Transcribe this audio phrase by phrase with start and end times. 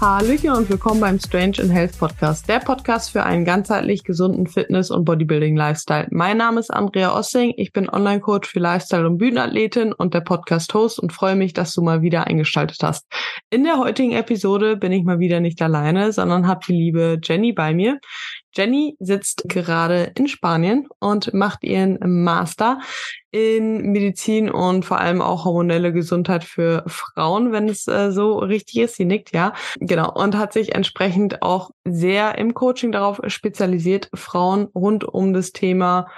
[0.00, 4.90] Hallöchen und willkommen beim Strange in Health Podcast, der Podcast für einen ganzheitlich gesunden Fitness-
[4.90, 6.08] und Bodybuilding-Lifestyle.
[6.10, 11.00] Mein Name ist Andrea Ossing, ich bin Online-Coach für Lifestyle- und Bühnenathletin und der Podcast-Host
[11.00, 13.04] und freue mich, dass du mal wieder eingeschaltet hast.
[13.50, 17.52] In der heutigen Episode bin ich mal wieder nicht alleine, sondern habe die liebe Jenny
[17.52, 18.00] bei mir.
[18.56, 22.80] Jenny sitzt gerade in Spanien und macht ihren Master
[23.32, 28.78] in Medizin und vor allem auch hormonelle Gesundheit für Frauen, wenn es äh, so richtig
[28.78, 28.96] ist.
[28.96, 29.52] Sie nickt, ja.
[29.78, 30.12] Genau.
[30.12, 36.08] Und hat sich entsprechend auch sehr im Coaching darauf spezialisiert, Frauen rund um das Thema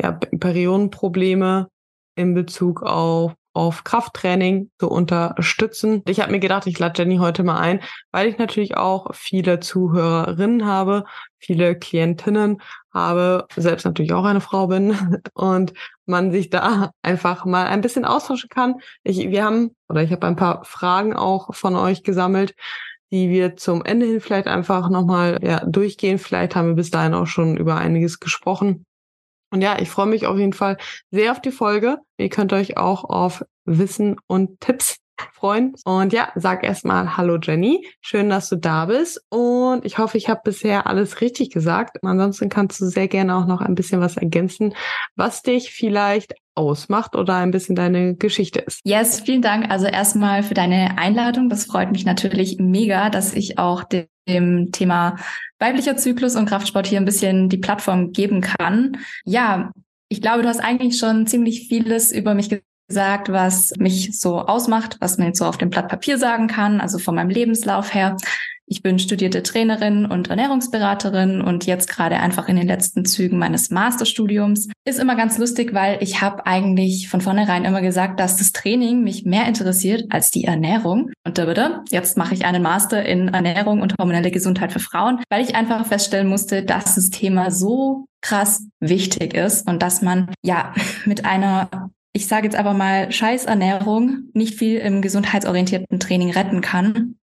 [0.00, 1.68] ja, Periodenprobleme
[2.16, 6.02] in Bezug auf auf Krafttraining zu unterstützen.
[6.06, 7.80] Ich habe mir gedacht, ich lade Jenny heute mal ein,
[8.12, 11.04] weil ich natürlich auch viele Zuhörerinnen habe,
[11.38, 12.60] viele Klientinnen
[12.92, 15.72] habe, selbst natürlich auch eine Frau bin und
[16.06, 18.76] man sich da einfach mal ein bisschen austauschen kann.
[19.02, 22.54] Ich, wir haben, oder ich habe ein paar Fragen auch von euch gesammelt,
[23.10, 26.18] die wir zum Ende hin vielleicht einfach nochmal ja, durchgehen.
[26.18, 28.84] Vielleicht haben wir bis dahin auch schon über einiges gesprochen.
[29.52, 30.76] Und ja, ich freue mich auf jeden Fall
[31.10, 31.98] sehr auf die Folge.
[32.18, 34.96] Ihr könnt euch auch auf Wissen und Tipps
[35.32, 35.74] freuen.
[35.84, 37.86] Und ja, sag erstmal Hallo Jenny.
[38.00, 39.24] Schön, dass du da bist.
[39.30, 41.98] Und ich hoffe, ich habe bisher alles richtig gesagt.
[42.02, 44.74] Ansonsten kannst du sehr gerne auch noch ein bisschen was ergänzen,
[45.14, 48.80] was dich vielleicht ausmacht oder ein bisschen deine Geschichte ist.
[48.84, 49.70] Yes, vielen Dank.
[49.70, 51.48] Also erstmal für deine Einladung.
[51.48, 55.16] Das freut mich natürlich mega, dass ich auch dem Thema
[55.58, 58.98] weiblicher Zyklus und Kraftsport hier ein bisschen die Plattform geben kann.
[59.24, 59.70] Ja,
[60.08, 62.48] ich glaube, du hast eigentlich schon ziemlich vieles über mich
[62.88, 66.80] gesagt, was mich so ausmacht, was man jetzt so auf dem Blatt Papier sagen kann,
[66.80, 68.16] also von meinem Lebenslauf her.
[68.68, 73.70] Ich bin studierte Trainerin und Ernährungsberaterin und jetzt gerade einfach in den letzten Zügen meines
[73.70, 74.68] Masterstudiums.
[74.84, 79.04] Ist immer ganz lustig, weil ich habe eigentlich von vornherein immer gesagt, dass das Training
[79.04, 81.12] mich mehr interessiert als die Ernährung.
[81.24, 85.22] Und da bitte, jetzt mache ich einen Master in Ernährung und hormonelle Gesundheit für Frauen,
[85.30, 90.34] weil ich einfach feststellen musste, dass das Thema so krass wichtig ist und dass man
[90.42, 90.74] ja
[91.04, 97.16] mit einer ich sage jetzt aber mal, Scheißernährung nicht viel im gesundheitsorientierten Training retten kann.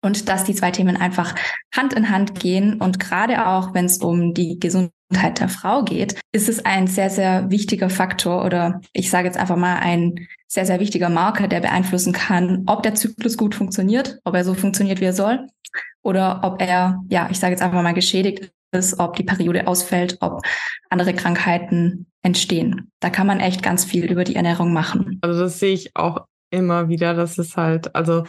[0.00, 1.34] Und dass die zwei Themen einfach
[1.74, 2.80] Hand in Hand gehen.
[2.80, 7.10] Und gerade auch, wenn es um die Gesundheit der Frau geht, ist es ein sehr,
[7.10, 11.60] sehr wichtiger Faktor oder ich sage jetzt einfach mal ein sehr, sehr wichtiger Marker, der
[11.60, 15.46] beeinflussen kann, ob der Zyklus gut funktioniert, ob er so funktioniert, wie er soll,
[16.02, 20.16] oder ob er, ja, ich sage jetzt einfach mal geschädigt ist, ob die Periode ausfällt,
[20.20, 20.40] ob
[20.88, 22.90] andere Krankheiten entstehen.
[23.00, 25.18] Da kann man echt ganz viel über die Ernährung machen.
[25.22, 28.24] Also das sehe ich auch immer wieder, dass es halt, also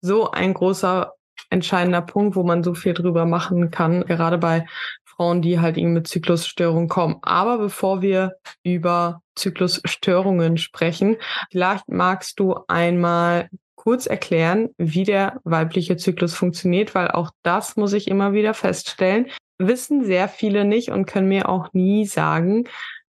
[0.00, 1.12] so ein großer
[1.50, 4.66] entscheidender Punkt, wo man so viel drüber machen kann, gerade bei
[5.04, 7.16] Frauen, die halt irgendwie mit Zyklusstörungen kommen.
[7.22, 11.16] Aber bevor wir über Zyklusstörungen sprechen,
[11.50, 17.92] vielleicht magst du einmal kurz erklären, wie der weibliche Zyklus funktioniert, weil auch das muss
[17.92, 19.26] ich immer wieder feststellen
[19.58, 22.64] wissen sehr viele nicht und können mir auch nie sagen,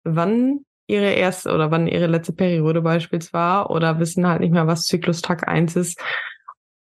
[0.05, 4.67] wann ihre erste oder wann ihre letzte Periode beispielsweise war oder wissen halt nicht mehr,
[4.67, 5.99] was Zyklustag 1 ist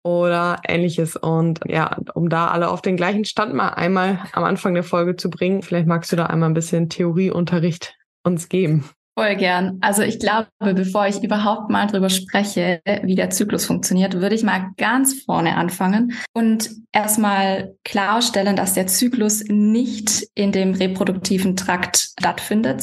[0.04, 1.16] oder ähnliches.
[1.16, 5.16] Und ja, um da alle auf den gleichen Stand mal einmal am Anfang der Folge
[5.16, 8.88] zu bringen, vielleicht magst du da einmal ein bisschen Theorieunterricht uns geben.
[9.18, 9.78] Voll gern.
[9.80, 14.42] Also ich glaube, bevor ich überhaupt mal drüber spreche, wie der Zyklus funktioniert, würde ich
[14.42, 22.10] mal ganz vorne anfangen und erstmal klarstellen, dass der Zyklus nicht in dem reproduktiven Trakt
[22.20, 22.82] stattfindet,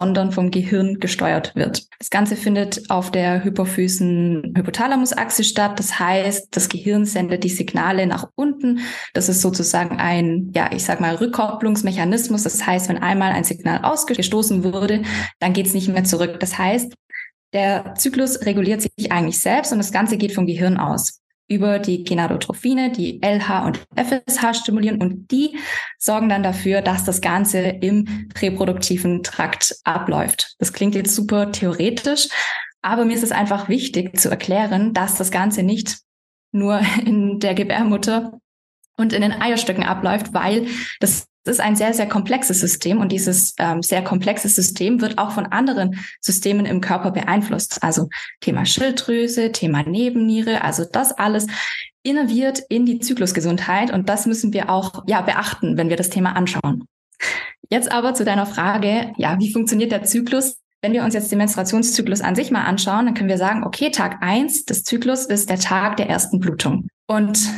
[0.00, 1.86] sondern vom Gehirn gesteuert wird.
[1.98, 5.78] Das Ganze findet auf der Hypophysen-Hypothalamus-Achse statt.
[5.78, 8.80] Das heißt, das Gehirn sendet die Signale nach unten.
[9.12, 12.42] Das ist sozusagen ein, ja, ich sag mal, Rückkopplungsmechanismus.
[12.42, 15.02] Das heißt, wenn einmal ein Signal ausgestoßen wurde,
[15.38, 16.40] dann geht es nicht mehr zurück.
[16.40, 16.92] Das heißt,
[17.52, 22.04] der Zyklus reguliert sich eigentlich selbst und das Ganze geht vom Gehirn aus über die
[22.04, 25.58] Genadotrophine, die LH und FSH stimulieren und die
[25.98, 30.54] sorgen dann dafür, dass das Ganze im reproduktiven Trakt abläuft.
[30.58, 32.28] Das klingt jetzt super theoretisch,
[32.82, 35.98] aber mir ist es einfach wichtig zu erklären, dass das Ganze nicht
[36.52, 38.38] nur in der Gebärmutter
[38.96, 40.66] und in den Eierstöcken abläuft, weil
[41.00, 45.18] das es ist ein sehr, sehr komplexes System und dieses ähm, sehr komplexe System wird
[45.18, 47.82] auch von anderen Systemen im Körper beeinflusst.
[47.82, 48.08] Also
[48.40, 51.46] Thema Schilddrüse, Thema Nebenniere, also das alles
[52.02, 56.34] innerviert in die Zyklusgesundheit und das müssen wir auch ja beachten, wenn wir das Thema
[56.34, 56.84] anschauen.
[57.70, 60.56] Jetzt aber zu deiner Frage, ja, wie funktioniert der Zyklus?
[60.82, 63.90] Wenn wir uns jetzt den Menstruationszyklus an sich mal anschauen, dann können wir sagen, okay,
[63.90, 66.88] Tag eins des Zyklus ist der Tag der ersten Blutung.
[67.06, 67.48] Und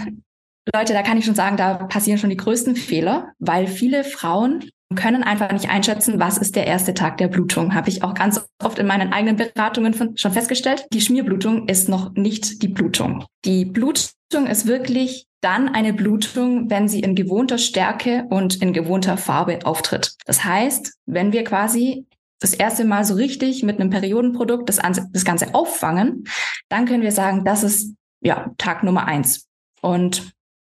[0.75, 4.65] Leute, da kann ich schon sagen, da passieren schon die größten Fehler, weil viele Frauen
[4.95, 7.75] können einfach nicht einschätzen, was ist der erste Tag der Blutung.
[7.75, 10.87] Habe ich auch ganz oft in meinen eigenen Beratungen von, schon festgestellt.
[10.93, 13.25] Die Schmierblutung ist noch nicht die Blutung.
[13.45, 19.17] Die Blutung ist wirklich dann eine Blutung, wenn sie in gewohnter Stärke und in gewohnter
[19.17, 20.15] Farbe auftritt.
[20.25, 22.07] Das heißt, wenn wir quasi
[22.41, 24.81] das erste Mal so richtig mit einem Periodenprodukt das,
[25.13, 26.25] das Ganze auffangen,
[26.69, 29.47] dann können wir sagen, das ist ja Tag Nummer eins.
[29.81, 30.36] Und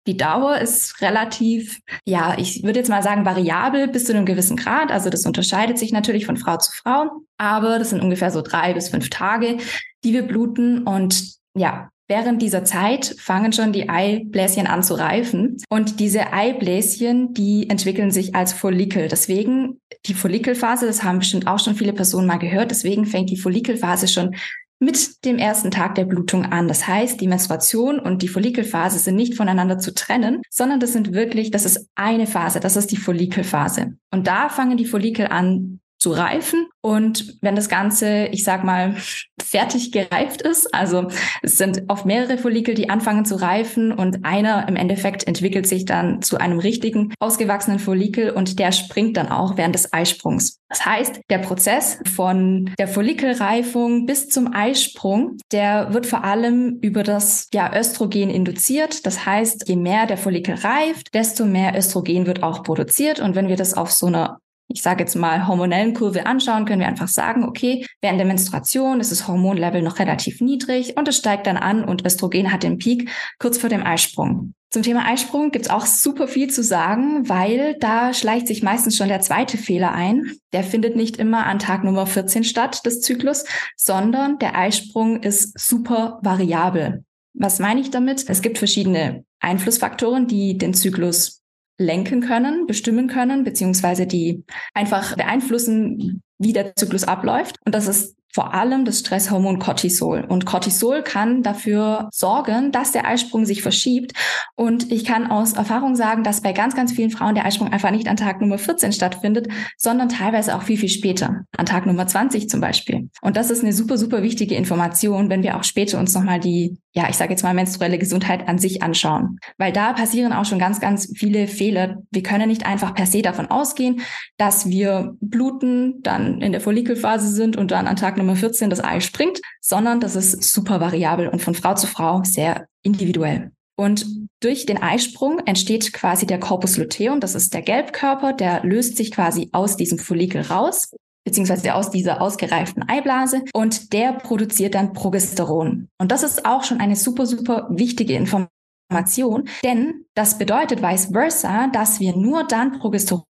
[0.07, 4.57] die Dauer ist relativ, ja, ich würde jetzt mal sagen, variabel bis zu einem gewissen
[4.57, 4.91] Grad.
[4.91, 8.75] Also das unterscheidet sich natürlich von Frau zu Frau, aber das sind ungefähr so drei
[8.75, 9.59] bis fünf Tage,
[10.05, 10.85] die wir bluten.
[10.85, 15.57] Und ja, Während dieser Zeit fangen schon die Eibläschen an zu reifen.
[15.69, 19.09] Und diese Eibläschen, die entwickeln sich als Follikel.
[19.09, 23.37] Deswegen die Follikelphase, das haben bestimmt auch schon viele Personen mal gehört, deswegen fängt die
[23.37, 24.37] Follikelphase schon
[24.79, 26.69] mit dem ersten Tag der Blutung an.
[26.69, 31.13] Das heißt, die Menstruation und die Follikelphase sind nicht voneinander zu trennen, sondern das sind
[31.13, 33.97] wirklich, das ist eine Phase, das ist die Follikelphase.
[34.11, 36.67] Und da fangen die Follikel an zu reifen.
[36.81, 38.97] Und wenn das Ganze, ich sag mal,
[39.43, 41.09] fertig gereift ist, also
[41.43, 45.85] es sind oft mehrere Follikel, die anfangen zu reifen und einer im Endeffekt entwickelt sich
[45.85, 50.61] dann zu einem richtigen ausgewachsenen Follikel und der springt dann auch während des Eisprungs.
[50.69, 57.03] Das heißt, der Prozess von der Follikelreifung bis zum Eisprung, der wird vor allem über
[57.03, 59.07] das ja, Östrogen induziert.
[59.07, 63.21] Das heißt, je mehr der Follikel reift, desto mehr Östrogen wird auch produziert.
[63.21, 66.81] Und wenn wir das auf so einer ich sage jetzt mal, hormonellen Kurve anschauen, können
[66.81, 71.17] wir einfach sagen, okay, während der Menstruation ist das Hormonlevel noch relativ niedrig und es
[71.17, 74.55] steigt dann an und Östrogen hat den Peak kurz vor dem Eisprung.
[74.71, 78.97] Zum Thema Eisprung gibt es auch super viel zu sagen, weil da schleicht sich meistens
[78.97, 80.33] schon der zweite Fehler ein.
[80.53, 83.45] Der findet nicht immer an Tag Nummer 14 statt des Zyklus,
[83.77, 87.05] sondern der Eisprung ist super variabel.
[87.33, 88.29] Was meine ich damit?
[88.29, 91.43] Es gibt verschiedene Einflussfaktoren, die den Zyklus
[91.79, 94.45] lenken können, bestimmen können, beziehungsweise die
[94.75, 97.57] einfach beeinflussen, wie der Zyklus abläuft.
[97.65, 100.23] Und das ist vor allem das Stresshormon Cortisol.
[100.29, 104.13] Und Cortisol kann dafür sorgen, dass der Eisprung sich verschiebt.
[104.55, 107.91] Und ich kann aus Erfahrung sagen, dass bei ganz, ganz vielen Frauen der Eisprung einfach
[107.91, 111.47] nicht an Tag Nummer 14 stattfindet, sondern teilweise auch viel, viel später.
[111.57, 113.09] An Tag Nummer 20 zum Beispiel.
[113.23, 116.77] Und das ist eine super, super wichtige Information, wenn wir auch später uns nochmal die,
[116.97, 119.39] ja, ich sage jetzt mal menstruelle Gesundheit an sich anschauen.
[119.59, 122.03] Weil da passieren auch schon ganz, ganz viele Fehler.
[122.11, 124.01] Wir können nicht einfach per se davon ausgehen,
[124.37, 128.71] dass wir bluten, dann in der Follikelphase sind und dann an Tag Nummer Nummer 14
[128.71, 133.53] das Ei springt, sondern das ist super variabel und von Frau zu Frau sehr individuell.
[133.77, 134.07] Und
[134.41, 139.11] durch den Eisprung entsteht quasi der Corpus luteum, das ist der Gelbkörper, der löst sich
[139.11, 140.91] quasi aus diesem Follikel raus,
[141.27, 145.89] beziehungsweise aus dieser ausgereiften Eiblase und der produziert dann Progesteron.
[145.99, 151.67] Und das ist auch schon eine super, super wichtige Information, denn das bedeutet vice versa,
[151.67, 153.25] dass wir nur dann Progesteron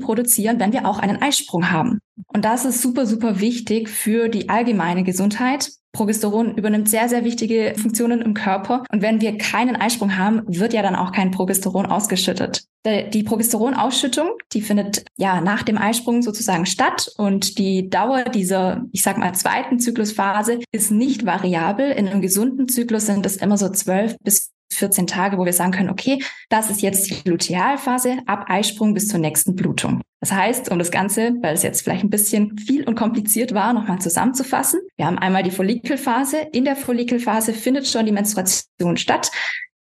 [0.00, 2.00] produzieren, wenn wir auch einen Eisprung haben.
[2.28, 5.70] Und das ist super, super wichtig für die allgemeine Gesundheit.
[5.92, 8.84] Progesteron übernimmt sehr, sehr wichtige Funktionen im Körper.
[8.90, 12.64] Und wenn wir keinen Eisprung haben, wird ja dann auch kein Progesteron ausgeschüttet.
[12.86, 19.02] Die Progesteronausschüttung, die findet ja nach dem Eisprung sozusagen statt und die Dauer dieser, ich
[19.02, 21.90] sag mal, zweiten Zyklusphase ist nicht variabel.
[21.90, 25.72] In einem gesunden Zyklus sind es immer so zwölf bis 14 Tage, wo wir sagen
[25.72, 30.00] können, okay, das ist jetzt die Lutealphase ab Eisprung bis zur nächsten Blutung.
[30.20, 33.72] Das heißt, um das Ganze, weil es jetzt vielleicht ein bisschen viel und kompliziert war,
[33.72, 34.80] nochmal zusammenzufassen.
[34.96, 36.48] Wir haben einmal die Follikelphase.
[36.52, 39.30] In der Follikelphase findet schon die Menstruation statt.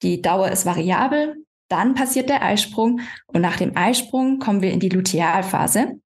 [0.04, 1.44] Die Dauer ist variabel.
[1.70, 6.00] Dann passiert der Eisprung und nach dem Eisprung kommen wir in die Lutealphase.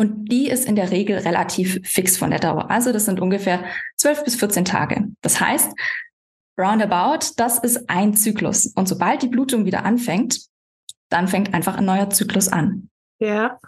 [0.00, 2.70] Und die ist in der Regel relativ fix von der Dauer.
[2.70, 3.64] Also das sind ungefähr
[3.96, 5.08] 12 bis 14 Tage.
[5.20, 5.72] Das heißt,
[6.56, 8.72] Roundabout, das ist ein Zyklus.
[8.76, 10.46] Und sobald die Blutung wieder anfängt,
[11.10, 12.88] dann fängt einfach ein neuer Zyklus an.
[13.18, 13.58] Ja,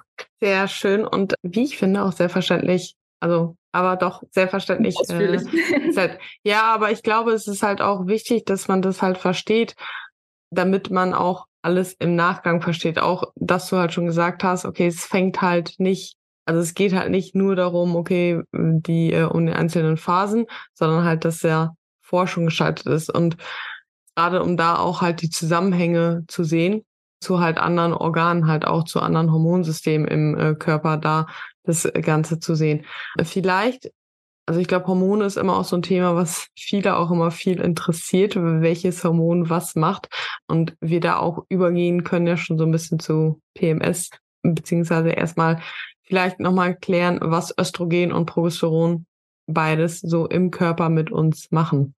[0.41, 2.95] sehr schön und wie ich finde auch sehr verständlich.
[3.21, 4.97] Also, aber doch sehr verständlich.
[5.09, 5.39] Äh,
[5.97, 9.75] halt, ja, aber ich glaube, es ist halt auch wichtig, dass man das halt versteht,
[10.51, 12.99] damit man auch alles im Nachgang versteht.
[12.99, 16.17] Auch, dass du halt schon gesagt hast, okay, es fängt halt nicht,
[16.47, 21.05] also es geht halt nicht nur darum, okay, die äh, um die einzelnen Phasen, sondern
[21.05, 23.13] halt, dass ja Forschung geschaltet ist.
[23.13, 23.37] Und
[24.17, 26.85] gerade um da auch halt die Zusammenhänge zu sehen,
[27.21, 31.27] zu halt anderen Organen, halt auch zu anderen Hormonsystemen im äh, Körper, da
[31.65, 32.85] das Ganze zu sehen.
[33.23, 33.93] Vielleicht,
[34.47, 37.61] also ich glaube, Hormone ist immer auch so ein Thema, was viele auch immer viel
[37.61, 40.09] interessiert, welches Hormon was macht.
[40.49, 44.11] Und wir da auch übergehen können ja schon so ein bisschen zu PMS,
[44.43, 45.61] beziehungsweise erstmal
[46.03, 49.07] vielleicht nochmal klären, was Östrogen und Progesteron
[49.47, 51.95] beides so im Körper mit uns machen.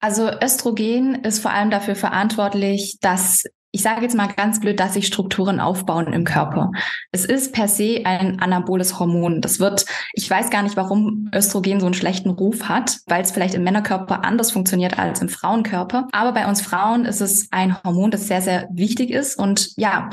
[0.00, 4.94] Also Östrogen ist vor allem dafür verantwortlich, dass ich sage jetzt mal ganz blöd, dass
[4.94, 6.70] sich Strukturen aufbauen im Körper.
[7.10, 9.40] Es ist per se ein anaboles Hormon.
[9.40, 13.32] Das wird, ich weiß gar nicht, warum Östrogen so einen schlechten Ruf hat, weil es
[13.32, 16.06] vielleicht im Männerkörper anders funktioniert als im Frauenkörper.
[16.12, 20.10] Aber bei uns Frauen ist es ein Hormon, das sehr, sehr wichtig ist und ja,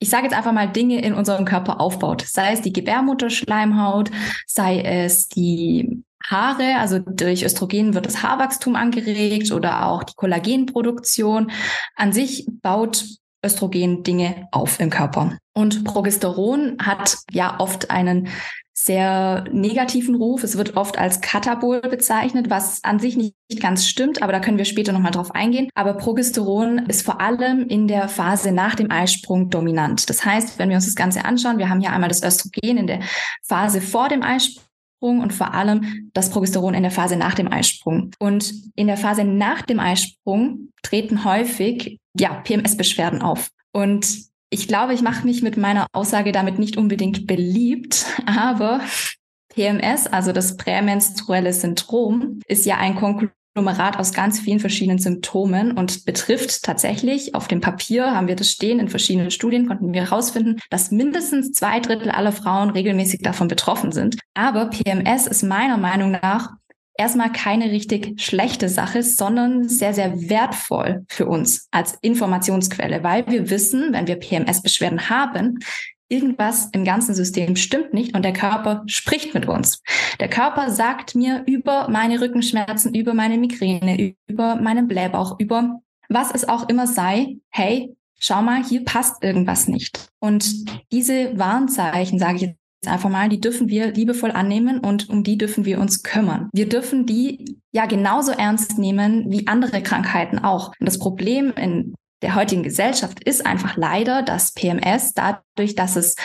[0.00, 2.22] ich sage jetzt einfach mal Dinge in unserem Körper aufbaut.
[2.22, 4.10] Sei es die Gebärmutterschleimhaut,
[4.46, 11.50] sei es die Haare, also durch Östrogen wird das Haarwachstum angeregt oder auch die Kollagenproduktion.
[11.96, 13.04] An sich baut
[13.44, 15.38] Östrogen Dinge auf im Körper.
[15.54, 18.28] Und Progesteron hat ja oft einen
[18.74, 20.44] sehr negativen Ruf.
[20.44, 24.58] Es wird oft als Katabol bezeichnet, was an sich nicht ganz stimmt, aber da können
[24.58, 25.68] wir später nochmal drauf eingehen.
[25.74, 30.08] Aber Progesteron ist vor allem in der Phase nach dem Eisprung dominant.
[30.08, 32.86] Das heißt, wenn wir uns das Ganze anschauen, wir haben hier einmal das Östrogen in
[32.86, 33.00] der
[33.42, 34.67] Phase vor dem Eisprung
[35.00, 38.10] und vor allem das Progesteron in der Phase nach dem Eisprung.
[38.18, 43.50] Und in der Phase nach dem Eisprung treten häufig ja, PMS-Beschwerden auf.
[43.72, 44.06] Und
[44.50, 48.80] ich glaube, ich mache mich mit meiner Aussage damit nicht unbedingt beliebt, aber
[49.50, 53.28] PMS, also das prämenstruelle Syndrom, ist ja ein Konklu
[53.58, 58.52] Konglomerat aus ganz vielen verschiedenen Symptomen und betrifft tatsächlich, auf dem Papier haben wir das
[58.52, 63.48] stehen, in verschiedenen Studien konnten wir herausfinden, dass mindestens zwei Drittel aller Frauen regelmäßig davon
[63.48, 64.16] betroffen sind.
[64.34, 66.50] Aber PMS ist meiner Meinung nach
[66.96, 73.50] erstmal keine richtig schlechte Sache, sondern sehr, sehr wertvoll für uns als Informationsquelle, weil wir
[73.50, 75.58] wissen, wenn wir PMS-Beschwerden haben,
[76.08, 79.82] irgendwas im ganzen System stimmt nicht und der Körper spricht mit uns.
[80.20, 86.30] Der Körper sagt mir über meine Rückenschmerzen, über meine Migräne, über meinen Blähbauch, über was
[86.30, 90.08] es auch immer sei, hey, schau mal, hier passt irgendwas nicht.
[90.18, 95.22] Und diese Warnzeichen, sage ich jetzt einfach mal, die dürfen wir liebevoll annehmen und um
[95.22, 96.48] die dürfen wir uns kümmern.
[96.52, 100.72] Wir dürfen die ja genauso ernst nehmen wie andere Krankheiten auch.
[100.78, 106.16] Und das Problem in der heutigen Gesellschaft ist einfach leider, dass PMS dadurch, dass es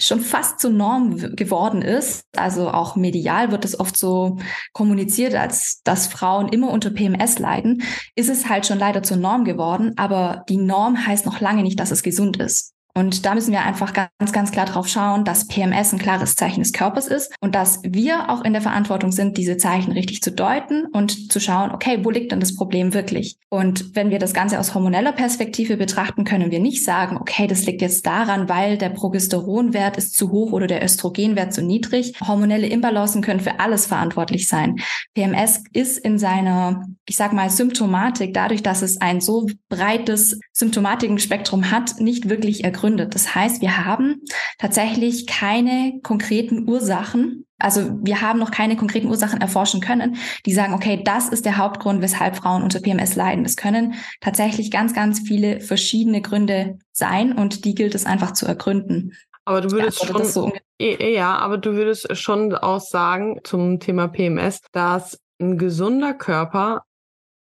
[0.00, 2.24] schon fast zur Norm geworden ist.
[2.36, 4.38] Also auch medial wird es oft so
[4.72, 7.82] kommuniziert, als dass Frauen immer unter PMS leiden,
[8.16, 9.92] ist es halt schon leider zur Norm geworden.
[9.96, 12.74] Aber die Norm heißt noch lange nicht, dass es gesund ist.
[12.96, 16.60] Und da müssen wir einfach ganz, ganz klar drauf schauen, dass PMS ein klares Zeichen
[16.60, 20.30] des Körpers ist und dass wir auch in der Verantwortung sind, diese Zeichen richtig zu
[20.30, 23.36] deuten und zu schauen, okay, wo liegt denn das Problem wirklich?
[23.48, 27.66] Und wenn wir das Ganze aus hormoneller Perspektive betrachten, können wir nicht sagen, okay, das
[27.66, 32.14] liegt jetzt daran, weil der Progesteronwert ist zu hoch oder der Östrogenwert zu niedrig.
[32.24, 34.76] Hormonelle Imbalancen können für alles verantwortlich sein.
[35.14, 41.72] PMS ist in seiner, ich sag mal, Symptomatik, dadurch, dass es ein so breites Symptomatikenspektrum
[41.72, 43.14] hat, nicht wirklich ergründet begründet.
[43.14, 44.20] Das heißt, wir haben
[44.58, 47.46] tatsächlich keine konkreten Ursachen.
[47.58, 51.56] Also wir haben noch keine konkreten Ursachen erforschen können, die sagen, okay, das ist der
[51.56, 53.44] Hauptgrund, weshalb Frauen unter PMS leiden.
[53.44, 58.46] Es können tatsächlich ganz, ganz viele verschiedene Gründe sein und die gilt es einfach zu
[58.46, 59.14] ergründen.
[59.46, 64.08] Aber du würdest ja, schon, so ja, aber du würdest schon auch sagen zum Thema
[64.08, 66.82] PMS, dass ein gesunder Körper,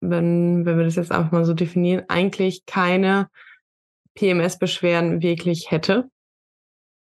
[0.00, 3.28] wenn, wenn wir das jetzt einfach mal so definieren, eigentlich keine
[4.18, 6.10] PMS-Beschwerden wirklich hätte?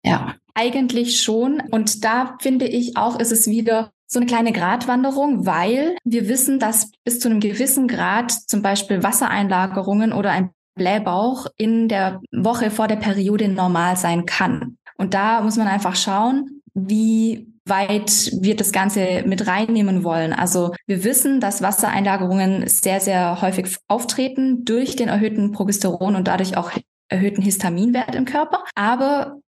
[0.06, 1.62] Ja, eigentlich schon.
[1.72, 6.60] Und da finde ich auch, ist es wieder so eine kleine Gratwanderung, weil wir wissen,
[6.60, 12.72] dass bis zu einem gewissen Grad zum Beispiel Wassereinlagerungen oder ein Blähbauch in der Woche
[12.72, 14.78] vor der Periode normal sein kann.
[14.98, 20.32] Und da muss man einfach schauen, wie weit wir das Ganze mit reinnehmen wollen.
[20.32, 26.56] Also wir wissen, dass Wassereinlagerungen sehr, sehr häufig auftreten durch den erhöhten Progesteron und dadurch
[26.56, 26.72] auch
[27.10, 28.64] erhöhten Histaminwert im Körper.
[28.76, 29.40] Aber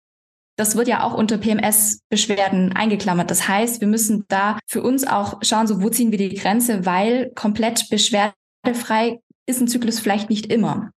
[0.57, 3.31] das wird ja auch unter PMS-Beschwerden eingeklammert.
[3.31, 6.85] Das heißt, wir müssen da für uns auch schauen, so wo ziehen wir die Grenze,
[6.85, 10.91] weil komplett beschwerdefrei ist ein Zyklus vielleicht nicht immer.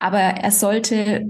[0.00, 1.24] Aber er sollte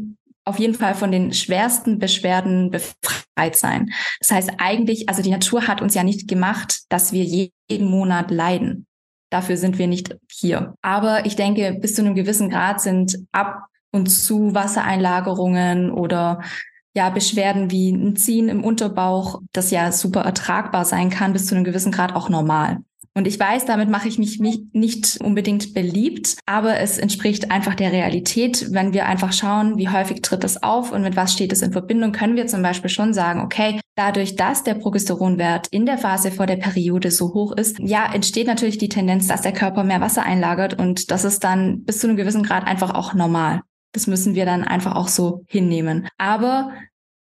[0.47, 3.90] auf jeden Fall von den schwersten Beschwerden befreit sein.
[4.21, 8.30] Das heißt eigentlich, also die Natur hat uns ja nicht gemacht, dass wir jeden Monat
[8.30, 8.87] leiden.
[9.30, 10.75] Dafür sind wir nicht hier.
[10.83, 16.42] Aber ich denke, bis zu einem gewissen Grad sind ab und zu Wassereinlagerungen oder
[16.94, 21.54] ja, Beschwerden wie ein Ziehen im Unterbauch, das ja super ertragbar sein kann, bis zu
[21.54, 22.78] einem gewissen Grad auch normal.
[23.16, 27.90] Und ich weiß, damit mache ich mich nicht unbedingt beliebt, aber es entspricht einfach der
[27.90, 28.66] Realität.
[28.72, 31.72] Wenn wir einfach schauen, wie häufig tritt es auf und mit was steht es in
[31.72, 36.30] Verbindung, können wir zum Beispiel schon sagen, okay, dadurch, dass der Progesteronwert in der Phase
[36.30, 40.02] vor der Periode so hoch ist, ja, entsteht natürlich die Tendenz, dass der Körper mehr
[40.02, 43.62] Wasser einlagert und das ist dann bis zu einem gewissen Grad einfach auch normal.
[43.96, 46.06] Das müssen wir dann einfach auch so hinnehmen.
[46.18, 46.70] Aber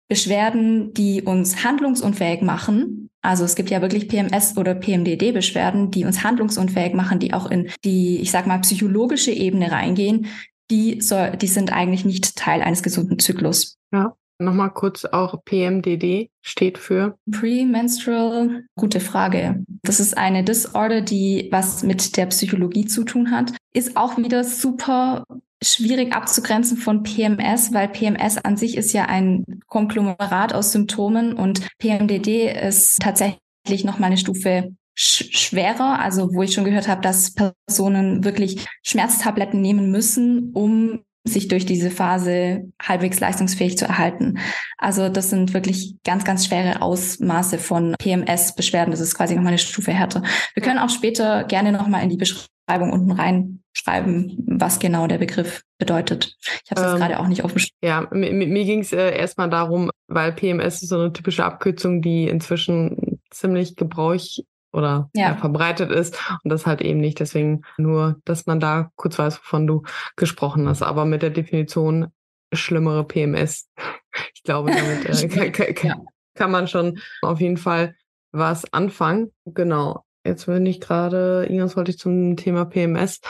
[0.08, 6.24] Beschwerden, die uns handlungsunfähig machen, also es gibt ja wirklich PMS oder PMDD-Beschwerden, die uns
[6.24, 10.28] handlungsunfähig machen, die auch in die, ich sag mal, psychologische Ebene reingehen,
[10.70, 13.76] die, soll, die sind eigentlich nicht Teil eines gesunden Zyklus.
[13.92, 14.16] Ja.
[14.38, 18.64] Nochmal kurz auch PMDD steht für Premenstrual.
[18.76, 19.62] Gute Frage.
[19.82, 23.52] Das ist eine Disorder, die was mit der Psychologie zu tun hat.
[23.74, 25.24] Ist auch wieder super
[25.62, 31.66] schwierig abzugrenzen von PMS, weil PMS an sich ist ja ein Konglomerat aus Symptomen und
[31.78, 37.34] PMDD ist tatsächlich noch mal eine Stufe schwerer, also wo ich schon gehört habe, dass
[37.34, 44.38] Personen wirklich Schmerztabletten nehmen müssen, um sich durch diese Phase halbwegs leistungsfähig zu erhalten.
[44.76, 48.90] Also das sind wirklich ganz, ganz schwere Ausmaße von PMS-Beschwerden.
[48.90, 50.22] Das ist quasi nochmal eine Stufe härter.
[50.54, 52.48] Wir können auch später gerne nochmal in die Beschreibung
[52.80, 56.36] unten reinschreiben, was genau der Begriff bedeutet.
[56.64, 58.92] Ich habe es ähm, jetzt gerade auch nicht auf dem Ja, mir, mir ging es
[58.92, 65.10] äh, erstmal darum, weil PMS ist so eine typische Abkürzung, die inzwischen ziemlich gebräuch oder
[65.14, 65.28] ja.
[65.28, 67.20] Ja, verbreitet ist und das halt eben nicht.
[67.20, 69.82] Deswegen nur, dass man da kurz weiß, wovon du
[70.16, 70.82] gesprochen hast.
[70.82, 72.08] Aber mit der Definition
[72.52, 73.68] schlimmere PMS,
[74.34, 77.94] ich glaube, damit äh, kann, kann, kann man schon auf jeden Fall
[78.32, 79.30] was anfangen.
[79.44, 80.04] Genau.
[80.24, 83.20] Jetzt bin ich gerade, irgendwas wollte ich zum Thema PMS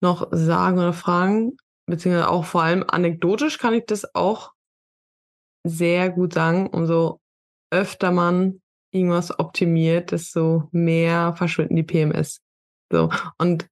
[0.00, 4.52] noch sagen oder fragen, beziehungsweise auch vor allem anekdotisch kann ich das auch
[5.64, 6.68] sehr gut sagen.
[6.68, 7.20] Umso
[7.70, 12.40] öfter man irgendwas optimiert, desto mehr verschwinden die PMS.
[12.90, 13.10] So.
[13.38, 13.66] Und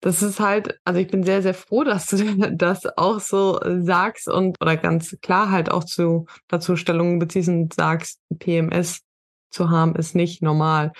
[0.00, 2.16] das ist halt, also ich bin sehr, sehr froh, dass du
[2.56, 7.74] das auch so sagst und oder ganz klar halt auch zu dazu Stellungen beziehst und
[7.74, 9.02] sagst, PMS
[9.50, 10.92] zu haben ist nicht normal.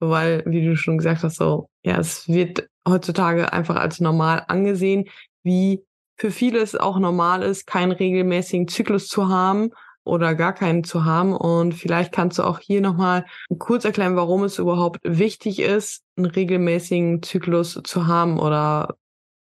[0.00, 5.06] Weil, wie du schon gesagt hast, so, ja, es wird heutzutage einfach als normal angesehen,
[5.42, 5.84] wie
[6.16, 9.70] für viele es auch normal ist, keinen regelmäßigen Zyklus zu haben
[10.04, 11.34] oder gar keinen zu haben.
[11.34, 13.24] Und vielleicht kannst du auch hier nochmal
[13.58, 18.96] kurz erklären, warum es überhaupt wichtig ist, einen regelmäßigen Zyklus zu haben oder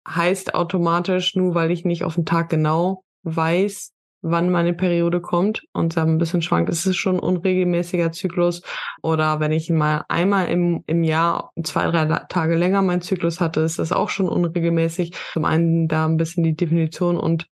[0.08, 5.64] heißt automatisch, nur weil ich nicht auf den Tag genau weiß, wann meine Periode kommt
[5.74, 8.62] und da ein bisschen schwankt, ist es schon ein unregelmäßiger Zyklus.
[9.02, 13.62] Oder wenn ich mal einmal im, im Jahr zwei, drei Tage länger meinen Zyklus hatte,
[13.62, 15.14] ist das auch schon unregelmäßig.
[15.34, 17.48] Zum einen da ein bisschen die Definition und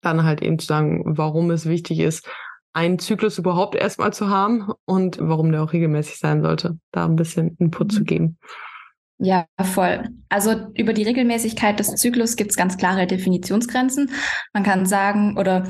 [0.00, 2.28] dann halt eben zu sagen, warum es wichtig ist,
[2.72, 7.16] einen Zyklus überhaupt erstmal zu haben und warum der auch regelmäßig sein sollte, da ein
[7.16, 7.90] bisschen Input mhm.
[7.90, 8.38] zu geben.
[9.18, 10.08] Ja, voll.
[10.28, 14.12] Also über die Regelmäßigkeit des Zyklus gibt es ganz klare Definitionsgrenzen.
[14.52, 15.66] Man kann sagen, oder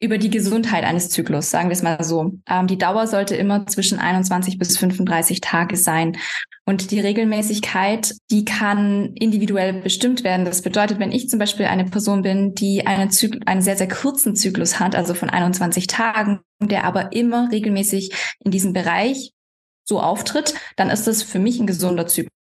[0.00, 2.32] über die Gesundheit eines Zyklus, sagen wir es mal so.
[2.48, 6.16] Ähm, die Dauer sollte immer zwischen 21 bis 35 Tage sein.
[6.66, 10.44] Und die Regelmäßigkeit, die kann individuell bestimmt werden.
[10.44, 14.36] Das bedeutet, wenn ich zum Beispiel eine Person bin, die Zyklus, einen sehr, sehr kurzen
[14.36, 18.12] Zyklus hat, also von 21 Tagen, der aber immer regelmäßig
[18.44, 19.32] in diesem Bereich
[19.84, 22.37] so auftritt, dann ist das für mich ein gesunder Zyklus.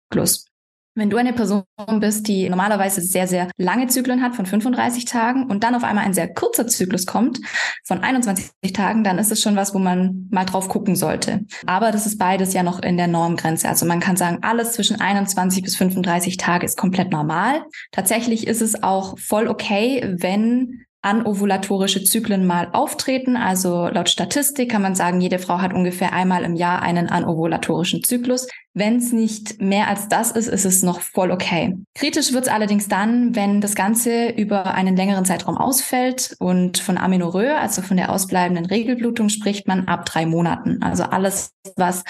[0.95, 1.63] Wenn du eine Person
[1.99, 6.06] bist, die normalerweise sehr, sehr lange Zyklen hat von 35 Tagen und dann auf einmal
[6.06, 7.39] ein sehr kurzer Zyklus kommt
[7.84, 11.45] von 21 Tagen, dann ist es schon was, wo man mal drauf gucken sollte.
[11.65, 13.67] Aber das ist beides ja noch in der Normgrenze.
[13.69, 17.63] Also man kann sagen, alles zwischen 21 bis 35 Tage ist komplett normal.
[17.91, 23.36] Tatsächlich ist es auch voll okay, wenn anovulatorische Zyklen mal auftreten.
[23.36, 28.04] Also laut Statistik kann man sagen, jede Frau hat ungefähr einmal im Jahr einen anovulatorischen
[28.04, 28.48] Zyklus.
[28.74, 31.76] Wenn es nicht mehr als das ist, ist es noch voll okay.
[31.94, 36.98] Kritisch wird es allerdings dann, wenn das Ganze über einen längeren Zeitraum ausfällt und von
[36.98, 40.82] Amenorrhoe, also von der ausbleibenden Regelblutung, spricht man ab drei Monaten.
[40.82, 42.04] Also alles, was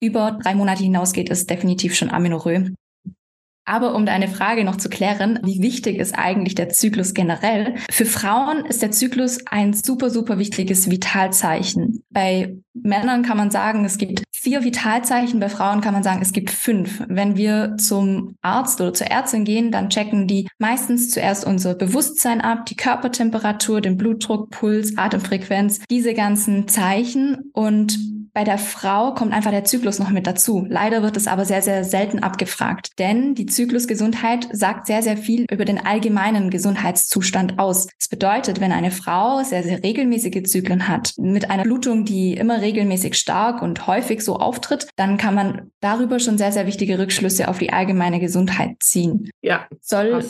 [0.00, 2.74] über drei Monate hinausgeht, ist definitiv schon Amenorrhoe.
[3.70, 7.76] Aber um deine Frage noch zu klären, wie wichtig ist eigentlich der Zyklus generell?
[7.88, 12.02] Für Frauen ist der Zyklus ein super, super wichtiges Vitalzeichen.
[12.10, 16.32] Bei Männern kann man sagen, es gibt vier Vitalzeichen, bei Frauen kann man sagen, es
[16.32, 17.04] gibt fünf.
[17.06, 22.40] Wenn wir zum Arzt oder zur Ärztin gehen, dann checken die meistens zuerst unser Bewusstsein
[22.40, 27.96] ab, die Körpertemperatur, den Blutdruck, Puls, Atemfrequenz, diese ganzen Zeichen und
[28.32, 30.66] bei der Frau kommt einfach der Zyklus noch mit dazu.
[30.68, 35.46] Leider wird es aber sehr, sehr selten abgefragt, denn die Zyklusgesundheit sagt sehr, sehr viel
[35.50, 37.88] über den allgemeinen Gesundheitszustand aus.
[37.98, 42.60] Das bedeutet, wenn eine Frau sehr, sehr regelmäßige Zyklen hat, mit einer Blutung, die immer
[42.60, 47.48] regelmäßig stark und häufig so auftritt, dann kann man darüber schon sehr, sehr wichtige Rückschlüsse
[47.48, 49.30] auf die allgemeine Gesundheit ziehen.
[49.42, 49.66] Ja.
[49.80, 50.24] Soll,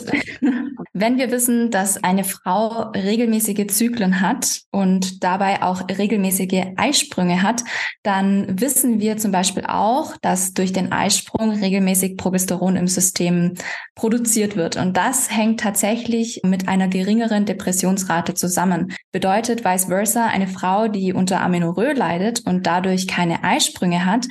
[0.93, 7.63] wenn wir wissen, dass eine Frau regelmäßige Zyklen hat und dabei auch regelmäßige Eisprünge hat,
[8.03, 13.53] dann wissen wir zum Beispiel auch, dass durch den Eisprung regelmäßig Progesteron im System
[13.95, 14.75] produziert wird.
[14.75, 18.93] Und das hängt tatsächlich mit einer geringeren Depressionsrate zusammen.
[19.13, 24.27] Bedeutet vice versa, eine Frau, die unter Amenorrhoe leidet und dadurch keine Eisprünge hat,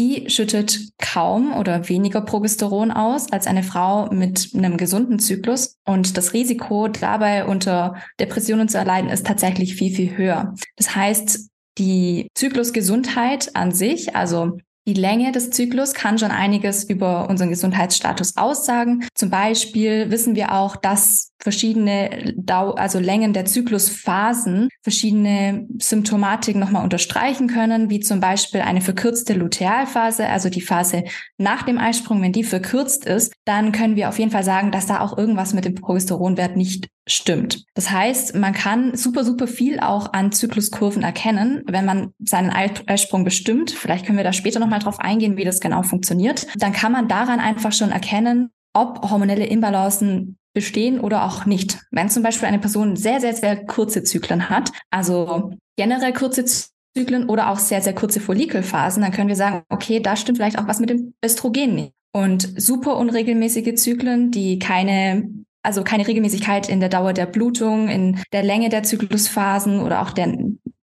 [0.00, 5.76] die schüttet kaum oder weniger Progesteron aus als eine Frau mit einem gesunden Zyklus.
[5.84, 10.54] Und das Risiko dabei unter Depressionen zu erleiden ist tatsächlich viel, viel höher.
[10.76, 14.58] Das heißt, die Zyklusgesundheit an sich, also
[14.90, 19.06] die Länge des Zyklus kann schon einiges über unseren Gesundheitsstatus aussagen.
[19.14, 26.82] Zum Beispiel wissen wir auch, dass verschiedene Dau also Längen der Zyklusphasen verschiedene Symptomatiken nochmal
[26.82, 31.04] unterstreichen können, wie zum Beispiel eine verkürzte Lutealphase, also die Phase
[31.38, 34.86] nach dem Eisprung, wenn die verkürzt ist, dann können wir auf jeden Fall sagen, dass
[34.86, 37.64] da auch irgendwas mit dem Progesteronwert nicht stimmt.
[37.74, 43.24] Das heißt, man kann super, super viel auch an Zykluskurven erkennen, wenn man seinen Eisprung
[43.24, 43.70] bestimmt.
[43.70, 46.46] Vielleicht können wir da später nochmal drauf eingehen, wie das genau funktioniert.
[46.56, 51.78] Dann kann man daran einfach schon erkennen, ob hormonelle Imbalancen bestehen oder auch nicht.
[51.90, 57.28] Wenn zum Beispiel eine Person sehr, sehr, sehr kurze Zyklen hat, also generell kurze Zyklen
[57.28, 60.66] oder auch sehr, sehr kurze Follikelphasen, dann können wir sagen, okay, da stimmt vielleicht auch
[60.66, 61.92] was mit dem Östrogen nicht.
[62.12, 65.28] Und super unregelmäßige Zyklen, die keine
[65.62, 70.12] also keine Regelmäßigkeit in der Dauer der Blutung, in der Länge der Zyklusphasen oder auch
[70.12, 70.34] der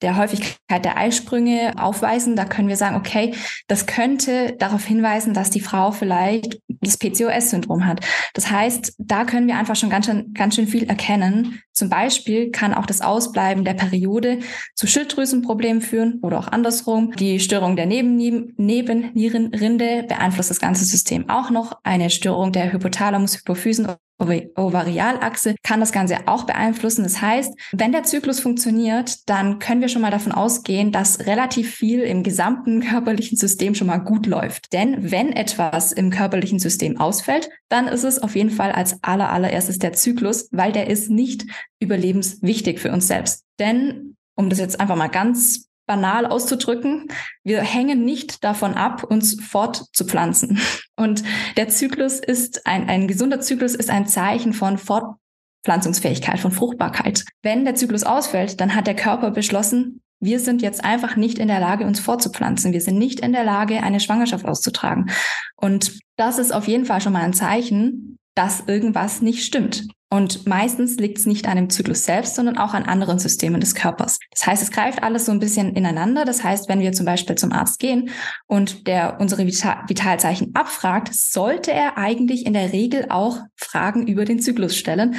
[0.03, 2.35] der Häufigkeit der Eisprünge aufweisen.
[2.35, 3.33] Da können wir sagen, okay,
[3.67, 8.01] das könnte darauf hinweisen, dass die Frau vielleicht das PCOS-Syndrom hat.
[8.33, 11.61] Das heißt, da können wir einfach schon ganz schön, ganz schön viel erkennen.
[11.71, 14.39] Zum Beispiel kann auch das Ausbleiben der Periode
[14.75, 17.13] zu Schilddrüsenproblemen führen oder auch andersrum.
[17.13, 21.79] Die Störung der Nebennierenrinde beeinflusst das ganze System auch noch.
[21.83, 23.87] Eine Störung der Hypothalamus-Hypophysen
[24.23, 27.03] Ovarialachse kann das Ganze auch beeinflussen.
[27.03, 31.75] Das heißt, wenn der Zyklus funktioniert, dann können wir schon mal davon ausgehen, dass relativ
[31.75, 34.73] viel im gesamten körperlichen System schon mal gut läuft.
[34.73, 39.31] Denn wenn etwas im körperlichen System ausfällt, dann ist es auf jeden Fall als aller
[39.31, 41.45] allererstes der Zyklus, weil der ist nicht
[41.79, 43.43] überlebenswichtig für uns selbst.
[43.59, 47.07] Denn um das jetzt einfach mal ganz banal auszudrücken,
[47.43, 50.59] wir hängen nicht davon ab, uns fortzupflanzen.
[50.95, 51.23] Und
[51.57, 57.25] der Zyklus ist ein, ein gesunder Zyklus ist ein Zeichen von Fortpflanzungsfähigkeit, von Fruchtbarkeit.
[57.41, 61.49] Wenn der Zyklus ausfällt, dann hat der Körper beschlossen, wir sind jetzt einfach nicht in
[61.49, 62.71] der Lage, uns fortzupflanzen.
[62.71, 65.09] Wir sind nicht in der Lage, eine Schwangerschaft auszutragen.
[65.57, 69.85] Und das ist auf jeden Fall schon mal ein Zeichen, dass irgendwas nicht stimmt.
[70.13, 73.73] Und meistens liegt es nicht an dem Zyklus selbst, sondern auch an anderen Systemen des
[73.73, 74.19] Körpers.
[74.29, 76.23] Das heißt, es greift alles so ein bisschen ineinander.
[76.23, 78.11] Das heißt, wenn wir zum Beispiel zum Arzt gehen
[78.45, 84.39] und der unsere Vitalzeichen abfragt, sollte er eigentlich in der Regel auch Fragen über den
[84.39, 85.15] Zyklus stellen,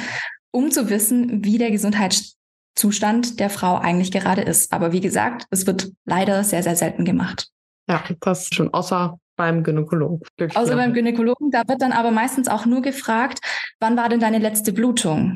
[0.51, 4.71] um zu wissen, wie der Gesundheitszustand der Frau eigentlich gerade ist.
[4.71, 7.49] Aber wie gesagt, es wird leider sehr, sehr selten gemacht.
[7.89, 10.21] Ja, das ist schon außer beim Gynäkologen.
[10.53, 13.39] Außer beim Gynäkologen, da wird dann aber meistens auch nur gefragt,
[13.79, 15.35] wann war denn deine letzte Blutung?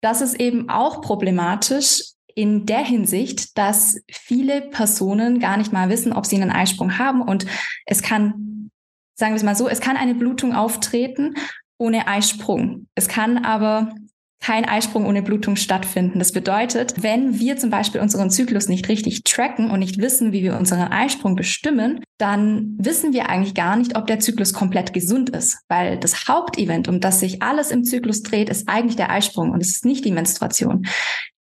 [0.00, 2.02] Das ist eben auch problematisch
[2.34, 7.20] in der Hinsicht, dass viele Personen gar nicht mal wissen, ob sie einen Eisprung haben
[7.20, 7.46] und
[7.84, 8.70] es kann,
[9.16, 11.34] sagen wir es mal so, es kann eine Blutung auftreten
[11.78, 12.86] ohne Eisprung.
[12.94, 13.92] Es kann aber
[14.40, 16.18] kein Eisprung ohne Blutung stattfinden.
[16.18, 20.42] Das bedeutet, wenn wir zum Beispiel unseren Zyklus nicht richtig tracken und nicht wissen, wie
[20.42, 25.30] wir unseren Eisprung bestimmen, dann wissen wir eigentlich gar nicht, ob der Zyklus komplett gesund
[25.30, 29.50] ist, weil das Hauptevent, um das sich alles im Zyklus dreht, ist eigentlich der Eisprung
[29.50, 30.86] und es ist nicht die Menstruation.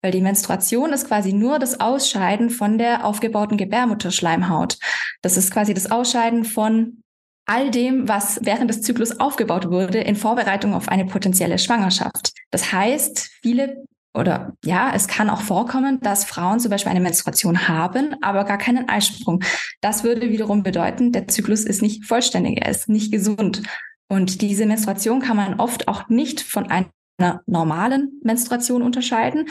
[0.03, 4.79] Weil die Menstruation ist quasi nur das Ausscheiden von der aufgebauten Gebärmutterschleimhaut.
[5.21, 7.03] Das ist quasi das Ausscheiden von
[7.47, 12.33] all dem, was während des Zyklus aufgebaut wurde in Vorbereitung auf eine potenzielle Schwangerschaft.
[12.51, 13.85] Das heißt, viele
[14.17, 18.57] oder ja, es kann auch vorkommen, dass Frauen zum Beispiel eine Menstruation haben, aber gar
[18.57, 19.45] keinen Eisprung.
[19.83, 23.63] Das würde wiederum bedeuten, der Zyklus ist nicht vollständig, er ist nicht gesund.
[24.09, 29.49] Und diese Menstruation kann man oft auch nicht von einer normalen Menstruation unterscheiden.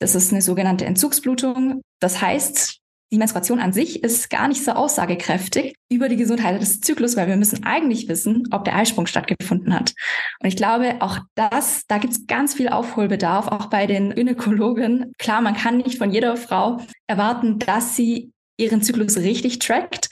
[0.00, 1.82] Das ist eine sogenannte Entzugsblutung.
[2.00, 6.80] Das heißt, die Menstruation an sich ist gar nicht so aussagekräftig über die Gesundheit des
[6.80, 9.94] Zyklus, weil wir müssen eigentlich wissen, ob der Eisprung stattgefunden hat.
[10.40, 15.12] Und ich glaube, auch das, da gibt es ganz viel Aufholbedarf, auch bei den Gynäkologen.
[15.18, 20.10] Klar, man kann nicht von jeder Frau erwarten, dass sie ihren Zyklus richtig trackt,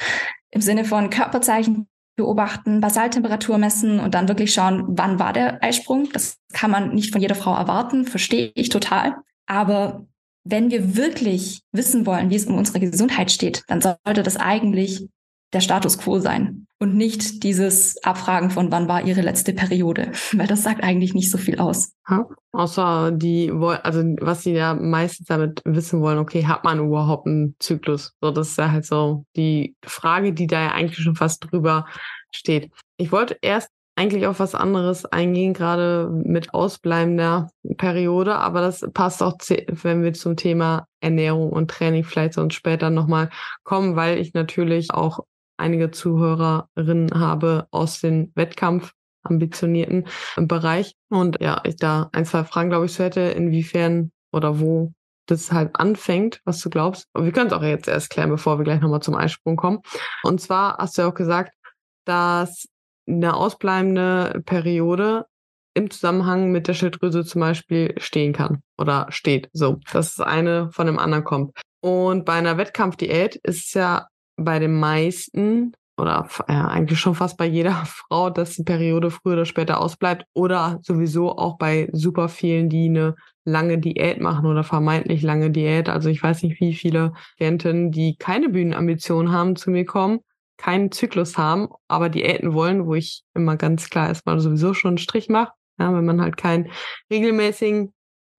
[0.51, 6.09] im Sinne von Körperzeichen beobachten, Basaltemperatur messen und dann wirklich schauen, wann war der Eisprung.
[6.13, 9.17] Das kann man nicht von jeder Frau erwarten, verstehe ich total.
[9.47, 10.07] Aber
[10.49, 15.09] wenn wir wirklich wissen wollen, wie es um unsere Gesundheit steht, dann sollte das eigentlich
[15.53, 20.47] der Status quo sein und nicht dieses Abfragen von wann war ihre letzte Periode, weil
[20.47, 21.93] das sagt eigentlich nicht so viel aus.
[22.09, 23.51] Ja, außer die
[23.83, 28.15] also was sie ja meistens damit wissen wollen, okay, hat man überhaupt einen Zyklus?
[28.21, 31.87] So, das ist ja halt so die Frage, die da ja eigentlich schon fast drüber
[32.31, 32.71] steht.
[32.99, 39.23] Ich wollte erst eigentlich auf was anderes eingehen, gerade mit ausbleibender Periode, aber das passt
[39.23, 43.31] auch, wenn wir zum Thema Ernährung und Training vielleicht sonst später nochmal
[43.65, 45.21] kommen, weil ich natürlich auch
[45.57, 50.07] einige Zuhörerinnen habe aus dem Wettkampf ambitionierten
[50.37, 50.95] Bereich.
[51.09, 54.93] Und ja, ich da ein, zwei Fragen, glaube ich, so hätte, inwiefern oder wo
[55.27, 57.07] das halt anfängt, was du glaubst.
[57.13, 59.81] Aber wir können es auch jetzt erst klären, bevor wir gleich nochmal zum Eisprung kommen.
[60.23, 61.53] Und zwar hast du ja auch gesagt,
[62.05, 62.67] dass
[63.07, 65.27] eine ausbleibende Periode
[65.75, 69.51] im Zusammenhang mit der Schilddrüse zum Beispiel stehen kann oder steht.
[69.53, 71.53] So, dass das eine von dem anderen kommt.
[71.81, 77.37] Und bei einer Wettkampfdiät ist es ja bei den meisten oder ja, eigentlich schon fast
[77.37, 82.29] bei jeder Frau, dass die Periode früher oder später ausbleibt oder sowieso auch bei super
[82.29, 83.15] vielen, die eine
[83.45, 85.89] lange Diät machen oder vermeintlich lange Diät.
[85.89, 90.21] Also ich weiß nicht, wie viele Klientinnen, die keine Bühnenambitionen haben, zu mir kommen,
[90.57, 94.99] keinen Zyklus haben, aber Diäten wollen, wo ich immer ganz klar erstmal sowieso schon einen
[94.99, 95.53] Strich mache.
[95.79, 96.71] Ja, wenn man halt keinen
[97.11, 97.93] regelmäßigen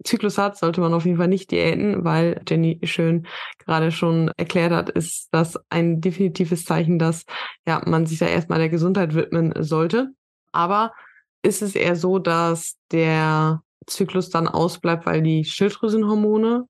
[0.03, 3.27] Zyklus hat, sollte man auf jeden Fall nicht diäten, weil Jenny schön
[3.59, 7.25] gerade schon erklärt hat, ist das ein definitives Zeichen, dass
[7.67, 10.09] ja, man sich da erstmal der Gesundheit widmen sollte.
[10.51, 10.93] Aber
[11.41, 16.67] ist es eher so, dass der Zyklus dann ausbleibt, weil die Schilddrüsenhormone,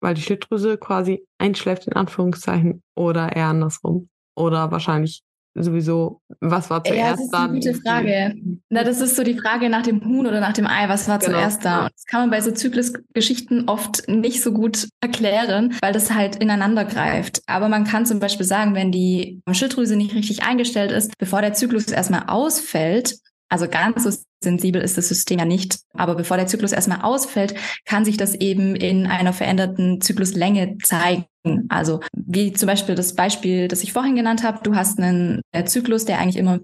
[0.00, 4.08] weil die Schilddrüse quasi einschläft in Anführungszeichen oder eher andersrum?
[4.38, 5.22] Oder wahrscheinlich
[5.54, 7.44] sowieso, was war zuerst ja, das ist da?
[7.44, 8.34] Eine gute Frage.
[8.68, 11.18] Na, das ist so die Frage nach dem Huhn oder nach dem Ei, was war
[11.18, 11.32] genau.
[11.32, 11.86] zuerst da?
[11.86, 16.36] Und das kann man bei so Zyklusgeschichten oft nicht so gut erklären, weil das halt
[16.36, 17.42] ineinander greift.
[17.46, 21.54] Aber man kann zum Beispiel sagen, wenn die Schilddrüse nicht richtig eingestellt ist, bevor der
[21.54, 23.16] Zyklus erstmal ausfällt,
[23.48, 24.10] also ganz so
[24.42, 25.80] sensibel ist das System ja nicht.
[25.94, 31.26] Aber bevor der Zyklus erstmal ausfällt, kann sich das eben in einer veränderten Zykluslänge zeigen.
[31.68, 34.60] Also wie zum Beispiel das Beispiel, das ich vorhin genannt habe.
[34.62, 36.60] Du hast einen äh, Zyklus, der eigentlich immer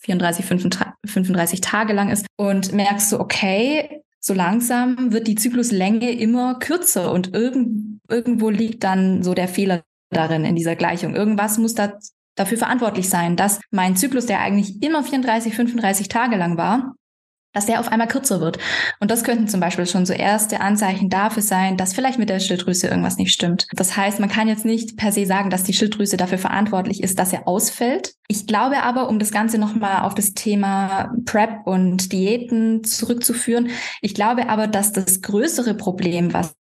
[0.00, 6.58] 34, 35 Tage lang ist und merkst du, okay, so langsam wird die Zykluslänge immer
[6.58, 11.14] kürzer und irgend, irgendwo liegt dann so der Fehler darin in dieser Gleichung.
[11.14, 11.98] Irgendwas muss da
[12.36, 16.94] dafür verantwortlich sein, dass mein Zyklus, der eigentlich immer 34, 35 Tage lang war,
[17.56, 18.58] dass der auf einmal kürzer wird.
[19.00, 22.38] Und das könnten zum Beispiel schon so erste Anzeichen dafür sein, dass vielleicht mit der
[22.38, 23.66] Schilddrüse irgendwas nicht stimmt.
[23.72, 27.18] Das heißt, man kann jetzt nicht per se sagen, dass die Schilddrüse dafür verantwortlich ist,
[27.18, 28.12] dass er ausfällt.
[28.28, 33.70] Ich glaube aber, um das Ganze nochmal auf das Thema PrEP und Diäten zurückzuführen,
[34.02, 36.54] ich glaube aber, dass das größere Problem, was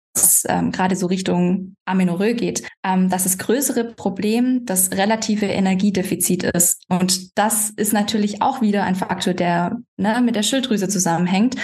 [0.49, 6.83] ähm, gerade so Richtung Amenorrhoe geht, ähm, dass das größere Problem das relative Energiedefizit ist.
[6.89, 11.57] Und das ist natürlich auch wieder ein Faktor, der ne, mit der Schilddrüse zusammenhängt.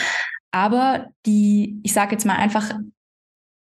[0.53, 2.73] Aber die, ich sage jetzt mal einfach,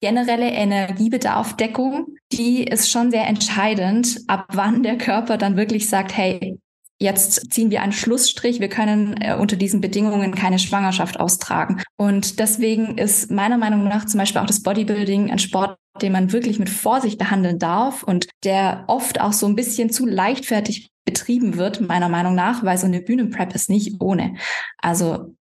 [0.02, 6.60] generelle Energiebedarfdeckung, die ist schon sehr entscheidend, ab wann der Körper dann wirklich sagt, hey,
[7.04, 11.84] jetzt ziehen wir einen Schlussstrich, wir können äh, unter diesen Bedingungen keine Schwangerschaft austragen.
[11.98, 16.32] Und deswegen ist meiner Meinung nach zum Beispiel auch das Bodybuilding ein Sport, den man
[16.32, 21.58] wirklich mit Vorsicht behandeln darf und der oft auch so ein bisschen zu leichtfertig betrieben
[21.58, 24.36] wird, meiner Meinung nach, weil so eine Bühnenprep ist nicht ohne.
[24.78, 25.36] Also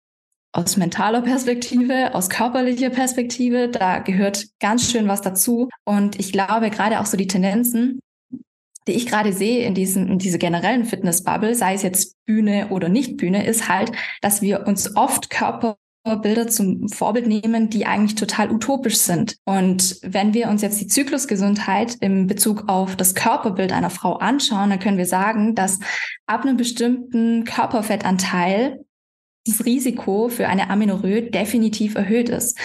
[0.54, 5.69] aus mentaler Perspektive, aus körperlicher Perspektive, da gehört ganz schön was dazu.
[5.86, 8.02] Und ich glaube, gerade auch so die Tendenzen,
[8.88, 12.89] die ich gerade sehe in diesen, in diese generellen Fitnessbubble, sei es jetzt Bühne oder
[12.89, 13.91] nicht Bühne, ist halt,
[14.22, 19.38] dass wir uns oft Körperbilder zum Vorbild nehmen, die eigentlich total utopisch sind.
[19.46, 24.72] Und wenn wir uns jetzt die Zyklusgesundheit im Bezug auf das Körperbild einer Frau anschauen,
[24.72, 25.80] dann können wir sagen, dass
[26.26, 28.84] ab einem bestimmten Körperfettanteil
[29.46, 32.58] das Risiko für eine Amenorrhoe definitiv erhöht ist.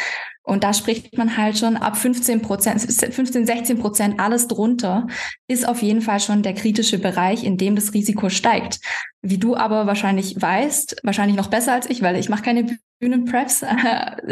[0.49, 5.09] Und da spricht man halt schon ab 15 Prozent, 15, 16 Prozent, alles drunter,
[5.49, 8.79] ist auf jeden Fall schon der kritische Bereich, in dem das Risiko steigt.
[9.23, 13.65] Wie du aber wahrscheinlich weißt, wahrscheinlich noch besser als ich, weil ich mache keine Bühnenpreps,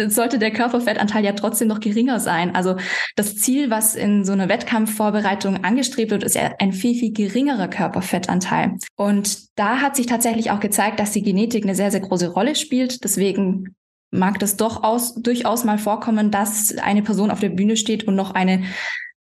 [0.07, 2.55] sollte der Körperfettanteil ja trotzdem noch geringer sein.
[2.55, 2.77] Also
[3.17, 7.67] das Ziel, was in so einer Wettkampfvorbereitung angestrebt wird, ist ja ein viel, viel geringerer
[7.67, 8.77] Körperfettanteil.
[8.95, 12.55] Und da hat sich tatsächlich auch gezeigt, dass die Genetik eine sehr, sehr große Rolle
[12.55, 13.03] spielt.
[13.03, 13.75] Deswegen
[14.15, 18.15] mag das doch aus, durchaus mal vorkommen, dass eine Person auf der Bühne steht und
[18.15, 18.63] noch eine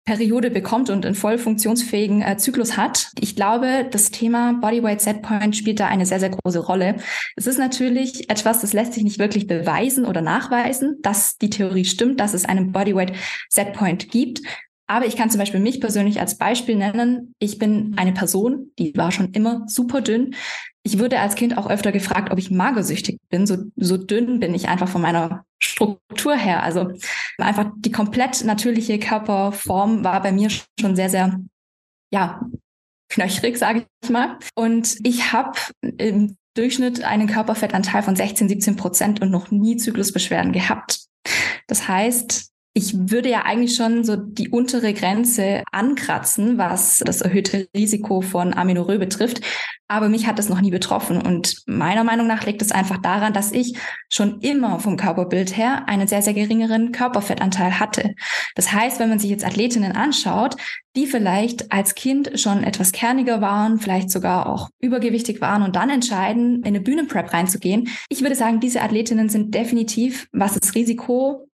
[0.04, 3.12] Periode bekommt und einen voll funktionsfähigen äh, Zyklus hat.
[3.20, 6.98] Ich glaube, das Thema Bodyweight Setpoint spielt da eine sehr, sehr große Rolle.
[7.36, 11.86] Es ist natürlich etwas, das lässt sich nicht wirklich beweisen oder nachweisen, dass die Theorie
[11.86, 13.14] stimmt, dass es einen Bodyweight
[13.50, 14.42] Setpoint gibt.
[14.92, 17.34] Aber ich kann zum Beispiel mich persönlich als Beispiel nennen.
[17.40, 20.36] Ich bin eine Person, die war schon immer super dünn.
[20.84, 23.48] Ich wurde als Kind auch öfter gefragt, ob ich magersüchtig bin.
[23.48, 26.62] So, so dünn bin ich einfach von meiner Struktur her.
[26.62, 26.92] Also
[27.38, 31.40] einfach die komplett natürliche Körperform war bei mir schon sehr, sehr,
[32.12, 32.42] ja,
[33.08, 34.40] knöchrig, sage ich mal.
[34.56, 35.58] Und ich habe
[36.00, 41.06] im Durchschnitt einen Körperfettanteil von 16, 17 Prozent und noch nie Zyklusbeschwerden gehabt.
[41.68, 47.68] Das heißt, ich würde ja eigentlich schon so die untere Grenze ankratzen, was das erhöhte
[47.76, 49.42] Risiko von Aminorö betrifft.
[49.90, 51.22] Aber mich hat das noch nie betroffen.
[51.22, 55.90] Und meiner Meinung nach liegt es einfach daran, dass ich schon immer vom Körperbild her
[55.90, 58.16] einen sehr, sehr geringeren Körperfettanteil hatte.
[58.56, 60.56] Das heißt, wenn man sich jetzt Athletinnen anschaut,
[60.96, 65.90] die vielleicht als Kind schon etwas kerniger waren, vielleicht sogar auch übergewichtig waren und dann
[65.90, 67.90] entscheiden, in eine Bühnenprep reinzugehen.
[68.08, 71.50] Ich würde sagen, diese Athletinnen sind definitiv, was das Risiko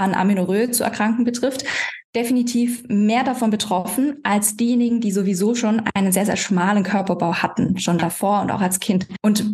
[0.00, 1.64] an Amenorrhoe zu erkranken betrifft,
[2.14, 7.78] definitiv mehr davon betroffen als diejenigen, die sowieso schon einen sehr, sehr schmalen Körperbau hatten,
[7.78, 9.06] schon davor und auch als Kind.
[9.22, 9.44] Und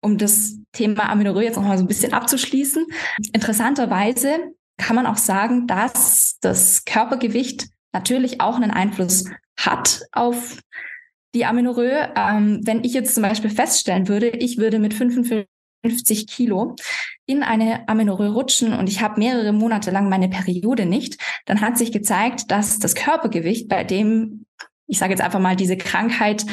[0.00, 2.86] um das Thema Amenorrhoe jetzt noch mal so ein bisschen abzuschließen,
[3.32, 4.38] interessanterweise
[4.76, 9.24] kann man auch sagen, dass das Körpergewicht natürlich auch einen Einfluss
[9.58, 10.58] hat auf
[11.34, 12.12] die Amenorrhoe.
[12.14, 15.46] Ähm, wenn ich jetzt zum Beispiel feststellen würde, ich würde mit 55
[15.84, 16.76] 50 Kilo
[17.26, 21.78] in eine Amenorrhoe rutschen und ich habe mehrere Monate lang meine Periode nicht, dann hat
[21.78, 24.46] sich gezeigt, dass das Körpergewicht, bei dem,
[24.86, 26.44] ich sage jetzt einfach mal, diese Krankheit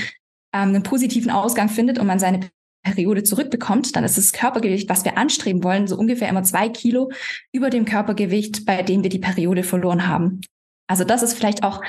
[0.53, 2.49] ähm, einen positiven Ausgang findet und man seine
[2.83, 7.11] Periode zurückbekommt, dann ist das Körpergewicht, was wir anstreben wollen, so ungefähr immer zwei Kilo
[7.51, 10.41] über dem Körpergewicht, bei dem wir die Periode verloren haben.
[10.87, 11.81] Also das ist vielleicht auch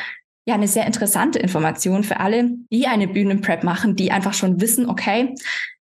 [0.48, 4.88] ja eine sehr interessante Information für alle, die eine Bühnenprep machen, die einfach schon wissen,
[4.88, 5.34] okay,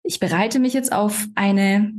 [0.03, 1.93] ich bereite mich jetzt auf eine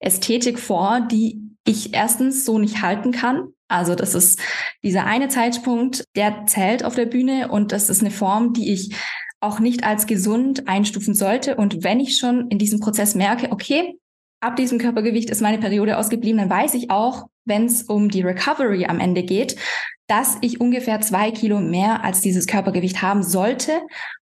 [0.00, 3.48] Ästhetik vor, die ich erstens so nicht halten kann.
[3.68, 4.40] Also das ist
[4.82, 8.94] dieser eine Zeitpunkt, der zählt auf der Bühne und das ist eine Form, die ich
[9.40, 11.56] auch nicht als gesund einstufen sollte.
[11.56, 13.98] Und wenn ich schon in diesem Prozess merke, okay,
[14.40, 18.22] ab diesem Körpergewicht ist meine Periode ausgeblieben, dann weiß ich auch, wenn es um die
[18.22, 19.56] Recovery am Ende geht,
[20.08, 23.72] dass ich ungefähr zwei Kilo mehr als dieses Körpergewicht haben sollte,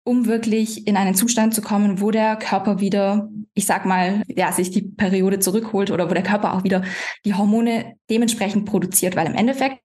[0.09, 4.51] um wirklich in einen Zustand zu kommen, wo der Körper wieder, ich sag mal, ja,
[4.51, 6.81] sich die Periode zurückholt oder wo der Körper auch wieder
[7.25, 9.77] die Hormone dementsprechend produziert, weil im Endeffekt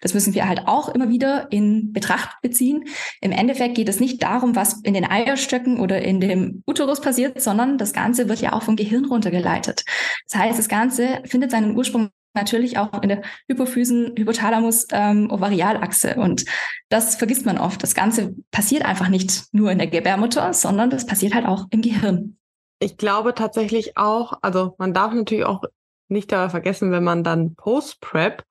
[0.00, 2.84] das müssen wir halt auch immer wieder in Betracht beziehen.
[3.20, 7.42] Im Endeffekt geht es nicht darum, was in den Eierstöcken oder in dem Uterus passiert,
[7.42, 9.84] sondern das Ganze wird ja auch vom Gehirn runtergeleitet.
[10.30, 16.14] Das heißt, das Ganze findet seinen Ursprung natürlich auch in der Hypophysen, Hypothalamus, ähm, Ovarialachse.
[16.16, 16.44] Und
[16.88, 17.82] das vergisst man oft.
[17.82, 21.82] Das Ganze passiert einfach nicht nur in der Gebärmutter, sondern das passiert halt auch im
[21.82, 22.36] Gehirn.
[22.78, 25.64] Ich glaube tatsächlich auch, also man darf natürlich auch
[26.08, 28.44] nicht dabei vergessen, wenn man dann Post-Prep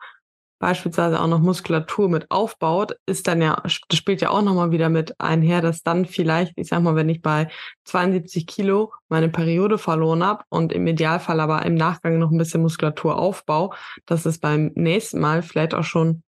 [0.66, 4.90] beispielsweise auch noch Muskulatur mit aufbaut, ist dann ja, das spielt ja auch nochmal wieder
[4.90, 7.50] mit einher, dass dann vielleicht, ich sag mal, wenn ich bei
[7.84, 12.64] 72 Kilo meine Periode verloren habe und im Idealfall aber im Nachgang noch ein bisschen
[12.64, 13.76] Muskulatur aufbaue,
[14.08, 16.24] dass es beim nächsten Mal vielleicht auch schon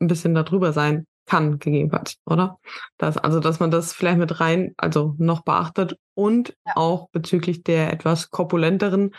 [0.00, 2.60] ein bisschen darüber sein kann, gegebenenfalls, oder?
[2.98, 6.76] Das, also, dass man das vielleicht mit rein, also noch beachtet und ja.
[6.76, 9.10] auch bezüglich der etwas korpulenteren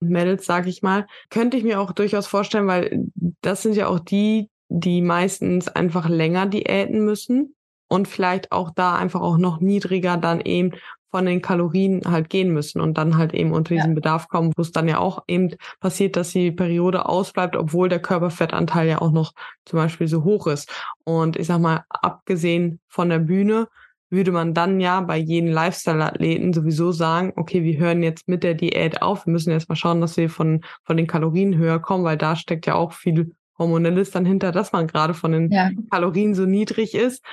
[0.00, 3.06] Mädels, sage ich mal, könnte ich mir auch durchaus vorstellen, weil
[3.40, 7.54] das sind ja auch die, die meistens einfach länger diäten müssen
[7.88, 10.72] und vielleicht auch da einfach auch noch niedriger dann eben
[11.10, 13.94] von den Kalorien halt gehen müssen und dann halt eben unter diesen ja.
[13.94, 18.00] Bedarf kommen, wo es dann ja auch eben passiert, dass die Periode ausbleibt, obwohl der
[18.00, 19.32] Körperfettanteil ja auch noch
[19.64, 20.70] zum Beispiel so hoch ist.
[21.04, 23.68] Und ich sag mal, abgesehen von der Bühne,
[24.10, 28.54] würde man dann ja bei jedem Lifestyle-Athleten sowieso sagen, okay, wir hören jetzt mit der
[28.54, 32.04] Diät auf, wir müssen jetzt mal schauen, dass wir von, von den Kalorien höher kommen,
[32.04, 35.70] weil da steckt ja auch viel Hormonelles dann hinter, dass man gerade von den ja.
[35.90, 37.24] Kalorien so niedrig ist.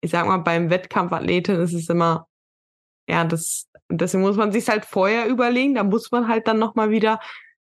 [0.00, 2.26] Ich sag mal, beim Wettkampfathleten ist es immer,
[3.08, 6.90] ja, das, deswegen muss man sich halt vorher überlegen, da muss man halt dann nochmal
[6.90, 7.20] wieder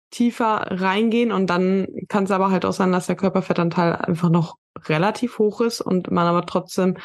[0.09, 4.57] tiefer reingehen und dann kann es aber halt auch sein, dass der Körperfettanteil einfach noch
[4.86, 6.97] relativ hoch ist und man aber trotzdem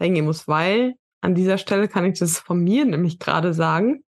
[0.00, 4.04] reingehen muss, weil an dieser Stelle kann ich das von mir nämlich gerade sagen.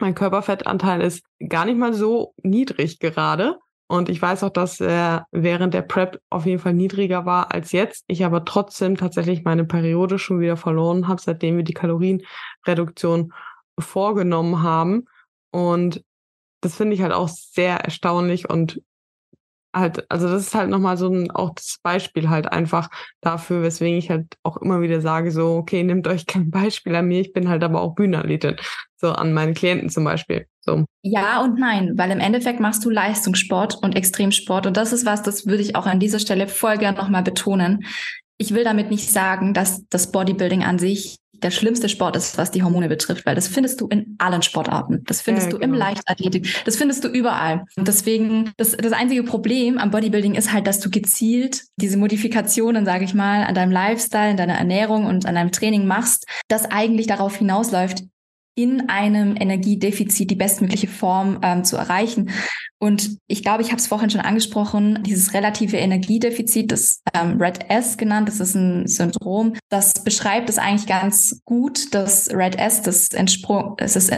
[0.00, 3.58] Mein Körperfettanteil ist gar nicht mal so niedrig gerade.
[3.86, 7.70] Und ich weiß auch, dass er während der Prep auf jeden Fall niedriger war als
[7.70, 8.04] jetzt.
[8.08, 13.32] Ich aber trotzdem tatsächlich meine Periode schon wieder verloren habe, seitdem wir die Kalorienreduktion
[13.78, 15.04] vorgenommen haben.
[15.52, 16.04] Und
[16.62, 18.82] das finde ich halt auch sehr erstaunlich und
[19.74, 22.88] halt, also das ist halt nochmal so ein, auch das Beispiel halt einfach
[23.20, 27.06] dafür, weswegen ich halt auch immer wieder sage, so, okay, nehmt euch kein Beispiel an
[27.06, 28.56] mir, ich bin halt aber auch Bühnenathletin,
[28.96, 30.46] so an meinen Klienten zum Beispiel.
[30.60, 30.84] So.
[31.02, 35.22] Ja und nein, weil im Endeffekt machst du Leistungssport und Extremsport und das ist was,
[35.22, 37.84] das würde ich auch an dieser Stelle voll gern nochmal betonen.
[38.40, 42.50] Ich will damit nicht sagen, dass das Bodybuilding an sich der schlimmste Sport ist, was
[42.50, 45.04] die Hormone betrifft, weil das findest du in allen Sportarten.
[45.04, 45.72] Das findest ja, du genau.
[45.72, 46.64] im Leichtathletik.
[46.64, 47.64] Das findest du überall.
[47.76, 52.84] Und deswegen, das, das einzige Problem am Bodybuilding ist halt, dass du gezielt diese Modifikationen,
[52.84, 56.70] sage ich mal, an deinem Lifestyle, in deiner Ernährung und an deinem Training machst, das
[56.70, 58.04] eigentlich darauf hinausläuft,
[58.62, 62.30] in einem Energiedefizit die bestmögliche Form ähm, zu erreichen.
[62.78, 67.70] Und ich glaube, ich habe es vorhin schon angesprochen, dieses relative Energiedefizit, das ähm, Red
[67.70, 72.82] S genannt, das ist ein Syndrom, das beschreibt es eigentlich ganz gut, dass Red S,
[72.82, 74.10] das entsprung, es ist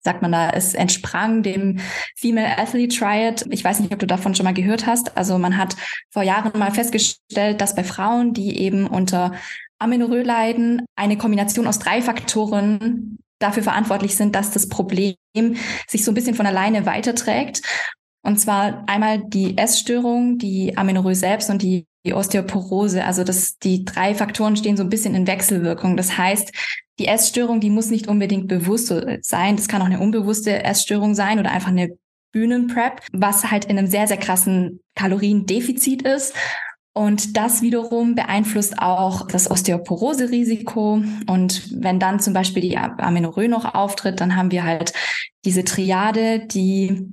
[0.00, 1.80] sagt man da, es entsprang dem
[2.16, 3.44] Female Athlete Triad.
[3.50, 5.18] Ich weiß nicht, ob du davon schon mal gehört hast.
[5.18, 5.76] Also man hat
[6.10, 9.32] vor Jahren mal festgestellt, dass bei Frauen, die eben unter
[9.78, 15.14] Amenorrhoe leiden, eine Kombination aus drei Faktoren dafür verantwortlich sind, dass das Problem
[15.86, 17.62] sich so ein bisschen von alleine weiterträgt.
[18.22, 23.04] Und zwar einmal die Essstörung, die Amenorrhoe selbst und die, Osteoporose.
[23.04, 25.94] Also das, die drei Faktoren stehen so ein bisschen in Wechselwirkung.
[25.94, 26.52] Das heißt,
[26.98, 28.86] die Essstörung, die muss nicht unbedingt bewusst
[29.20, 29.56] sein.
[29.56, 31.98] Das kann auch eine unbewusste Essstörung sein oder einfach eine
[32.32, 36.34] Bühnenprep, was halt in einem sehr, sehr krassen Kaloriendefizit ist.
[36.98, 41.00] Und das wiederum beeinflusst auch das Osteoporose-Risiko.
[41.28, 44.92] Und wenn dann zum Beispiel die Amenorrhoe noch auftritt, dann haben wir halt
[45.44, 47.12] diese Triade, die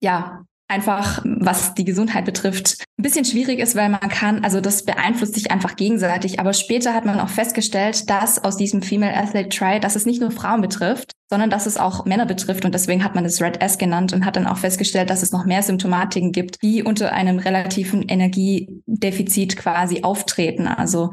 [0.00, 4.84] ja einfach, was die Gesundheit betrifft, ein bisschen schwierig ist, weil man kann, also das
[4.84, 6.40] beeinflusst sich einfach gegenseitig.
[6.40, 10.20] Aber später hat man auch festgestellt, dass aus diesem Female Athlete Triad, dass es nicht
[10.20, 12.64] nur Frauen betrifft, sondern dass es auch Männer betrifft.
[12.64, 15.32] Und deswegen hat man es Red S genannt und hat dann auch festgestellt, dass es
[15.32, 20.66] noch mehr Symptomatiken gibt, die unter einem relativen Energiedefizit quasi auftreten.
[20.66, 21.12] Also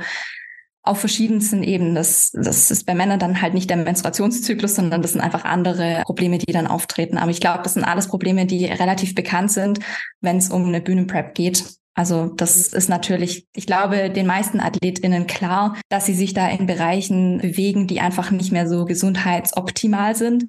[0.84, 1.95] auf verschiedensten Ebenen.
[1.95, 6.03] Das, das ist bei Männern dann halt nicht der Menstruationszyklus, sondern das sind einfach andere
[6.05, 7.17] Probleme, die dann auftreten.
[7.17, 9.79] Aber ich glaube, das sind alles Probleme, die relativ bekannt sind,
[10.19, 11.63] wenn es um eine Bühnenprep geht.
[11.95, 16.65] Also das ist natürlich, ich glaube, den meisten AthletInnen klar, dass sie sich da in
[16.65, 20.45] Bereichen bewegen, die einfach nicht mehr so gesundheitsoptimal sind.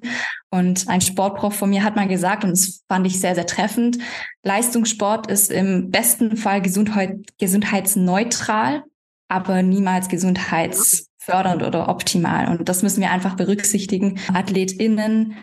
[0.49, 3.99] Und ein Sportprof von mir hat mal gesagt, und das fand ich sehr, sehr treffend,
[4.43, 8.83] Leistungssport ist im besten Fall Gesundheit, gesundheitsneutral
[9.27, 12.47] aber niemals gesundheitsfördernd oder optimal.
[12.47, 14.19] Und das müssen wir einfach berücksichtigen.
[14.33, 15.35] AthletInnen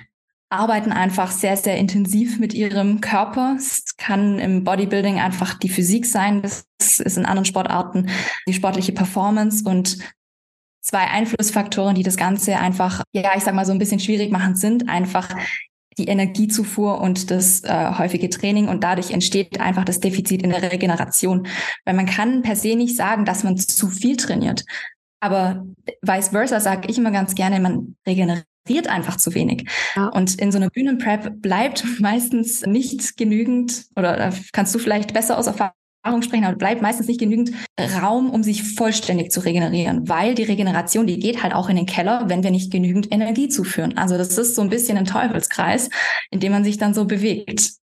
[0.53, 3.57] arbeiten einfach sehr, sehr intensiv mit ihrem Körper.
[3.57, 6.43] Es kann im Bodybuilding einfach die Physik sein.
[6.43, 8.09] Das ist in anderen Sportarten
[8.47, 9.99] die sportliche Performance und
[10.83, 14.55] zwei Einflussfaktoren, die das Ganze einfach, ja, ich sag mal so ein bisschen schwierig machen,
[14.55, 15.35] sind einfach
[15.99, 20.72] die Energiezufuhr und das äh, häufige Training und dadurch entsteht einfach das Defizit in der
[20.72, 21.47] Regeneration.
[21.84, 24.64] Weil man kann per se nicht sagen, dass man zu viel trainiert.
[25.20, 25.64] Aber
[26.03, 29.68] vice versa sage ich immer ganz gerne, man regeneriert einfach zu wenig.
[29.95, 30.09] Ja.
[30.09, 35.47] Und in so einer Bühnenprep bleibt meistens nicht genügend, oder kannst du vielleicht besser aus
[35.47, 40.35] Erfahrung Erfahrung sprechen, aber bleibt meistens nicht genügend Raum, um sich vollständig zu regenerieren, weil
[40.35, 43.97] die Regeneration, die geht halt auch in den Keller, wenn wir nicht genügend Energie zuführen.
[43.97, 45.91] Also das ist so ein bisschen ein Teufelskreis,
[46.31, 47.75] in dem man sich dann so bewegt.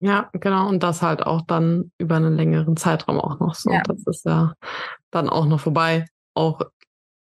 [0.00, 0.68] Ja, genau.
[0.68, 3.70] Und das halt auch dann über einen längeren Zeitraum auch noch so.
[3.70, 3.82] Ja.
[3.82, 4.54] Das ist ja
[5.10, 6.06] dann auch noch vorbei.
[6.34, 6.62] Auch,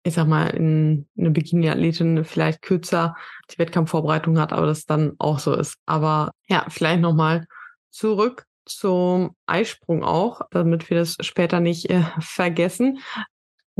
[0.03, 3.17] ich sag mal, in eine Bikini-Athletin vielleicht kürzer
[3.51, 5.77] die Wettkampfvorbereitung hat, aber das dann auch so ist.
[5.87, 7.47] Aber ja, vielleicht nochmal
[7.91, 12.99] zurück zum Eisprung auch, damit wir das später nicht äh, vergessen.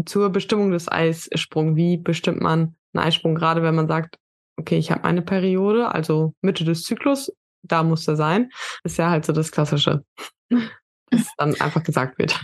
[0.05, 1.77] Zur Bestimmung des Eissprungs.
[1.77, 4.17] Wie bestimmt man einen Eisprung, gerade wenn man sagt,
[4.57, 7.33] okay, ich habe eine Periode, also Mitte des Zyklus,
[7.63, 8.51] da muss er sein.
[8.85, 10.05] Ist ja halt so das Klassische,
[11.11, 12.41] dass dann einfach gesagt wird.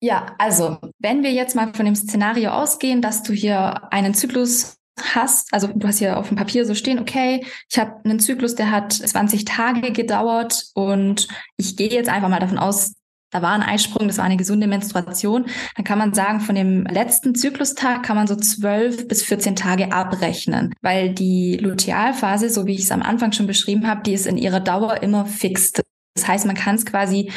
[0.00, 4.75] Ja, also wenn wir jetzt mal von dem Szenario ausgehen, dass du hier einen Zyklus
[5.02, 8.54] hast, also du hast hier auf dem Papier so stehen, okay, ich habe einen Zyklus,
[8.54, 12.94] der hat 20 Tage gedauert und ich gehe jetzt einfach mal davon aus,
[13.30, 16.84] da war ein Eisprung, das war eine gesunde Menstruation, dann kann man sagen, von dem
[16.84, 22.74] letzten Zyklustag kann man so 12 bis 14 Tage abrechnen, weil die Lutealphase, so wie
[22.74, 25.72] ich es am Anfang schon beschrieben habe, die ist in ihrer Dauer immer fix.
[26.14, 27.30] Das heißt, man kann es quasi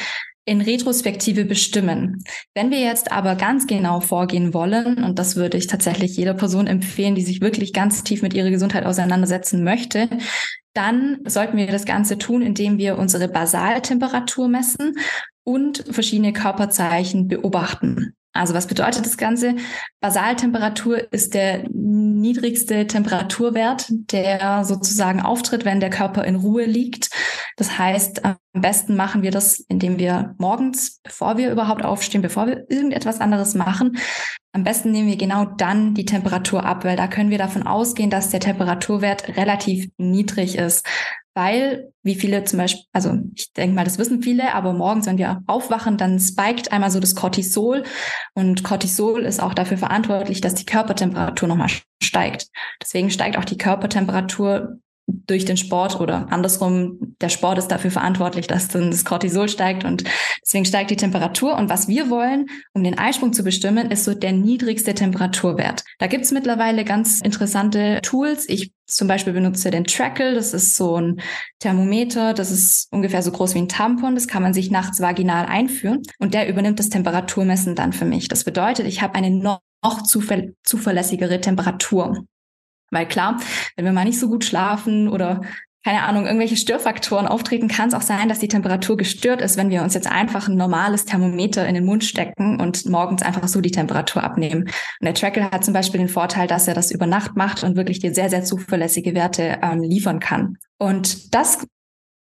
[0.49, 2.23] in Retrospektive bestimmen.
[2.55, 6.65] Wenn wir jetzt aber ganz genau vorgehen wollen, und das würde ich tatsächlich jeder Person
[6.65, 10.09] empfehlen, die sich wirklich ganz tief mit ihrer Gesundheit auseinandersetzen möchte,
[10.73, 14.95] dann sollten wir das Ganze tun, indem wir unsere Basaltemperatur messen
[15.43, 18.15] und verschiedene Körperzeichen beobachten.
[18.33, 19.55] Also was bedeutet das Ganze?
[20.01, 27.09] Basaltemperatur ist der niedrigste Temperaturwert, der sozusagen auftritt, wenn der Körper in Ruhe liegt.
[27.57, 32.47] Das heißt, am besten machen wir das, indem wir morgens, bevor wir überhaupt aufstehen, bevor
[32.47, 33.97] wir irgendetwas anderes machen,
[34.51, 38.09] am besten nehmen wir genau dann die Temperatur ab, weil da können wir davon ausgehen,
[38.09, 40.85] dass der Temperaturwert relativ niedrig ist
[41.39, 45.17] weil wie viele zum Beispiel, also ich denke mal, das wissen viele, aber morgens, wenn
[45.17, 47.83] wir aufwachen, dann spiked einmal so das Cortisol
[48.33, 51.69] und Cortisol ist auch dafür verantwortlich, dass die Körpertemperatur nochmal
[52.03, 52.47] steigt.
[52.81, 54.79] Deswegen steigt auch die Körpertemperatur
[55.27, 59.83] durch den Sport oder andersrum, der Sport ist dafür verantwortlich, dass dann das Cortisol steigt
[59.83, 60.03] und
[60.43, 61.57] deswegen steigt die Temperatur.
[61.57, 65.83] Und was wir wollen, um den Eisprung zu bestimmen, ist so der niedrigste Temperaturwert.
[65.99, 68.47] Da gibt's mittlerweile ganz interessante Tools.
[68.47, 71.21] Ich zum Beispiel benutze den Trackle, das ist so ein
[71.59, 75.45] Thermometer, das ist ungefähr so groß wie ein Tampon, das kann man sich nachts vaginal
[75.45, 78.29] einführen und der übernimmt das Temperaturmessen dann für mich.
[78.29, 79.61] Das bedeutet, ich habe eine noch
[80.63, 82.25] zuverlässigere Temperatur.
[82.91, 83.39] Weil klar,
[83.75, 85.41] wenn wir mal nicht so gut schlafen oder
[85.85, 89.69] keine Ahnung, irgendwelche Störfaktoren auftreten, kann es auch sein, dass die Temperatur gestört ist, wenn
[89.69, 93.61] wir uns jetzt einfach ein normales Thermometer in den Mund stecken und morgens einfach so
[93.61, 94.63] die Temperatur abnehmen.
[94.63, 97.77] Und der Tracker hat zum Beispiel den Vorteil, dass er das über Nacht macht und
[97.77, 100.57] wirklich dir sehr, sehr zuverlässige Werte ähm, liefern kann.
[100.77, 101.65] Und das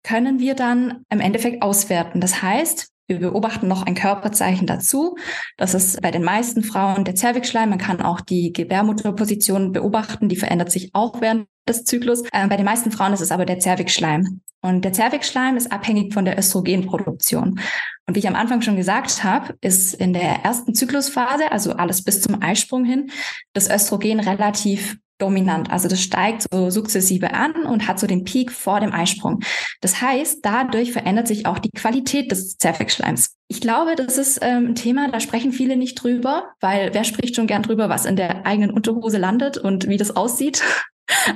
[0.04, 2.22] können wir dann im Endeffekt auswerten.
[2.22, 5.18] Das heißt, wir beobachten noch ein Körperzeichen dazu.
[5.58, 7.70] Das ist bei den meisten Frauen der Zervixschleim.
[7.70, 10.30] Man kann auch die Gebärmutterposition beobachten.
[10.30, 12.24] Die verändert sich auch während des Zyklus.
[12.32, 14.42] Äh, bei den meisten Frauen ist es aber der Zervixschleim.
[14.62, 17.60] Und der Zervixschleim ist abhängig von der Östrogenproduktion.
[18.08, 22.04] Und wie ich am Anfang schon gesagt habe, ist in der ersten Zyklusphase, also alles
[22.04, 23.12] bis zum Eisprung hin,
[23.54, 25.72] das Östrogen relativ dominant.
[25.72, 29.40] Also das steigt so sukzessive an und hat so den Peak vor dem Eisprung.
[29.80, 33.38] Das heißt, dadurch verändert sich auch die Qualität des Zervixschleims.
[33.48, 37.36] Ich glaube, das ist ähm, ein Thema, da sprechen viele nicht drüber, weil wer spricht
[37.36, 40.62] schon gern drüber, was in der eigenen Unterhose landet und wie das aussieht.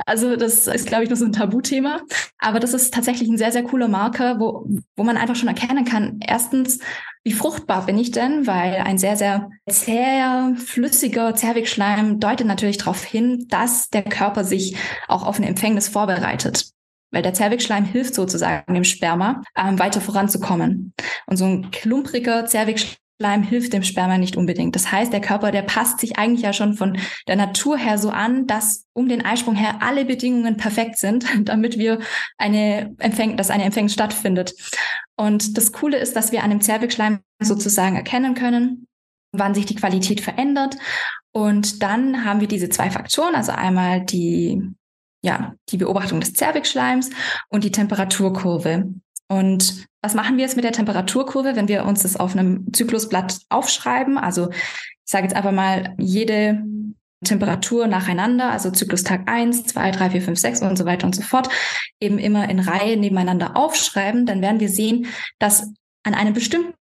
[0.05, 2.01] Also das ist, glaube ich, noch so ein Tabuthema.
[2.39, 5.85] Aber das ist tatsächlich ein sehr, sehr cooler Marker, wo, wo man einfach schon erkennen
[5.85, 6.79] kann, erstens,
[7.23, 8.47] wie fruchtbar bin ich denn?
[8.47, 14.77] Weil ein sehr, sehr zäher, flüssiger Zervixschleim deutet natürlich darauf hin, dass der Körper sich
[15.07, 16.71] auch auf eine Empfängnis vorbereitet.
[17.11, 20.93] Weil der Zervixschleim hilft sozusagen dem Sperma, ähm, weiter voranzukommen.
[21.25, 24.75] Und so ein klumpriger Zervixschleim Schleim hilft dem Sperma nicht unbedingt.
[24.75, 26.97] Das heißt, der Körper, der passt sich eigentlich ja schon von
[27.27, 31.79] der Natur her so an, dass um den Eisprung her alle Bedingungen perfekt sind, damit
[31.79, 31.99] wir
[32.37, 34.53] eine Empfäng dass eine Empfängnis stattfindet.
[35.15, 38.87] Und das Coole ist, dass wir an dem Zervixschleim sozusagen erkennen können,
[39.31, 40.77] wann sich die Qualität verändert.
[41.31, 44.61] Und dann haben wir diese zwei Faktoren, also einmal die
[45.23, 47.09] ja, die Beobachtung des Zervixschleims
[47.49, 48.93] und die Temperaturkurve.
[49.29, 53.39] Und was machen wir jetzt mit der Temperaturkurve, wenn wir uns das auf einem Zyklusblatt
[53.49, 54.17] aufschreiben?
[54.17, 56.63] Also ich sage jetzt einfach mal jede
[57.25, 61.23] Temperatur nacheinander, also Zyklustag 1, 2, 3, 4, 5, 6 und so weiter und so
[61.23, 61.49] fort,
[61.99, 65.07] eben immer in Reihe nebeneinander aufschreiben, dann werden wir sehen,
[65.39, 65.73] dass
[66.03, 66.75] an einem bestimmten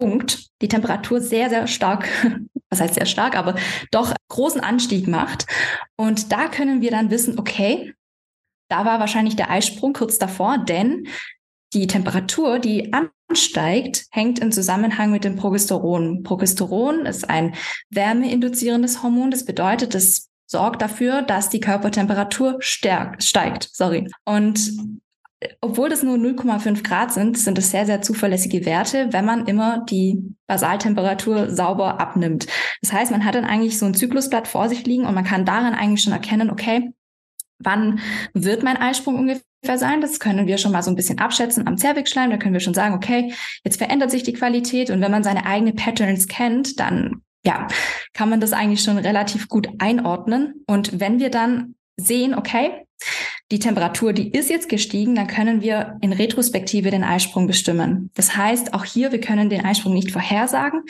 [0.00, 2.08] Punkt die Temperatur sehr, sehr stark,
[2.70, 3.54] was heißt sehr stark, aber
[3.90, 5.46] doch großen Anstieg macht.
[5.96, 7.94] Und da können wir dann wissen, okay,
[8.70, 11.06] da war wahrscheinlich der Eisprung kurz davor, denn
[11.74, 16.22] die Temperatur, die ansteigt, hängt im Zusammenhang mit dem Progesteron.
[16.22, 17.54] Progesteron ist ein
[17.90, 19.30] wärmeinduzierendes Hormon.
[19.30, 23.68] Das bedeutet, es sorgt dafür, dass die Körpertemperatur stärkt, steigt.
[23.72, 24.08] Sorry.
[24.24, 24.72] Und
[25.60, 29.84] obwohl das nur 0,5 Grad sind, sind es sehr, sehr zuverlässige Werte, wenn man immer
[29.84, 32.46] die Basaltemperatur sauber abnimmt.
[32.80, 35.44] Das heißt, man hat dann eigentlich so ein Zyklusblatt vor sich liegen und man kann
[35.44, 36.92] daran eigentlich schon erkennen, okay,
[37.58, 38.00] wann
[38.32, 39.42] wird mein Eisprung ungefähr
[39.78, 40.00] sein.
[40.00, 42.30] Das können wir schon mal so ein bisschen abschätzen am Zervixschleim.
[42.30, 43.32] Da können wir schon sagen, okay,
[43.64, 44.90] jetzt verändert sich die Qualität.
[44.90, 47.66] Und wenn man seine eigenen Patterns kennt, dann ja,
[48.12, 50.64] kann man das eigentlich schon relativ gut einordnen.
[50.66, 52.86] Und wenn wir dann sehen, okay,
[53.50, 58.10] die Temperatur, die ist jetzt gestiegen, dann können wir in Retrospektive den Eisprung bestimmen.
[58.14, 60.82] Das heißt, auch hier, wir können den Eisprung nicht vorhersagen,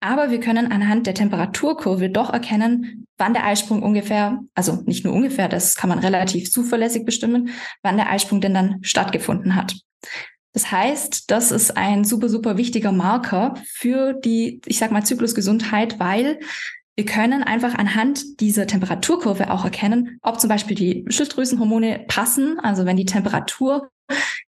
[0.00, 5.14] aber wir können anhand der Temperaturkurve doch erkennen, wann der Eisprung ungefähr, also nicht nur
[5.14, 7.50] ungefähr, das kann man relativ zuverlässig bestimmen,
[7.82, 9.76] wann der Eisprung denn dann stattgefunden hat.
[10.52, 16.00] Das heißt, das ist ein super, super wichtiger Marker für die, ich sag mal, Zyklusgesundheit,
[16.00, 16.40] weil
[17.00, 22.60] wir können einfach anhand dieser Temperaturkurve auch erkennen, ob zum Beispiel die Schilddrüsenhormone passen.
[22.60, 23.88] Also wenn die Temperatur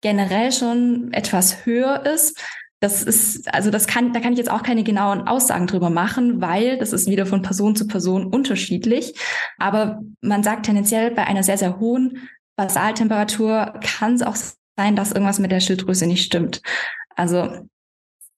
[0.01, 2.41] generell schon etwas höher ist,
[2.79, 6.41] das ist, also das kann, da kann ich jetzt auch keine genauen Aussagen drüber machen,
[6.41, 9.19] weil das ist wieder von Person zu Person unterschiedlich.
[9.59, 14.37] Aber man sagt tendenziell bei einer sehr, sehr hohen Basaltemperatur kann es auch
[14.77, 16.63] sein, dass irgendwas mit der Schilddrüse nicht stimmt.
[17.17, 17.67] Also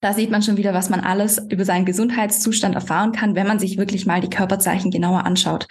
[0.00, 3.58] da sieht man schon wieder, was man alles über seinen Gesundheitszustand erfahren kann, wenn man
[3.58, 5.66] sich wirklich mal die Körperzeichen genauer anschaut.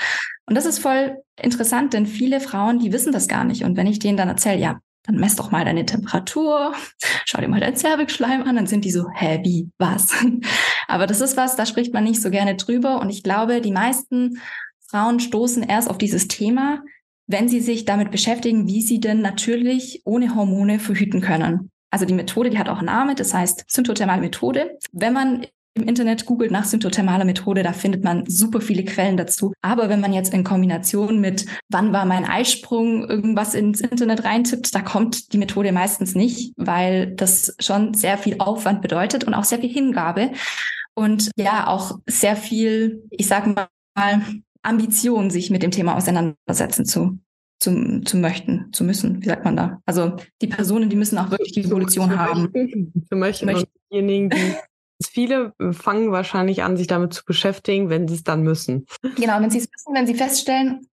[0.45, 3.63] Und das ist voll interessant, denn viele Frauen, die wissen das gar nicht.
[3.63, 6.73] Und wenn ich denen dann erzähle, ja, dann mess doch mal deine Temperatur,
[7.25, 10.09] schau dir mal dein Zervixschleim an, dann sind die so, hä, wie, was?
[10.87, 12.99] Aber das ist was, da spricht man nicht so gerne drüber.
[12.99, 14.39] Und ich glaube, die meisten
[14.89, 16.83] Frauen stoßen erst auf dieses Thema,
[17.27, 21.71] wenn sie sich damit beschäftigen, wie sie denn natürlich ohne Hormone verhüten können.
[21.89, 24.77] Also die Methode, die hat auch einen Namen, das heißt symptothermale Methode.
[24.91, 25.45] Wenn man
[25.77, 29.53] im Internet googelt nach symptothermaler Methode, da findet man super viele Quellen dazu.
[29.61, 34.73] Aber wenn man jetzt in Kombination mit wann war mein Eisprung irgendwas ins Internet reintippt,
[34.73, 39.43] da kommt die Methode meistens nicht, weil das schon sehr viel Aufwand bedeutet und auch
[39.43, 40.31] sehr viel Hingabe
[40.95, 43.67] und ja auch sehr viel, ich sag mal,
[44.63, 47.19] Ambition, sich mit dem Thema auseinandersetzen zu
[47.59, 49.81] zu, zu möchten, zu müssen, wie sagt man da?
[49.85, 52.49] Also die Personen, die müssen auch wirklich die Evolution zu haben.
[52.53, 53.45] Möchten, zu möchten.
[53.45, 53.71] möchten.
[53.91, 54.55] Diejenigen, die
[55.03, 58.87] Viele fangen wahrscheinlich an, sich damit zu beschäftigen, wenn sie es dann müssen.
[59.15, 60.87] Genau, wenn sie es müssen, wenn sie feststellen,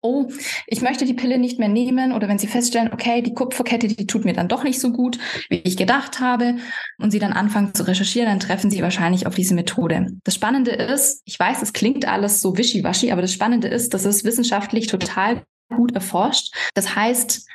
[0.00, 0.28] oh,
[0.66, 4.06] ich möchte die Pille nicht mehr nehmen oder wenn sie feststellen, okay, die Kupferkette, die
[4.06, 6.56] tut mir dann doch nicht so gut, wie ich gedacht habe
[6.98, 10.08] und sie dann anfangen zu recherchieren, dann treffen sie wahrscheinlich auf diese Methode.
[10.24, 14.04] Das Spannende ist, ich weiß, es klingt alles so wischiwaschi, aber das Spannende ist, dass
[14.04, 16.54] es wissenschaftlich total gut erforscht.
[16.74, 17.46] Das heißt,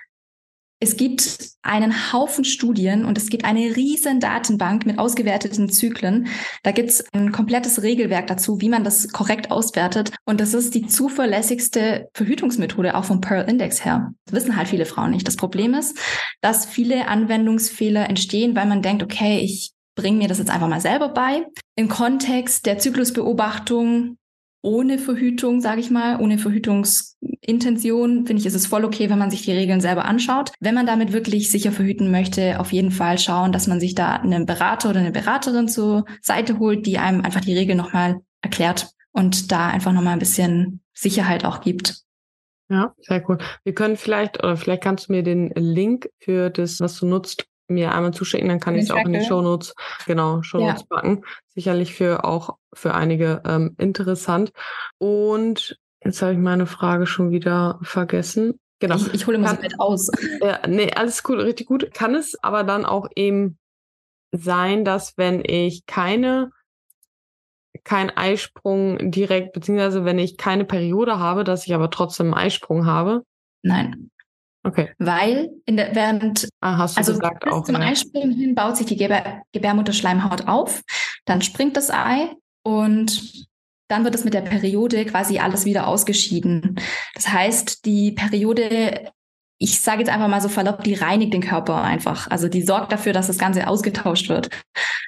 [0.79, 6.27] es gibt einen Haufen Studien und es gibt eine riesen Datenbank mit ausgewerteten Zyklen.
[6.61, 10.11] Da gibt es ein komplettes Regelwerk dazu, wie man das korrekt auswertet.
[10.25, 14.13] Und das ist die zuverlässigste Verhütungsmethode auch vom Pearl Index her.
[14.25, 15.27] Das wissen halt viele Frauen nicht.
[15.27, 15.97] Das Problem ist,
[16.41, 20.79] dass viele Anwendungsfehler entstehen, weil man denkt, okay, ich bringe mir das jetzt einfach mal
[20.79, 21.47] selber bei.
[21.75, 24.17] Im Kontext der Zyklusbeobachtung
[24.67, 29.31] ohne Verhütung, sage ich mal, ohne Verhütungsintention, finde ich, ist es voll okay, wenn man
[29.31, 30.51] sich die Regeln selber anschaut.
[30.59, 34.17] Wenn man damit wirklich sicher verhüten möchte, auf jeden Fall schauen, dass man sich da
[34.17, 38.89] einen Berater oder eine Beraterin zur Seite holt, die einem einfach die Regeln nochmal erklärt
[39.13, 42.01] und da einfach nochmal ein bisschen Sicherheit auch gibt.
[42.69, 43.37] Ja, sehr cool.
[43.63, 47.47] Wir können vielleicht, oder vielleicht kannst du mir den Link für das, was du nutzt,
[47.69, 50.87] mir einmal zuschicken, dann kann ich es auch in die Shownotes, genau, Shownotes ja.
[50.89, 51.23] packen.
[51.53, 54.51] Sicherlich für auch für einige ähm, interessant.
[54.97, 58.59] Und jetzt habe ich meine Frage schon wieder vergessen.
[58.79, 58.95] Genau.
[58.95, 60.09] Ich, ich hole mal so weit aus.
[60.41, 61.93] Ja, nee, alles gut, richtig gut.
[61.93, 63.57] Kann es aber dann auch eben
[64.31, 66.51] sein, dass wenn ich keine
[67.83, 72.85] kein Eisprung direkt, beziehungsweise wenn ich keine Periode habe, dass ich aber trotzdem einen Eisprung
[72.85, 73.23] habe?
[73.63, 74.09] Nein.
[74.63, 74.91] Okay.
[74.97, 77.81] Weil in der, während ah, hast du also gesagt bis auch, zum ja.
[77.81, 80.81] Einspringen hin baut sich die Gebär, Gebärmutterschleimhaut auf,
[81.25, 82.35] dann springt das Ei
[82.67, 83.47] und
[83.87, 86.75] dann wird es mit der Periode quasi alles wieder ausgeschieden.
[87.15, 89.09] Das heißt, die Periode,
[89.57, 92.29] ich sage jetzt einfach mal so verlobt, die reinigt den Körper einfach.
[92.29, 94.49] Also die sorgt dafür, dass das Ganze ausgetauscht wird.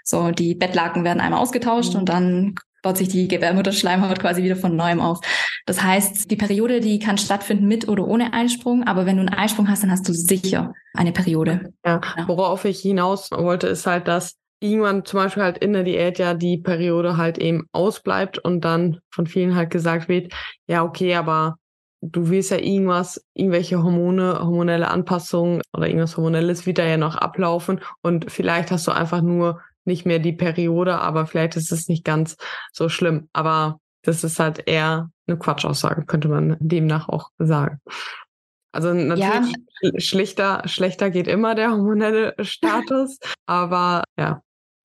[0.05, 4.77] So, die Bettlaken werden einmal ausgetauscht und dann baut sich die Gebärmutterschleimhaut quasi wieder von
[4.77, 5.19] neuem auf.
[5.65, 9.35] Das heißt, die Periode, die kann stattfinden mit oder ohne Einsprung, aber wenn du einen
[9.35, 11.73] Einsprung hast, dann hast du sicher eine Periode.
[11.85, 12.25] Ja, ja.
[12.25, 16.33] worauf ich hinaus wollte, ist halt, dass irgendwann zum Beispiel halt in der Diät ja
[16.33, 20.33] die Periode halt eben ausbleibt und dann von vielen halt gesagt wird,
[20.67, 21.57] ja, okay, aber
[22.01, 27.15] du willst ja irgendwas, irgendwelche Hormone, hormonelle Anpassungen oder irgendwas Hormonelles wird da ja noch
[27.15, 31.87] ablaufen und vielleicht hast du einfach nur nicht mehr die Periode, aber vielleicht ist es
[31.87, 32.37] nicht ganz
[32.71, 33.27] so schlimm.
[33.33, 37.79] Aber das ist halt eher eine Quatschaussage, könnte man demnach auch sagen.
[38.71, 39.99] Also natürlich ja.
[39.99, 44.41] schlechter, schlechter geht immer der hormonelle Status, aber ja.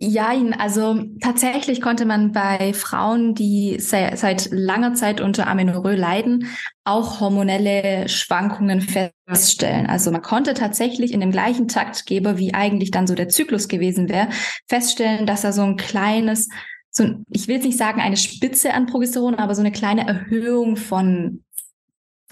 [0.06, 6.48] Ja, also tatsächlich konnte man bei Frauen, die seit langer Zeit unter Amenorrhoe leiden,
[6.84, 9.86] auch hormonelle Schwankungen feststellen.
[9.86, 14.10] Also man konnte tatsächlich in dem gleichen Taktgeber, wie eigentlich dann so der Zyklus gewesen
[14.10, 14.28] wäre,
[14.68, 16.50] feststellen, dass er so ein kleines,
[16.90, 20.76] so ich will jetzt nicht sagen eine Spitze an Progesteron, aber so eine kleine Erhöhung
[20.76, 21.44] von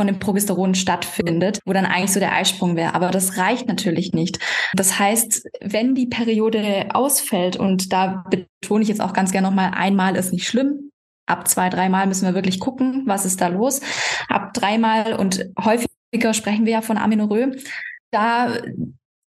[0.03, 2.97] von dem Progesteron stattfindet, wo dann eigentlich so der Eisprung wäre.
[2.97, 4.41] Aber das reicht natürlich nicht.
[4.75, 9.71] Das heißt, wenn die Periode ausfällt, und da betone ich jetzt auch ganz gerne nochmal,
[9.77, 10.91] einmal ist nicht schlimm.
[11.27, 13.81] Ab zwei, dreimal müssen wir wirklich gucken, was ist da los.
[14.29, 17.53] Ab dreimal und häufiger sprechen wir ja von Amenorrhoe.
[18.11, 18.57] Da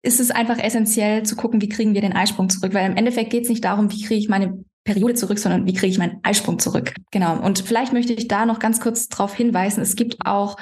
[0.01, 3.29] ist es einfach essentiell zu gucken, wie kriegen wir den Eisprung zurück, weil im Endeffekt
[3.29, 6.19] geht es nicht darum, wie kriege ich meine Periode zurück, sondern wie kriege ich meinen
[6.23, 6.93] Eisprung zurück?
[7.11, 7.39] Genau.
[7.39, 10.57] Und vielleicht möchte ich da noch ganz kurz darauf hinweisen, es gibt auch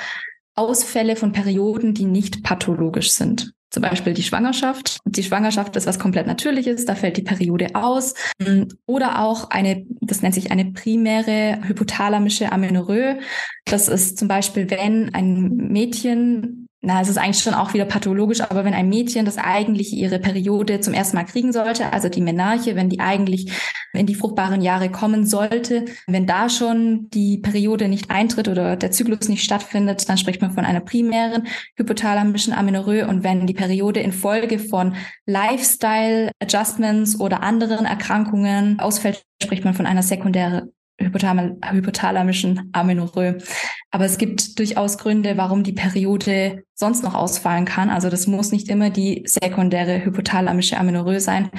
[0.56, 3.54] Ausfälle von Perioden, die nicht pathologisch sind.
[3.72, 4.98] Zum Beispiel die Schwangerschaft.
[5.06, 8.14] Die Schwangerschaft ist was komplett Natürliches, da fällt die Periode aus.
[8.86, 13.20] Oder auch eine, das nennt sich eine primäre hypothalamische Amenorrhoe.
[13.64, 18.42] Das ist zum Beispiel, wenn ein Mädchen na, es ist eigentlich schon auch wieder pathologisch,
[18.42, 22.22] aber wenn ein Mädchen, das eigentlich ihre Periode zum ersten Mal kriegen sollte, also die
[22.22, 23.52] Menarche, wenn die eigentlich
[23.94, 28.90] in die fruchtbaren Jahre kommen sollte, wenn da schon die Periode nicht eintritt oder der
[28.90, 33.08] Zyklus nicht stattfindet, dann spricht man von einer primären hypothalamischen Amenorrhoe.
[33.08, 34.96] Und wenn die Periode infolge von
[35.28, 40.72] Lifestyle Adjustments oder anderen Erkrankungen ausfällt, spricht man von einer sekundären
[41.02, 43.38] hypothalamischen Amenorrhoe.
[43.92, 47.90] Aber es gibt durchaus Gründe, warum die Periode sonst noch ausfallen kann.
[47.90, 51.50] Also das muss nicht immer die sekundäre hypothalamische Amenorrhoe sein.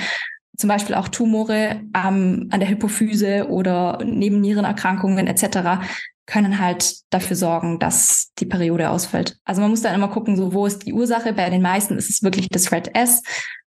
[0.57, 5.82] Zum Beispiel auch Tumore ähm, an der Hypophyse oder Nebennierenerkrankungen etc.
[6.26, 9.38] können halt dafür sorgen, dass die Periode ausfällt.
[9.45, 11.32] Also man muss dann immer gucken, so wo ist die Ursache.
[11.32, 13.22] Bei den meisten ist es wirklich das Red S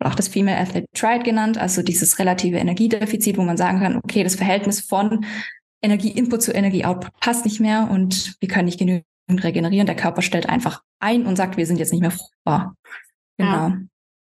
[0.05, 4.23] auch das Female Athlete Triad genannt, also dieses relative Energiedefizit, wo man sagen kann, okay,
[4.23, 5.25] das Verhältnis von
[5.81, 9.87] Energieinput zu Energieoutput passt nicht mehr und wir können nicht genügend regenerieren.
[9.87, 12.75] Der Körper stellt einfach ein und sagt, wir sind jetzt nicht mehr fruchtbar.
[13.37, 13.51] Genau.
[13.51, 13.77] Ja.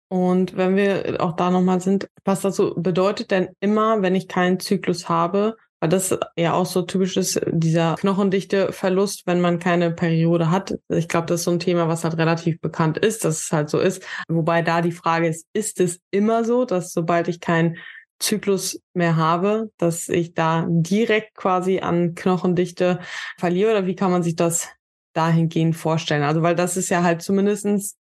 [0.10, 4.28] Und wenn wir auch da nochmal sind, was das so bedeutet denn immer, wenn ich
[4.28, 9.92] keinen Zyklus habe, weil das ja auch so typisch ist, dieser Knochendichte-Verlust, wenn man keine
[9.92, 10.74] Periode hat.
[10.90, 13.70] Ich glaube, das ist so ein Thema, was halt relativ bekannt ist, dass es halt
[13.70, 14.04] so ist.
[14.28, 17.78] Wobei da die Frage ist, ist es immer so, dass sobald ich keinen
[18.20, 23.00] Zyklus mehr habe, dass ich da direkt quasi an Knochendichte
[23.38, 24.70] verliere oder wie kann man sich das
[25.14, 26.24] dahingehend vorstellen?
[26.24, 27.98] Also weil das ist ja halt zumindestens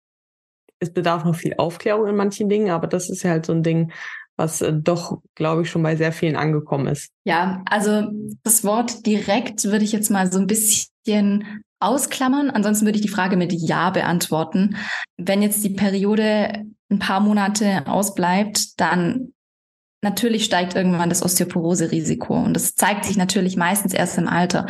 [0.79, 3.63] es bedarf noch viel Aufklärung in manchen Dingen, aber das ist ja halt so ein
[3.63, 3.91] Ding,
[4.37, 7.11] was äh, doch, glaube ich, schon bei sehr vielen angekommen ist.
[7.23, 8.09] Ja, also
[8.43, 12.49] das Wort direkt würde ich jetzt mal so ein bisschen ausklammern.
[12.49, 14.77] Ansonsten würde ich die Frage mit Ja beantworten.
[15.17, 19.33] Wenn jetzt die Periode ein paar Monate ausbleibt, dann
[20.05, 24.67] Natürlich steigt irgendwann das Osteoporose-Risiko und das zeigt sich natürlich meistens erst im Alter.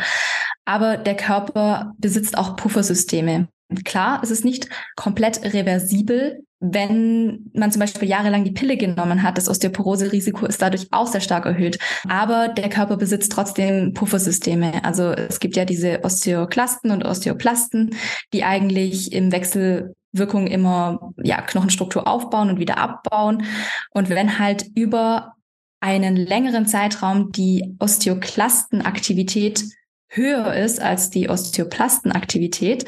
[0.64, 3.48] Aber der Körper besitzt auch Puffersysteme.
[3.84, 9.36] Klar, es ist nicht komplett reversibel, wenn man zum Beispiel jahrelang die Pille genommen hat,
[9.36, 11.78] das Osteoporose-Risiko ist dadurch auch sehr stark erhöht.
[12.08, 14.82] Aber der Körper besitzt trotzdem Puffersysteme.
[14.84, 17.94] Also es gibt ja diese Osteoklasten und Osteoplasten,
[18.32, 23.44] die eigentlich im Wechsel Wirkung immer ja, Knochenstruktur aufbauen und wieder abbauen.
[23.90, 25.34] Und wenn halt über
[25.80, 29.64] einen längeren Zeitraum die Osteoklastenaktivität
[30.08, 32.84] höher ist als die Osteoplastenaktivität,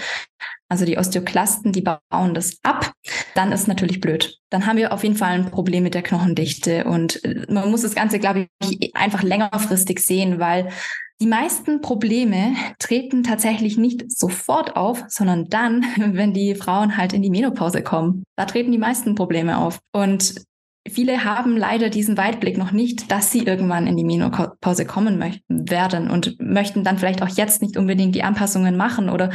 [0.68, 2.92] also die Osteoklasten, die bauen das ab,
[3.34, 4.38] dann ist natürlich blöd.
[4.50, 7.82] Dann haben wir auf jeden Fall ein Problem mit der Knochendichte und äh, man muss
[7.82, 10.70] das Ganze, glaube ich, einfach längerfristig sehen, weil
[11.20, 17.22] die meisten Probleme treten tatsächlich nicht sofort auf, sondern dann, wenn die Frauen halt in
[17.22, 18.24] die Menopause kommen.
[18.36, 19.80] Da treten die meisten Probleme auf.
[19.92, 20.34] Und
[20.90, 26.10] viele haben leider diesen Weitblick noch nicht, dass sie irgendwann in die Menopause kommen werden
[26.10, 29.30] und möchten dann vielleicht auch jetzt nicht unbedingt die Anpassungen machen oder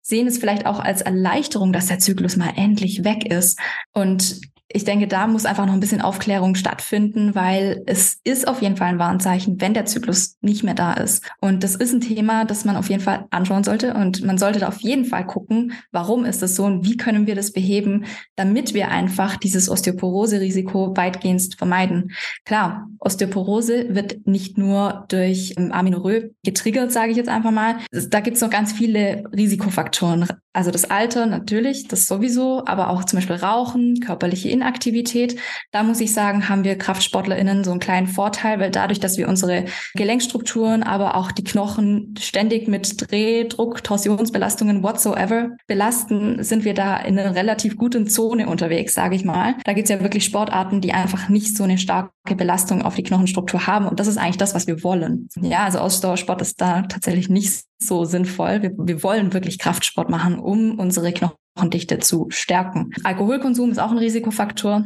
[0.00, 3.58] sehen es vielleicht auch als Erleichterung, dass der Zyklus mal endlich weg ist.
[3.92, 4.40] Und
[4.74, 8.76] ich denke, da muss einfach noch ein bisschen Aufklärung stattfinden, weil es ist auf jeden
[8.76, 11.24] Fall ein Warnzeichen, wenn der Zyklus nicht mehr da ist.
[11.40, 13.94] Und das ist ein Thema, das man auf jeden Fall anschauen sollte.
[13.94, 17.28] Und man sollte da auf jeden Fall gucken, warum ist das so und wie können
[17.28, 22.10] wir das beheben, damit wir einfach dieses Osteoporose-Risiko weitgehend vermeiden.
[22.44, 27.76] Klar, Osteoporose wird nicht nur durch ähm, Aminorö getriggert, sage ich jetzt einfach mal.
[27.92, 30.26] Da gibt es noch ganz viele Risikofaktoren.
[30.54, 35.36] Also das Alter natürlich, das sowieso, aber auch zum Beispiel Rauchen, körperliche Inaktivität.
[35.72, 39.28] Da muss ich sagen, haben wir KraftsportlerInnen so einen kleinen Vorteil, weil dadurch, dass wir
[39.28, 46.74] unsere Gelenkstrukturen, aber auch die Knochen ständig mit Dreh, Druck, Torsionsbelastungen whatsoever belasten, sind wir
[46.74, 49.56] da in einer relativ guten Zone unterwegs, sage ich mal.
[49.64, 53.02] Da gibt es ja wirklich Sportarten, die einfach nicht so eine starke Belastung auf die
[53.02, 53.88] Knochenstruktur haben.
[53.88, 55.28] Und das ist eigentlich das, was wir wollen.
[55.40, 58.62] Ja, also Ausdauersport ist da tatsächlich nicht so sinnvoll.
[58.62, 62.90] Wir, wir wollen wirklich Kraftsport machen, um unsere Knochendichte zu stärken.
[63.04, 64.84] Alkoholkonsum ist auch ein Risikofaktor.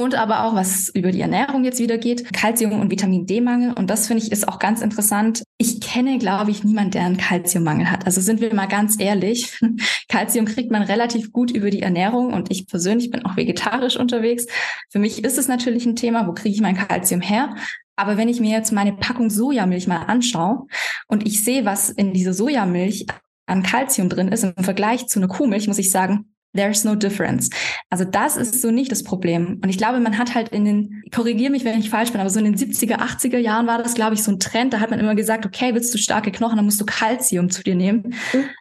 [0.00, 3.74] Und aber auch, was über die Ernährung jetzt wieder geht, Kalzium- und Vitamin D-Mangel.
[3.74, 5.42] Und das finde ich ist auch ganz interessant.
[5.58, 8.06] Ich kenne, glaube ich, niemand, der einen Kalziummangel hat.
[8.06, 9.60] Also sind wir mal ganz ehrlich.
[10.08, 12.32] Kalzium kriegt man relativ gut über die Ernährung.
[12.32, 14.46] Und ich persönlich bin auch vegetarisch unterwegs.
[14.88, 17.54] Für mich ist es natürlich ein Thema, wo kriege ich mein Kalzium her?
[18.00, 20.66] Aber wenn ich mir jetzt meine Packung Sojamilch mal anschaue
[21.06, 23.04] und ich sehe, was in dieser Sojamilch
[23.44, 27.48] an Kalzium drin ist im Vergleich zu einer Kuhmilch, muss ich sagen, There's no difference.
[27.90, 29.60] Also das ist so nicht das Problem.
[29.62, 32.28] Und ich glaube, man hat halt in den, korrigiere mich, wenn ich falsch bin, aber
[32.28, 34.72] so in den 70er, 80er Jahren war das, glaube ich, so ein Trend.
[34.72, 37.62] Da hat man immer gesagt, okay, willst du starke Knochen, dann musst du Kalzium zu
[37.62, 38.14] dir nehmen.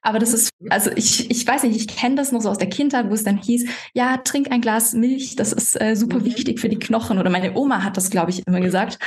[0.03, 2.69] Aber das ist, also ich, ich weiß nicht, ich kenne das noch so aus der
[2.69, 6.25] Kindheit, wo es dann hieß, ja, trink ein Glas Milch, das ist äh, super mhm.
[6.25, 7.17] wichtig für die Knochen.
[7.17, 8.99] Oder meine Oma hat das, glaube ich, immer gesagt.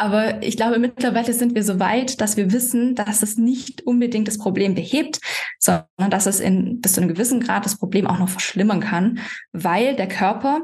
[0.00, 4.28] Aber ich glaube, mittlerweile sind wir so weit, dass wir wissen, dass es nicht unbedingt
[4.28, 5.20] das Problem behebt,
[5.58, 9.18] sondern dass es in bis zu einem gewissen Grad das Problem auch noch verschlimmern kann,
[9.52, 10.62] weil der Körper,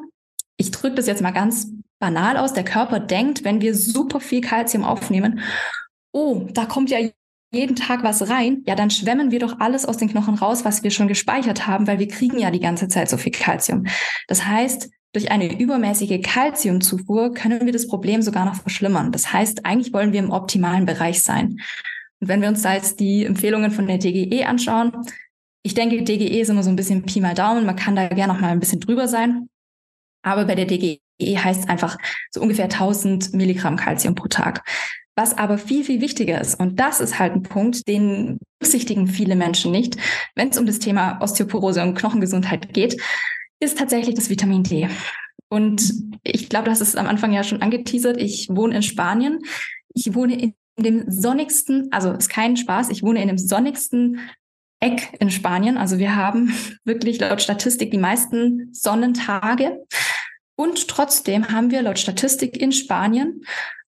[0.56, 4.40] ich drücke das jetzt mal ganz banal aus, der Körper denkt, wenn wir super viel
[4.40, 5.40] Kalzium aufnehmen,
[6.12, 6.98] oh, da kommt ja
[7.52, 10.82] jeden Tag was rein, ja, dann schwemmen wir doch alles aus den Knochen raus, was
[10.82, 13.86] wir schon gespeichert haben, weil wir kriegen ja die ganze Zeit so viel Kalzium.
[14.28, 19.12] Das heißt, durch eine übermäßige Kalziumzufuhr können wir das Problem sogar noch verschlimmern.
[19.12, 21.58] Das heißt, eigentlich wollen wir im optimalen Bereich sein.
[22.20, 24.92] Und wenn wir uns da jetzt die Empfehlungen von der DGE anschauen,
[25.62, 28.34] ich denke, DGE ist immer so ein bisschen Pi mal Daumen, man kann da gerne
[28.34, 29.48] noch mal ein bisschen drüber sein.
[30.22, 31.96] Aber bei der DGE heißt es einfach
[32.30, 34.68] so ungefähr 1000 Milligramm Kalzium pro Tag.
[35.14, 39.34] Was aber viel, viel wichtiger ist, und das ist halt ein Punkt, den berücksichtigen viele
[39.34, 39.96] Menschen nicht,
[40.34, 43.00] wenn es um das Thema Osteoporose und Knochengesundheit geht,
[43.60, 44.88] ist tatsächlich das Vitamin D.
[45.48, 45.92] Und
[46.22, 48.20] ich glaube, das ist am Anfang ja schon angeteasert.
[48.20, 49.40] Ich wohne in Spanien.
[49.94, 54.20] Ich wohne in dem sonnigsten, also ist kein Spaß, ich wohne in dem sonnigsten
[54.80, 55.78] Eck in Spanien.
[55.78, 56.52] Also wir haben
[56.84, 59.84] wirklich laut Statistik die meisten Sonnentage.
[60.58, 63.42] Und trotzdem haben wir laut Statistik in Spanien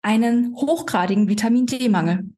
[0.01, 2.29] einen hochgradigen Vitamin D-Mangel.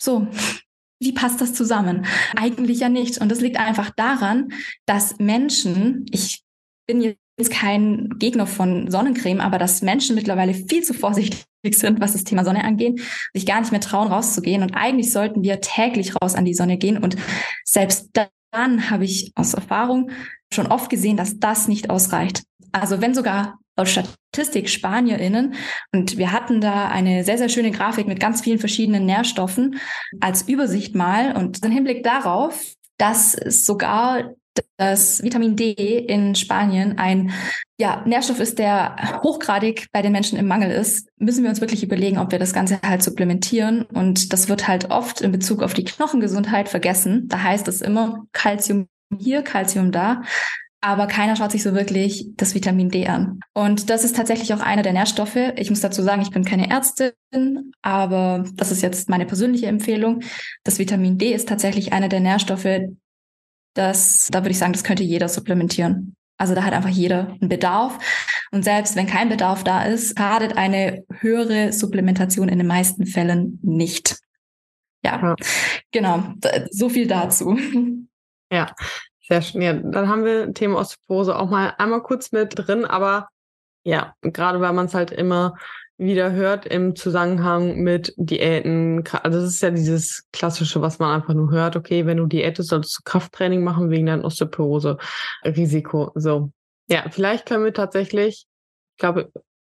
[0.00, 0.28] So,
[1.00, 2.06] wie passt das zusammen?
[2.36, 3.18] Eigentlich ja nicht.
[3.18, 4.52] Und das liegt einfach daran,
[4.86, 6.42] dass Menschen, ich
[6.90, 12.12] bin jetzt kein Gegner von Sonnencreme, aber dass Menschen mittlerweile viel zu vorsichtig sind, was
[12.12, 13.00] das Thema Sonne angeht,
[13.32, 14.62] sich gar nicht mehr trauen, rauszugehen.
[14.62, 16.98] Und eigentlich sollten wir täglich raus an die Sonne gehen.
[16.98, 17.16] Und
[17.64, 18.10] selbst
[18.50, 20.10] dann habe ich aus Erfahrung
[20.52, 22.42] schon oft gesehen, dass das nicht ausreicht.
[22.72, 25.54] Also wenn sogar laut Statistik SpanierInnen,
[25.92, 29.76] und wir hatten da eine sehr, sehr schöne Grafik mit ganz vielen verschiedenen Nährstoffen
[30.20, 34.34] als Übersicht mal und im Hinblick darauf, dass sogar
[34.76, 37.32] dass Vitamin D in Spanien ein
[37.78, 41.82] ja, Nährstoff ist, der hochgradig bei den Menschen im Mangel ist, müssen wir uns wirklich
[41.82, 43.82] überlegen, ob wir das Ganze halt supplementieren.
[43.82, 47.28] Und das wird halt oft in Bezug auf die Knochengesundheit vergessen.
[47.28, 48.86] Da heißt es immer Calcium
[49.18, 50.22] hier, Calcium da.
[50.82, 53.40] Aber keiner schaut sich so wirklich das Vitamin D an.
[53.52, 55.36] Und das ist tatsächlich auch einer der Nährstoffe.
[55.56, 57.12] Ich muss dazu sagen, ich bin keine Ärztin,
[57.82, 60.22] aber das ist jetzt meine persönliche Empfehlung.
[60.64, 62.80] Das Vitamin D ist tatsächlich einer der Nährstoffe,
[63.74, 66.16] das, da würde ich sagen, das könnte jeder supplementieren.
[66.38, 67.98] Also da hat einfach jeder einen Bedarf.
[68.50, 73.58] Und selbst wenn kein Bedarf da ist, schadet eine höhere Supplementation in den meisten Fällen
[73.62, 74.18] nicht.
[75.04, 75.36] Ja, ja.
[75.92, 76.34] genau.
[76.70, 77.58] So viel dazu.
[78.52, 78.74] Ja,
[79.28, 79.62] sehr schön.
[79.62, 83.28] Ja, dann haben wir Thema Osteoporose auch mal einmal kurz mit drin, aber
[83.84, 85.56] ja, gerade weil man es halt immer
[86.00, 89.04] wieder hört im Zusammenhang mit Diäten.
[89.22, 91.76] Also das ist ja dieses klassische, was man einfach nur hört.
[91.76, 96.12] Okay, wenn du diätest, solltest du Krafttraining machen wegen deinem Osteoporose-Risiko.
[96.14, 96.50] So.
[96.88, 98.46] Ja, vielleicht können wir tatsächlich,
[98.96, 99.30] ich glaube,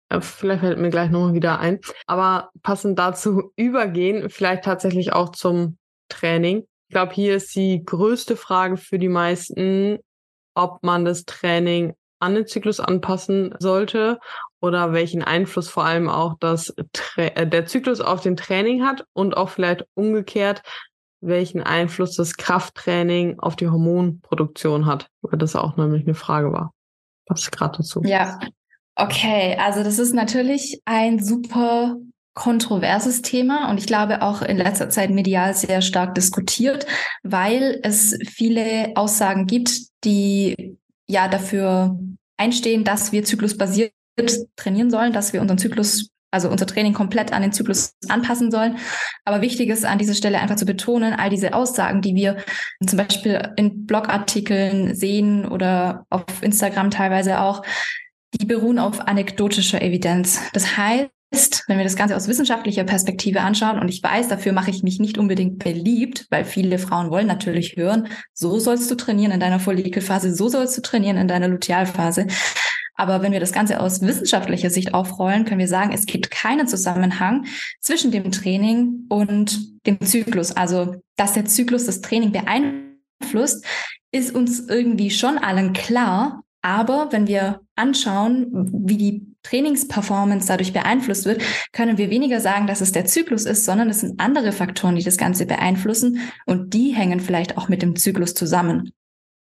[0.10, 5.34] äh, vielleicht fällt mir gleich nochmal wieder ein, aber passend dazu übergehen, vielleicht tatsächlich auch
[5.34, 6.66] zum Training.
[6.88, 10.00] Ich glaube, hier ist die größte Frage für die meisten,
[10.56, 14.20] ob man das Training an den Zyklus anpassen sollte
[14.64, 16.74] oder welchen Einfluss vor allem auch das
[17.18, 20.62] äh, der Zyklus auf den Training hat und auch vielleicht umgekehrt,
[21.20, 26.72] welchen Einfluss das Krafttraining auf die Hormonproduktion hat, weil das auch nämlich eine Frage war.
[27.28, 28.04] Was gerade dazu?
[28.06, 28.40] Ja,
[28.96, 31.98] okay, also das ist natürlich ein super
[32.34, 36.88] kontroverses Thema und ich glaube auch in letzter Zeit medial sehr stark diskutiert,
[37.22, 42.00] weil es viele Aussagen gibt, die ja dafür
[42.38, 43.92] einstehen, dass wir zyklusbasiert
[44.56, 48.78] trainieren sollen, dass wir unseren Zyklus, also unser Training komplett an den Zyklus anpassen sollen.
[49.26, 52.38] Aber wichtig ist an dieser Stelle einfach zu betonen, all diese Aussagen, die wir
[52.86, 57.64] zum Beispiel in Blogartikeln sehen oder auf Instagram teilweise auch,
[58.40, 60.42] die beruhen auf anekdotischer Evidenz.
[60.54, 64.70] Das heißt, wenn wir das Ganze aus wissenschaftlicher Perspektive anschauen, und ich weiß, dafür mache
[64.70, 69.32] ich mich nicht unbedingt beliebt, weil viele Frauen wollen natürlich hören, so sollst du trainieren
[69.32, 72.28] in deiner Follikelphase, so sollst du trainieren in deiner Lutealphase.
[72.96, 76.68] Aber wenn wir das Ganze aus wissenschaftlicher Sicht aufrollen, können wir sagen, es gibt keinen
[76.68, 77.46] Zusammenhang
[77.80, 80.52] zwischen dem Training und dem Zyklus.
[80.52, 83.66] Also, dass der Zyklus das Training beeinflusst,
[84.12, 86.44] ist uns irgendwie schon allen klar.
[86.62, 88.48] Aber wenn wir anschauen,
[88.88, 91.42] wie die Trainingsperformance dadurch beeinflusst wird,
[91.74, 95.04] können wir weniger sagen, dass es der Zyklus ist, sondern es sind andere Faktoren, die
[95.04, 98.94] das Ganze beeinflussen und die hängen vielleicht auch mit dem Zyklus zusammen.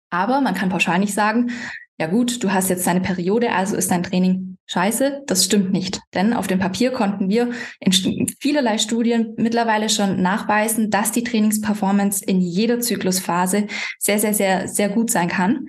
[0.09, 1.51] Aber man kann pauschal nicht sagen,
[1.99, 5.23] ja gut, du hast jetzt deine Periode, also ist dein Training scheiße.
[5.25, 5.99] Das stimmt nicht.
[6.13, 12.23] Denn auf dem Papier konnten wir in vielerlei Studien mittlerweile schon nachweisen, dass die Trainingsperformance
[12.23, 13.67] in jeder Zyklusphase
[13.97, 15.67] sehr, sehr, sehr, sehr gut sein kann.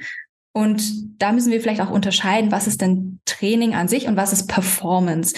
[0.53, 0.83] Und
[1.18, 4.49] da müssen wir vielleicht auch unterscheiden, was ist denn Training an sich und was ist
[4.49, 5.35] Performance.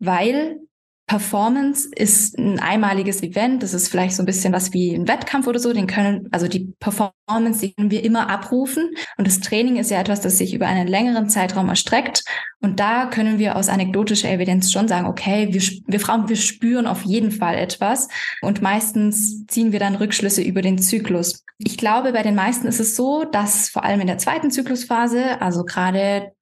[0.00, 0.58] Weil
[1.06, 3.62] Performance ist ein einmaliges Event.
[3.62, 5.72] Das ist vielleicht so ein bisschen was wie ein Wettkampf oder so.
[5.72, 8.90] Den können, also die Performance, die können wir immer abrufen.
[9.16, 12.24] Und das Training ist ja etwas, das sich über einen längeren Zeitraum erstreckt.
[12.60, 16.88] Und da können wir aus anekdotischer Evidenz schon sagen, okay, wir, wir Frauen, wir spüren
[16.88, 18.08] auf jeden Fall etwas.
[18.42, 21.44] Und meistens ziehen wir dann Rückschlüsse über den Zyklus.
[21.58, 25.40] Ich glaube, bei den meisten ist es so, dass vor allem in der zweiten Zyklusphase,
[25.40, 26.32] also gerade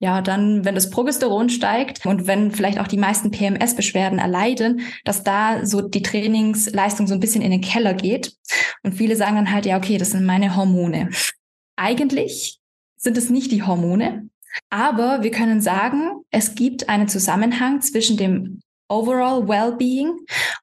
[0.00, 5.22] ja, dann, wenn das Progesteron steigt und wenn vielleicht auch die meisten PMS-Beschwerden erleiden, dass
[5.22, 8.36] da so die Trainingsleistung so ein bisschen in den Keller geht.
[8.82, 11.10] Und viele sagen dann halt, ja, okay, das sind meine Hormone.
[11.76, 12.58] Eigentlich
[12.96, 14.28] sind es nicht die Hormone,
[14.70, 20.12] aber wir können sagen, es gibt einen Zusammenhang zwischen dem Overall Wellbeing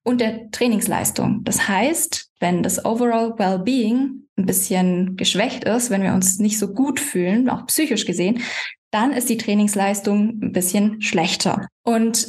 [0.03, 1.43] und der Trainingsleistung.
[1.43, 6.73] Das heißt, wenn das Overall Wellbeing ein bisschen geschwächt ist, wenn wir uns nicht so
[6.73, 8.41] gut fühlen, auch psychisch gesehen,
[8.91, 11.67] dann ist die Trainingsleistung ein bisschen schlechter.
[11.83, 12.27] Und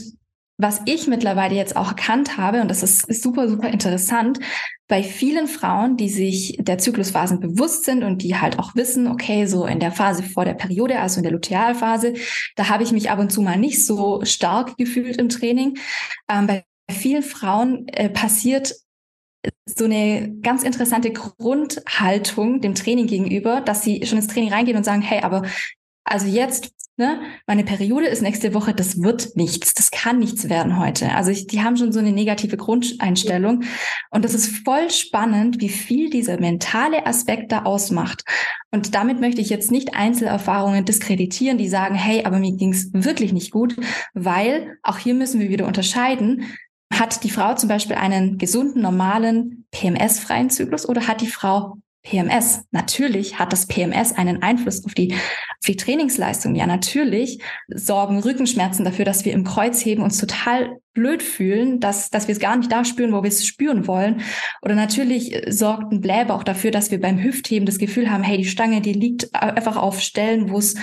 [0.58, 4.38] was ich mittlerweile jetzt auch erkannt habe, und das ist, super, super interessant,
[4.86, 9.46] bei vielen Frauen, die sich der Zyklusphasen bewusst sind und die halt auch wissen, okay,
[9.46, 12.14] so in der Phase vor der Periode, also in der Lutealphase,
[12.54, 15.78] da habe ich mich ab und zu mal nicht so stark gefühlt im Training.
[16.30, 18.74] Ähm, bei vielen Frauen äh, passiert
[19.66, 24.84] so eine ganz interessante Grundhaltung dem Training gegenüber, dass sie schon ins Training reingehen und
[24.84, 25.42] sagen, hey, aber
[26.04, 30.78] also jetzt, ne, meine Periode ist nächste Woche, das wird nichts, das kann nichts werden
[30.78, 31.14] heute.
[31.14, 33.62] Also ich, die haben schon so eine negative Grundeinstellung.
[34.10, 38.24] Und das ist voll spannend, wie viel dieser mentale Aspekt da ausmacht.
[38.72, 43.32] Und damit möchte ich jetzt nicht Einzelerfahrungen diskreditieren, die sagen, hey, aber mir ging's wirklich
[43.32, 43.76] nicht gut,
[44.14, 46.44] weil auch hier müssen wir wieder unterscheiden.
[46.92, 52.64] Hat die Frau zum Beispiel einen gesunden, normalen, PMS-freien Zyklus oder hat die Frau PMS.
[52.70, 56.54] Natürlich hat das PMS einen Einfluss auf die, auf die Trainingsleistung.
[56.54, 62.28] Ja, natürlich sorgen Rückenschmerzen dafür, dass wir im Kreuzheben uns total blöd fühlen, dass, dass
[62.28, 64.22] wir es gar nicht da spüren, wo wir es spüren wollen.
[64.62, 68.44] Oder natürlich sorgt ein Blähbauch dafür, dass wir beim Hüftheben das Gefühl haben, hey, die
[68.44, 70.74] Stange, die liegt einfach auf Stellen, wo es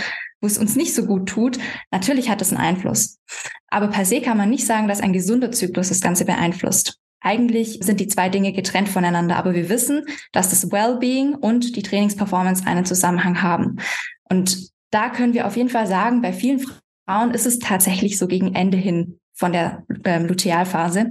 [0.41, 1.59] wo es uns nicht so gut tut,
[1.91, 3.19] natürlich hat das einen Einfluss.
[3.67, 6.97] Aber per se kann man nicht sagen, dass ein gesunder Zyklus das Ganze beeinflusst.
[7.21, 11.83] Eigentlich sind die zwei Dinge getrennt voneinander, aber wir wissen, dass das Wellbeing und die
[11.83, 13.77] Trainingsperformance einen Zusammenhang haben.
[14.29, 16.65] Und da können wir auf jeden Fall sagen, bei vielen
[17.05, 21.09] Frauen ist es tatsächlich so gegen Ende hin von der ähm, Lutealphase.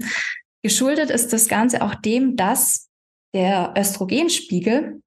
[0.62, 2.88] Geschuldet ist das Ganze auch dem, dass
[3.34, 5.00] der Östrogenspiegel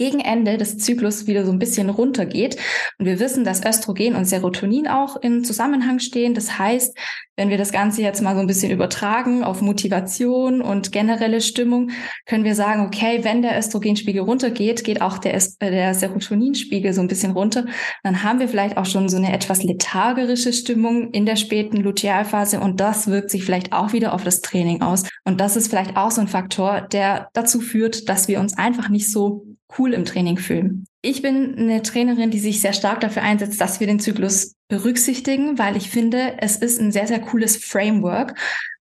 [0.00, 2.56] gegen Ende des Zyklus wieder so ein bisschen runtergeht.
[2.98, 6.32] Und wir wissen, dass Östrogen und Serotonin auch in Zusammenhang stehen.
[6.32, 6.96] Das heißt,
[7.36, 11.90] wenn wir das Ganze jetzt mal so ein bisschen übertragen auf Motivation und generelle Stimmung,
[12.24, 17.02] können wir sagen, okay, wenn der Östrogenspiegel runtergeht, geht auch der, äh, der Serotoninspiegel so
[17.02, 17.66] ein bisschen runter.
[18.02, 22.58] Dann haben wir vielleicht auch schon so eine etwas lethargerische Stimmung in der späten Lutealphase
[22.58, 25.04] und das wirkt sich vielleicht auch wieder auf das Training aus.
[25.24, 28.88] Und das ist vielleicht auch so ein Faktor, der dazu führt, dass wir uns einfach
[28.88, 29.44] nicht so
[29.78, 30.86] cool im Training fühlen.
[31.02, 35.58] Ich bin eine Trainerin, die sich sehr stark dafür einsetzt, dass wir den Zyklus berücksichtigen,
[35.58, 38.38] weil ich finde, es ist ein sehr, sehr cooles Framework.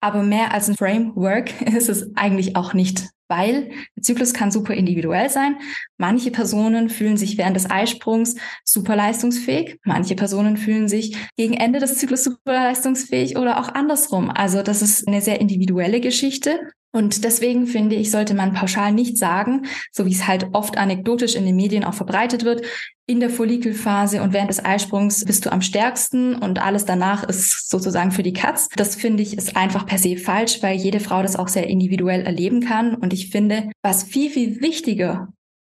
[0.00, 4.74] Aber mehr als ein Framework ist es eigentlich auch nicht, weil der Zyklus kann super
[4.74, 5.56] individuell sein.
[5.98, 9.78] Manche Personen fühlen sich während des Eisprungs super leistungsfähig.
[9.84, 14.30] Manche Personen fühlen sich gegen Ende des Zyklus super leistungsfähig oder auch andersrum.
[14.30, 16.70] Also das ist eine sehr individuelle Geschichte.
[16.92, 21.34] Und deswegen finde ich, sollte man pauschal nicht sagen, so wie es halt oft anekdotisch
[21.34, 22.62] in den Medien auch verbreitet wird,
[23.06, 27.70] in der Follikelphase und während des Eisprungs bist du am stärksten und alles danach ist
[27.70, 28.68] sozusagen für die Katz.
[28.76, 32.22] Das finde ich ist einfach per se falsch, weil jede Frau das auch sehr individuell
[32.22, 32.94] erleben kann.
[32.94, 35.28] Und ich finde, was viel, viel wichtiger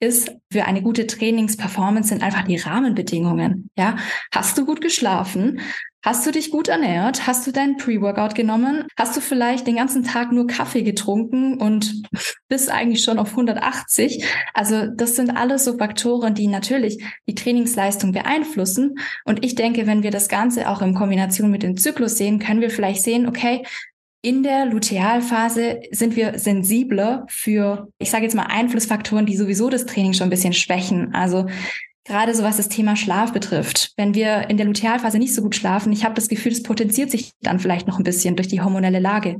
[0.03, 3.69] ist für eine gute Trainingsperformance sind einfach die Rahmenbedingungen.
[3.77, 3.95] Ja,
[4.31, 5.61] hast du gut geschlafen?
[6.05, 7.27] Hast du dich gut ernährt?
[7.27, 8.85] Hast du deinen Pre-Workout genommen?
[8.97, 12.03] Hast du vielleicht den ganzen Tag nur Kaffee getrunken und
[12.49, 14.25] bist eigentlich schon auf 180?
[14.53, 18.95] Also das sind alles so Faktoren, die natürlich die Trainingsleistung beeinflussen.
[19.23, 22.59] Und ich denke, wenn wir das Ganze auch in Kombination mit dem Zyklus sehen, können
[22.59, 23.63] wir vielleicht sehen, okay,
[24.23, 29.85] in der Lutealphase sind wir sensibler für, ich sage jetzt mal, Einflussfaktoren, die sowieso das
[29.85, 31.13] Training schon ein bisschen schwächen.
[31.13, 31.47] Also
[32.05, 33.91] gerade so was das Thema Schlaf betrifft.
[33.97, 37.11] Wenn wir in der Lutealphase nicht so gut schlafen, ich habe das Gefühl, es potenziert
[37.11, 39.39] sich dann vielleicht noch ein bisschen durch die hormonelle Lage.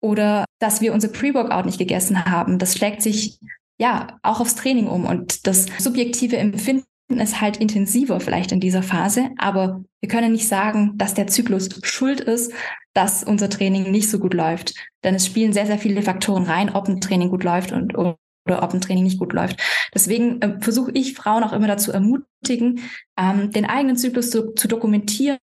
[0.00, 2.58] Oder dass wir unser Pre-Workout nicht gegessen haben.
[2.58, 3.40] Das schlägt sich
[3.78, 5.06] ja auch aufs Training um.
[5.06, 6.84] Und das subjektive Empfinden
[7.18, 9.30] ist halt intensiver vielleicht in dieser Phase.
[9.38, 12.52] Aber wir können nicht sagen, dass der Zyklus schuld ist,
[12.94, 14.74] dass unser Training nicht so gut läuft.
[15.04, 18.62] Denn es spielen sehr, sehr viele Faktoren rein, ob ein Training gut läuft und oder
[18.62, 19.60] ob ein Training nicht gut läuft.
[19.94, 22.80] Deswegen äh, versuche ich Frauen auch immer dazu ermutigen,
[23.18, 25.38] ähm, den eigenen Zyklus zu, zu dokumentieren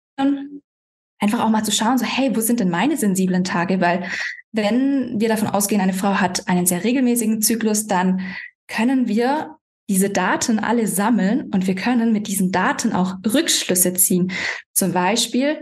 [1.19, 3.81] einfach auch mal zu schauen, so, hey, wo sind denn meine sensiblen Tage?
[3.81, 4.09] Weil
[4.51, 8.21] wenn wir davon ausgehen, eine Frau hat einen sehr regelmäßigen Zyklus, dann
[8.67, 9.57] können wir
[9.89, 14.31] diese Daten alle sammeln und wir können mit diesen Daten auch Rückschlüsse ziehen.
[14.73, 15.57] Zum Beispiel,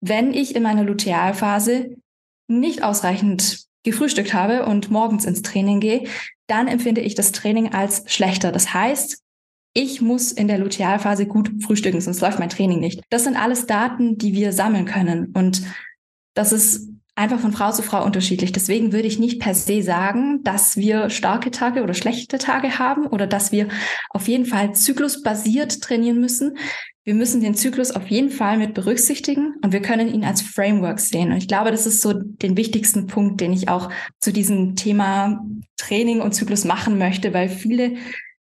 [0.00, 1.96] wenn ich in meiner Lutealphase
[2.48, 6.04] nicht ausreichend gefrühstückt habe und morgens ins Training gehe,
[6.48, 8.52] dann empfinde ich das Training als schlechter.
[8.52, 9.22] Das heißt,
[9.74, 13.02] ich muss in der Lutealphase gut frühstücken, sonst läuft mein Training nicht.
[13.10, 15.32] Das sind alles Daten, die wir sammeln können.
[15.34, 15.62] Und
[16.34, 18.52] das ist einfach von Frau zu Frau unterschiedlich.
[18.52, 23.06] Deswegen würde ich nicht per se sagen, dass wir starke Tage oder schlechte Tage haben
[23.06, 23.68] oder dass wir
[24.10, 26.58] auf jeden Fall zyklusbasiert trainieren müssen.
[27.04, 31.00] Wir müssen den Zyklus auf jeden Fall mit berücksichtigen und wir können ihn als Framework
[31.00, 31.30] sehen.
[31.30, 33.90] Und ich glaube, das ist so den wichtigsten Punkt, den ich auch
[34.20, 35.42] zu diesem Thema
[35.78, 37.96] Training und Zyklus machen möchte, weil viele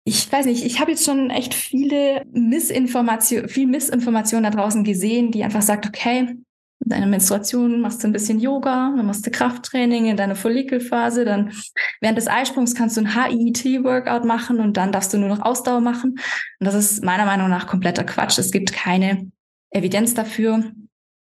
[0.05, 5.31] ich weiß nicht, ich habe jetzt schon echt viele Missinformationen, viel Missinformationen da draußen gesehen,
[5.31, 6.35] die einfach sagt, okay,
[6.83, 11.23] in deiner Menstruation machst du ein bisschen Yoga, dann machst du Krafttraining in deiner Follikelphase,
[11.23, 11.53] dann
[12.01, 15.81] während des Eisprungs kannst du ein HIIT-Workout machen und dann darfst du nur noch Ausdauer
[15.81, 16.11] machen.
[16.59, 18.37] Und das ist meiner Meinung nach kompletter Quatsch.
[18.37, 19.31] Es gibt keine
[19.71, 20.63] Evidenz dafür.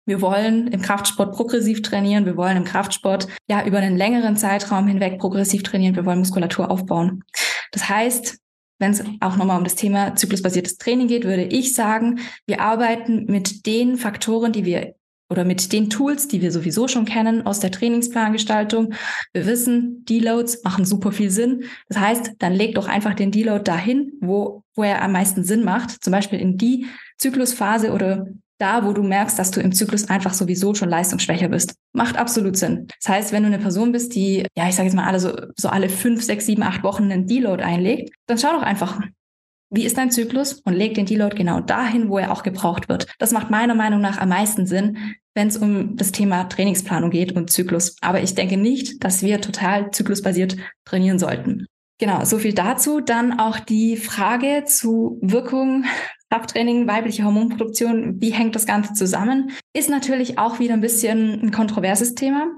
[0.06, 2.26] Wir wollen im Kraftsport progressiv trainieren.
[2.26, 5.95] Wir wollen im Kraftsport ja über einen längeren Zeitraum hinweg progressiv trainieren.
[5.95, 7.24] Wir wollen Muskulatur aufbauen.
[7.72, 8.39] Das heißt,
[8.80, 13.26] wenn es auch nochmal um das Thema zyklusbasiertes Training geht, würde ich sagen, wir arbeiten
[13.26, 14.95] mit den Faktoren, die wir
[15.30, 18.93] oder mit den Tools, die wir sowieso schon kennen aus der Trainingsplangestaltung.
[19.34, 21.63] Wir wissen, Deloads machen super viel Sinn.
[21.88, 25.63] Das heißt, dann leg doch einfach den Deload dahin, wo, wo er am meisten Sinn
[25.63, 26.03] macht.
[26.03, 28.27] Zum Beispiel in die Zyklusphase oder
[28.59, 31.75] da, wo du merkst, dass du im Zyklus einfach sowieso schon leistungsschwächer bist.
[31.93, 32.88] Macht absolut Sinn.
[33.01, 35.34] Das heißt, wenn du eine Person bist, die, ja, ich sage jetzt mal alle so,
[35.55, 38.99] so alle fünf, sechs, sieben, acht Wochen einen Deload einlegt, dann schau doch einfach,
[39.70, 43.07] wie ist dein Zyklus und leg den Deload genau dahin, wo er auch gebraucht wird.
[43.20, 44.97] Das macht meiner Meinung nach am meisten Sinn,
[45.36, 47.95] wenn es um das Thema Trainingsplanung geht und Zyklus.
[48.01, 51.67] Aber ich denke nicht, dass wir total zyklusbasiert trainieren sollten.
[51.99, 53.01] Genau, so viel dazu.
[53.01, 55.86] Dann auch die Frage zu Wirkung
[56.30, 59.51] Krafttraining, weibliche Hormonproduktion, wie hängt das Ganze zusammen?
[59.74, 62.51] Ist natürlich auch wieder ein bisschen ein kontroverses Thema,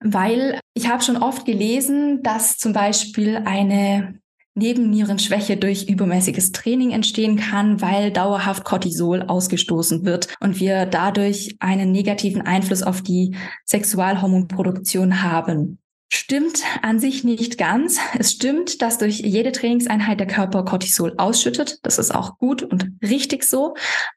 [0.00, 4.20] weil ich habe schon oft gelesen, dass zum Beispiel eine
[4.54, 11.90] Nebennierenschwäche durch übermäßiges Training entstehen kann, weil dauerhaft Cortisol ausgestoßen wird und wir dadurch einen
[11.90, 13.34] negativen Einfluss auf die
[13.64, 15.78] Sexualhormonproduktion haben.
[16.14, 17.98] Stimmt an sich nicht ganz.
[18.18, 21.78] Es stimmt, dass durch jede Trainingseinheit der Körper Cortisol ausschüttet.
[21.84, 23.74] Das ist auch gut und richtig so.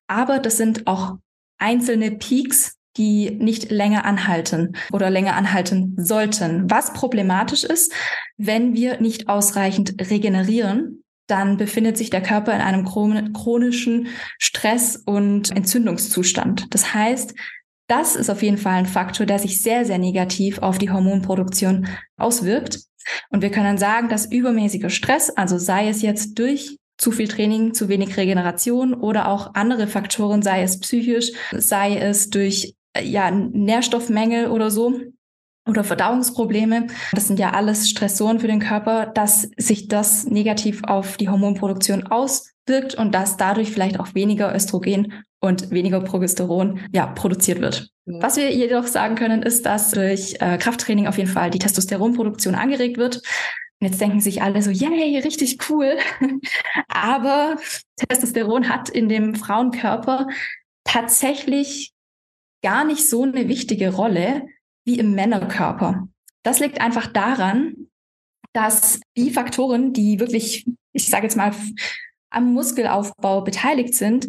[0.07, 1.15] Aber das sind auch
[1.57, 6.69] einzelne Peaks, die nicht länger anhalten oder länger anhalten sollten.
[6.69, 7.93] Was problematisch ist,
[8.37, 15.55] wenn wir nicht ausreichend regenerieren, dann befindet sich der Körper in einem chronischen Stress- und
[15.55, 16.67] Entzündungszustand.
[16.69, 17.33] Das heißt,
[17.87, 21.87] das ist auf jeden Fall ein Faktor, der sich sehr, sehr negativ auf die Hormonproduktion
[22.17, 22.79] auswirkt.
[23.29, 27.73] Und wir können sagen, dass übermäßiger Stress, also sei es jetzt durch zu viel Training,
[27.73, 34.47] zu wenig Regeneration oder auch andere Faktoren, sei es psychisch, sei es durch ja, Nährstoffmängel
[34.47, 34.99] oder so
[35.67, 36.87] oder Verdauungsprobleme.
[37.13, 42.07] Das sind ja alles Stressoren für den Körper, dass sich das negativ auf die Hormonproduktion
[42.07, 47.89] auswirkt und dass dadurch vielleicht auch weniger Östrogen und weniger Progesteron ja, produziert wird.
[48.05, 48.21] Ja.
[48.21, 52.55] Was wir jedoch sagen können, ist, dass durch äh, Krafttraining auf jeden Fall die Testosteronproduktion
[52.55, 53.21] angeregt wird.
[53.79, 55.97] Und jetzt denken sich alle so, yay, richtig cool.
[56.87, 57.57] Aber
[57.97, 60.27] Testosteron hat in dem Frauenkörper
[60.83, 61.94] tatsächlich
[62.62, 64.47] gar nicht so eine wichtige Rolle
[64.86, 66.08] wie im Männerkörper.
[66.43, 67.88] Das liegt einfach daran,
[68.53, 71.53] dass die Faktoren, die wirklich, ich sage jetzt mal,
[72.30, 74.28] am Muskelaufbau beteiligt sind,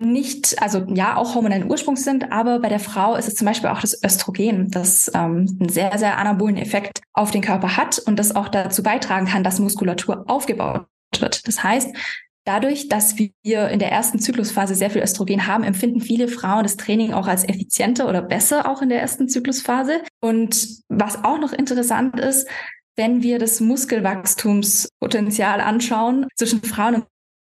[0.00, 3.68] nicht, also ja, auch hormonellen Ursprungs sind, aber bei der Frau ist es zum Beispiel
[3.70, 8.16] auch das Östrogen, das ähm, einen sehr, sehr anabolen Effekt auf den Körper hat und
[8.16, 10.86] das auch dazu beitragen kann, dass Muskulatur aufgebaut
[11.18, 11.48] wird.
[11.48, 11.96] Das heißt,
[12.44, 16.78] Dadurch, dass wir in der ersten Zyklusphase sehr viel Östrogen haben, empfinden viele Frauen das
[16.78, 20.00] Training auch als effizienter oder besser auch in der ersten Zyklusphase.
[20.20, 22.48] Und was auch noch interessant ist,
[22.96, 27.04] wenn wir das Muskelwachstumspotenzial anschauen zwischen Frauen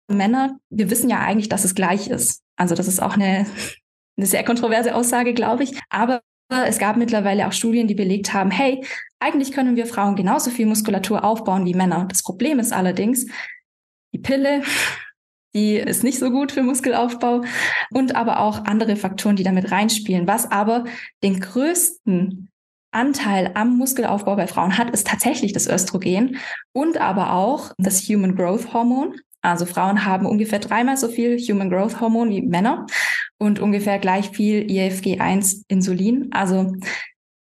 [0.07, 2.41] und Männern, wir wissen ja eigentlich, dass es gleich ist.
[2.55, 3.45] Also das ist auch eine,
[4.17, 5.79] eine sehr kontroverse Aussage, glaube ich.
[5.89, 8.85] Aber es gab mittlerweile auch Studien, die belegt haben, hey,
[9.19, 12.05] eigentlich können wir Frauen genauso viel Muskulatur aufbauen wie Männer.
[12.09, 13.27] Das Problem ist allerdings,
[14.15, 14.63] die Pille,
[15.53, 17.43] die ist nicht so gut für Muskelaufbau
[17.91, 20.25] und aber auch andere Faktoren, die damit reinspielen.
[20.25, 20.85] Was aber
[21.21, 22.49] den größten
[22.91, 26.37] Anteil am Muskelaufbau bei Frauen hat, ist tatsächlich das Östrogen
[26.71, 29.19] und aber auch das Human Growth Hormon.
[29.41, 32.85] Also Frauen haben ungefähr dreimal so viel Human Growth Hormon wie Männer
[33.37, 36.29] und ungefähr gleich viel IFG1 Insulin.
[36.31, 36.73] Also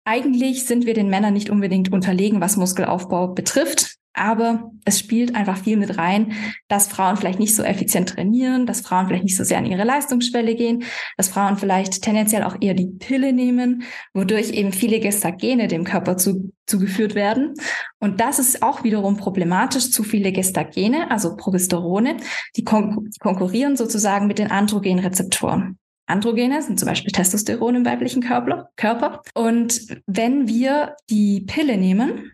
[0.04, 3.96] eigentlich sind wir den Männern nicht unbedingt unterlegen, was Muskelaufbau betrifft.
[4.16, 6.32] Aber es spielt einfach viel mit rein,
[6.68, 9.84] dass Frauen vielleicht nicht so effizient trainieren, dass Frauen vielleicht nicht so sehr an ihre
[9.84, 10.84] Leistungsschwelle gehen,
[11.18, 13.82] dass Frauen vielleicht tendenziell auch eher die Pille nehmen,
[14.14, 17.52] wodurch eben viele Gestagene dem Körper zu, zugeführt werden.
[18.00, 19.90] Und das ist auch wiederum problematisch.
[19.90, 22.16] Zu viele Gestagene, also Progesterone,
[22.56, 25.78] die, kon konkurrieren sozusagen mit den Androgenrezeptoren.
[26.06, 28.22] Androgene sind zum Beispiel Testosteron im weiblichen.
[28.22, 29.22] Körper.
[29.34, 32.32] Und wenn wir die Pille nehmen,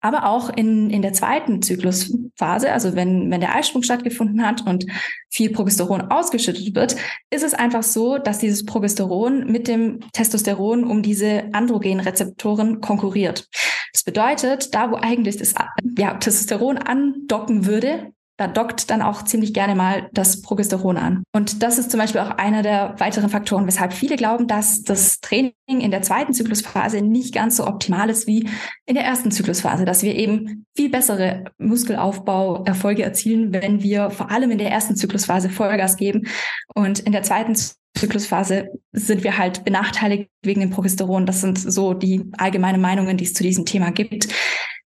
[0.00, 4.86] aber auch in, in der zweiten Zyklusphase, also wenn, wenn der Eisprung stattgefunden hat und
[5.28, 6.96] viel Progesteron ausgeschüttet wird,
[7.30, 13.46] ist es einfach so, dass dieses Progesteron mit dem Testosteron um diese Androgenrezeptoren konkurriert.
[13.92, 15.54] Das bedeutet, da wo eigentlich das
[15.98, 21.22] ja, Testosteron andocken würde, da dockt dann auch ziemlich gerne mal das Progesteron an.
[21.30, 25.20] Und das ist zum Beispiel auch einer der weiteren Faktoren, weshalb viele glauben, dass das
[25.20, 28.48] Training in der zweiten Zyklusphase nicht ganz so optimal ist wie
[28.86, 34.50] in der ersten Zyklusphase, dass wir eben viel bessere Muskelaufbauerfolge erzielen, wenn wir vor allem
[34.50, 36.26] in der ersten Zyklusphase Vollgas geben
[36.74, 37.54] und in der zweiten
[37.94, 41.26] Zyklusphase sind wir halt benachteiligt wegen dem Progesteron.
[41.26, 44.28] Das sind so die allgemeinen Meinungen, die es zu diesem Thema gibt.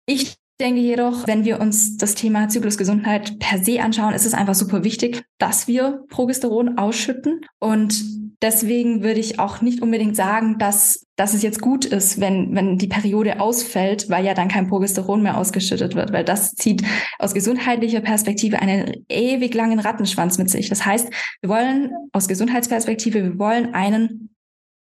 [0.07, 4.55] Ich denke jedoch, wenn wir uns das Thema Zyklusgesundheit per se anschauen, ist es einfach
[4.55, 7.41] super wichtig, dass wir Progesteron ausschütten.
[7.59, 8.05] Und
[8.43, 12.79] deswegen würde ich auch nicht unbedingt sagen, dass, dass es jetzt gut ist, wenn, wenn
[12.79, 16.83] die Periode ausfällt, weil ja dann kein Progesteron mehr ausgeschüttet wird, weil das zieht
[17.19, 20.69] aus gesundheitlicher Perspektive einen ewig langen Rattenschwanz mit sich.
[20.69, 21.11] Das heißt,
[21.41, 24.31] wir wollen aus Gesundheitsperspektive, wir wollen einen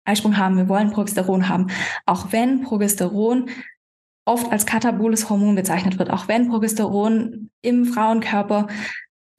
[0.04, 1.66] Eisprung haben, wir wollen Progesteron haben.
[2.06, 3.50] Auch wenn Progesteron
[4.28, 8.68] oft als kataboles Hormon bezeichnet wird, auch wenn Progesteron im Frauenkörper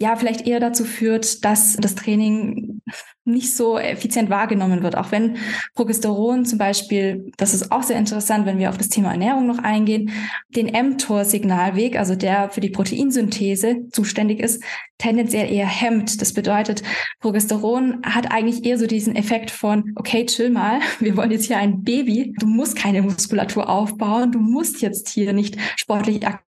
[0.02, 2.82] ja vielleicht eher dazu führt, dass das Training
[3.26, 4.98] nicht so effizient wahrgenommen wird.
[4.98, 5.38] Auch wenn
[5.76, 9.60] Progesteron zum Beispiel, das ist auch sehr interessant, wenn wir auf das Thema Ernährung noch
[9.60, 10.12] eingehen,
[10.50, 14.64] den mTOR-Signalweg, also der für die Proteinsynthese zuständig ist,
[14.98, 16.22] tendenziell eher hemmt.
[16.22, 16.82] Das bedeutet,
[17.20, 21.58] Progesteron hat eigentlich eher so diesen Effekt von, okay, chill mal, wir wollen jetzt hier
[21.58, 26.49] ein Baby, du musst keine Muskulatur aufbauen, du musst jetzt hier nicht sportlich aktiv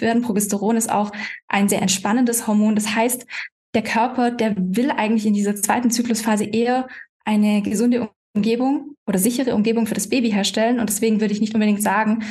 [0.00, 0.22] werden.
[0.22, 1.12] Progesteron ist auch
[1.48, 2.74] ein sehr entspannendes Hormon.
[2.74, 3.26] Das heißt,
[3.74, 6.88] der Körper, der will eigentlich in dieser zweiten Zyklusphase eher
[7.24, 10.80] eine gesunde Umgebung oder sichere Umgebung für das Baby herstellen.
[10.80, 12.24] Und deswegen würde ich nicht unbedingt sagen,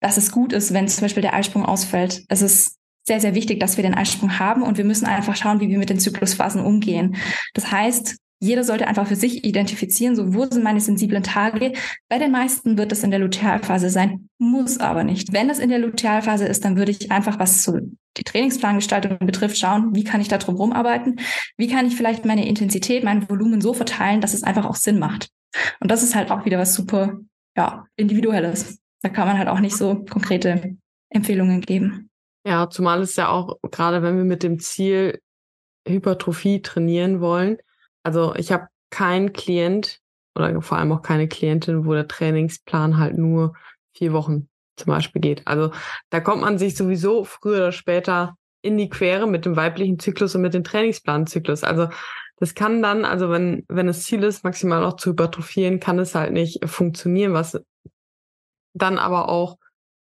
[0.00, 2.24] dass es gut ist, wenn zum Beispiel der Eisprung ausfällt.
[2.28, 2.76] Es ist
[3.06, 5.78] sehr, sehr wichtig, dass wir den Eisprung haben und wir müssen einfach schauen, wie wir
[5.78, 7.16] mit den Zyklusphasen umgehen.
[7.54, 11.74] Das heißt, jeder sollte einfach für sich identifizieren, so wo sind meine sensiblen Tage.
[12.08, 15.32] Bei den meisten wird es in der Lutealphase sein, muss aber nicht.
[15.32, 17.78] Wenn es in der Lutealphase ist, dann würde ich einfach, was so
[18.16, 21.20] die Trainingsplangestaltung betrifft, schauen, wie kann ich da drum rumarbeiten?
[21.58, 24.98] Wie kann ich vielleicht meine Intensität, mein Volumen so verteilen, dass es einfach auch Sinn
[24.98, 25.28] macht?
[25.80, 27.18] Und das ist halt auch wieder was super,
[27.56, 28.78] ja, individuelles.
[29.02, 30.76] Da kann man halt auch nicht so konkrete
[31.10, 32.10] Empfehlungen geben.
[32.46, 35.20] Ja, zumal es ja auch, gerade wenn wir mit dem Ziel
[35.86, 37.58] Hypertrophie trainieren wollen,
[38.02, 40.00] also ich habe keinen Klient
[40.34, 43.54] oder vor allem auch keine Klientin, wo der Trainingsplan halt nur
[43.94, 45.46] vier Wochen zum Beispiel geht.
[45.46, 45.72] Also
[46.10, 50.34] da kommt man sich sowieso früher oder später in die Quere mit dem weiblichen Zyklus
[50.34, 51.64] und mit dem Trainingsplanzyklus.
[51.64, 51.88] Also
[52.36, 56.14] das kann dann, also wenn, wenn das Ziel ist, maximal auch zu hypertrophieren, kann es
[56.14, 57.60] halt nicht funktionieren, was
[58.74, 59.58] dann aber auch,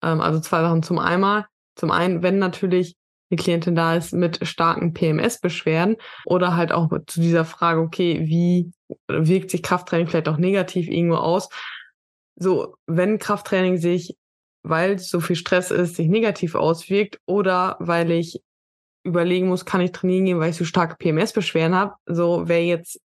[0.02, 1.46] ähm, also zwei Sachen zum einmal.
[1.74, 2.96] Zum einen, wenn natürlich
[3.30, 8.72] eine Klientin da ist mit starken PMS-Beschwerden oder halt auch zu dieser Frage, okay, wie
[9.06, 11.48] wirkt sich Krafttraining vielleicht auch negativ irgendwo aus?
[12.36, 14.16] So, wenn Krafttraining sich,
[14.62, 18.40] weil so viel Stress ist, sich negativ auswirkt oder weil ich
[19.04, 23.00] überlegen muss, kann ich trainieren gehen, weil ich so starke PMS-Beschwerden habe, so wer jetzt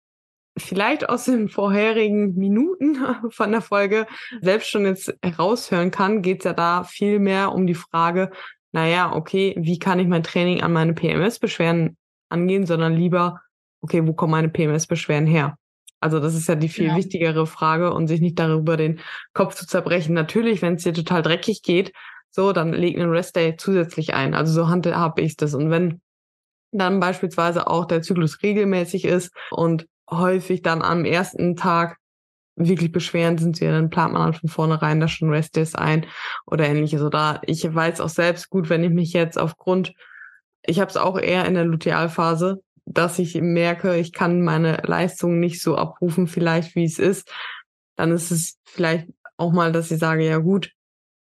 [0.57, 2.99] vielleicht aus den vorherigen Minuten
[3.31, 4.07] von der Folge
[4.41, 8.31] selbst schon jetzt heraushören kann, geht es ja da viel mehr um die Frage,
[8.73, 11.97] naja, okay, wie kann ich mein Training an meine PMS-Beschwerden
[12.29, 13.41] angehen, sondern lieber,
[13.81, 15.57] okay, wo kommen meine PMS-Beschwerden her?
[16.01, 16.97] Also das ist ja die viel ja.
[16.97, 19.01] wichtigere Frage und sich nicht darüber den
[19.35, 20.15] Kopf zu zerbrechen.
[20.15, 21.93] Natürlich, wenn es dir total dreckig geht,
[22.31, 24.35] so, dann leg einen Restday zusätzlich ein.
[24.35, 25.55] Also so handhabe ich das.
[25.55, 26.01] Und wenn
[26.73, 31.99] dann beispielsweise auch der Zyklus regelmäßig ist und häufig dann am ersten Tag
[32.67, 36.07] wirklich beschweren sind sie, dann plant man dann von vornherein da schon Restdays ein
[36.47, 37.03] oder ähnliches.
[37.03, 39.93] Oder ich weiß auch selbst gut, wenn ich mich jetzt aufgrund,
[40.65, 45.39] ich habe es auch eher in der Lutealphase, dass ich merke, ich kann meine Leistung
[45.39, 47.33] nicht so abrufen, vielleicht wie es ist,
[47.97, 50.73] dann ist es vielleicht auch mal, dass ich sage, ja gut,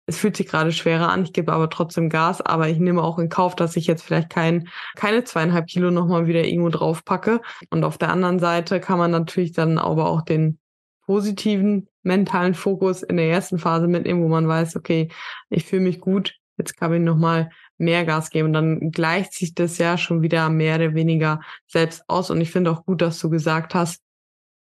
[0.08, 3.20] es fühlt sich gerade schwerer an, ich gebe aber trotzdem Gas, aber ich nehme auch
[3.20, 7.42] in Kauf, dass ich jetzt vielleicht kein, keine zweieinhalb Kilo nochmal wieder irgendwo drauf packe.
[7.70, 10.60] Und auf der anderen Seite kann man natürlich dann aber auch den
[11.08, 15.10] positiven mentalen Fokus in der ersten Phase mitnehmen, wo man weiß, okay,
[15.50, 18.50] ich fühle mich gut, jetzt kann ich nochmal mehr Gas geben.
[18.50, 22.30] Und dann gleicht sich das ja schon wieder mehr oder weniger selbst aus.
[22.30, 24.02] Und ich finde auch gut, dass du gesagt hast,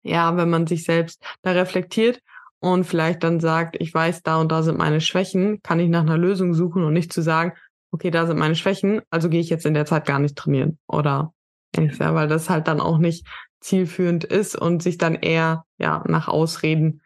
[0.03, 2.21] ja, wenn man sich selbst da reflektiert
[2.59, 6.01] und vielleicht dann sagt, ich weiß, da und da sind meine Schwächen, kann ich nach
[6.01, 7.53] einer Lösung suchen und nicht zu sagen,
[7.91, 10.77] okay, da sind meine Schwächen, also gehe ich jetzt in der Zeit gar nicht trainieren
[10.87, 11.33] oder
[11.75, 13.27] ja, weil das halt dann auch nicht
[13.61, 17.01] zielführend ist und sich dann eher ja nach Ausreden,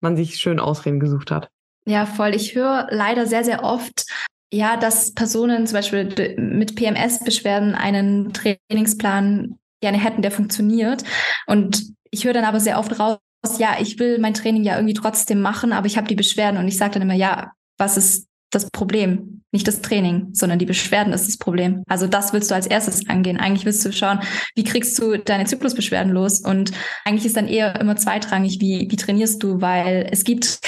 [0.00, 1.50] man sich schön Ausreden gesucht hat.
[1.86, 2.34] Ja, voll.
[2.34, 4.06] Ich höre leider sehr, sehr oft,
[4.52, 11.04] ja, dass Personen zum Beispiel mit PMS-Beschwerden einen Trainingsplan gerne hätten, der funktioniert.
[11.46, 13.18] Und ich höre dann aber sehr oft raus,
[13.58, 16.68] ja, ich will mein Training ja irgendwie trotzdem machen, aber ich habe die Beschwerden und
[16.68, 19.42] ich sage dann immer, ja, was ist das Problem?
[19.52, 21.82] Nicht das Training, sondern die Beschwerden ist das Problem.
[21.88, 23.38] Also das willst du als erstes angehen.
[23.38, 24.20] Eigentlich willst du schauen,
[24.54, 26.40] wie kriegst du deine Zyklusbeschwerden los?
[26.40, 26.72] Und
[27.04, 30.60] eigentlich ist dann eher immer zweitrangig, wie, wie trainierst du, weil es gibt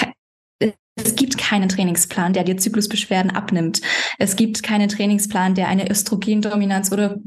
[0.97, 3.81] es gibt keinen Trainingsplan, der dir Zyklusbeschwerden abnimmt.
[4.17, 7.17] Es gibt keinen Trainingsplan, der eine Östrogendominanz oder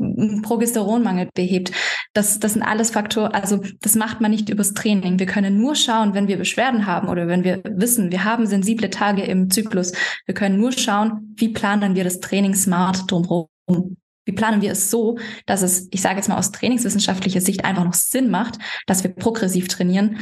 [0.43, 1.73] Progesteronmangel behebt.
[2.15, 5.19] Das, das sind alles Faktoren, also das macht man nicht übers Training.
[5.19, 8.89] Wir können nur schauen, wenn wir Beschwerden haben oder wenn wir wissen, wir haben sensible
[8.89, 9.93] Tage im Zyklus.
[10.25, 13.49] Wir können nur schauen, wie planen wir das Training smart drumherum.
[14.25, 17.85] Wie planen wir es so, dass es, ich sage jetzt mal aus trainingswissenschaftlicher Sicht einfach
[17.85, 20.19] noch Sinn macht, dass wir progressiv trainieren,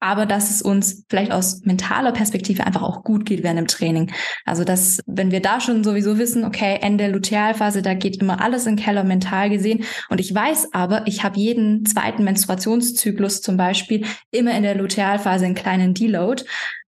[0.00, 4.12] aber dass es uns vielleicht aus mentaler Perspektive einfach auch gut geht während dem Training.
[4.44, 8.66] Also dass, wenn wir da schon sowieso wissen, okay, Ende Lutealphase, da geht immer alles
[8.66, 9.84] in Keller mental gesehen.
[10.10, 15.46] Und ich weiß aber, ich habe jeden zweiten Menstruationszyklus zum Beispiel immer in der Lutealphase
[15.46, 16.44] einen kleinen Deload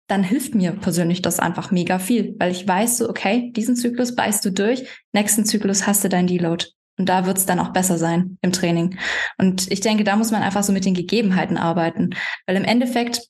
[0.08, 4.14] dann hilft mir persönlich das einfach mega viel, weil ich weiß so, okay, diesen Zyklus
[4.14, 6.66] beißt du durch, nächsten Zyklus hast du dein Deload.
[6.98, 8.98] Und da wird es dann auch besser sein im Training.
[9.38, 12.10] Und ich denke, da muss man einfach so mit den Gegebenheiten arbeiten.
[12.46, 13.20] Weil im Endeffekt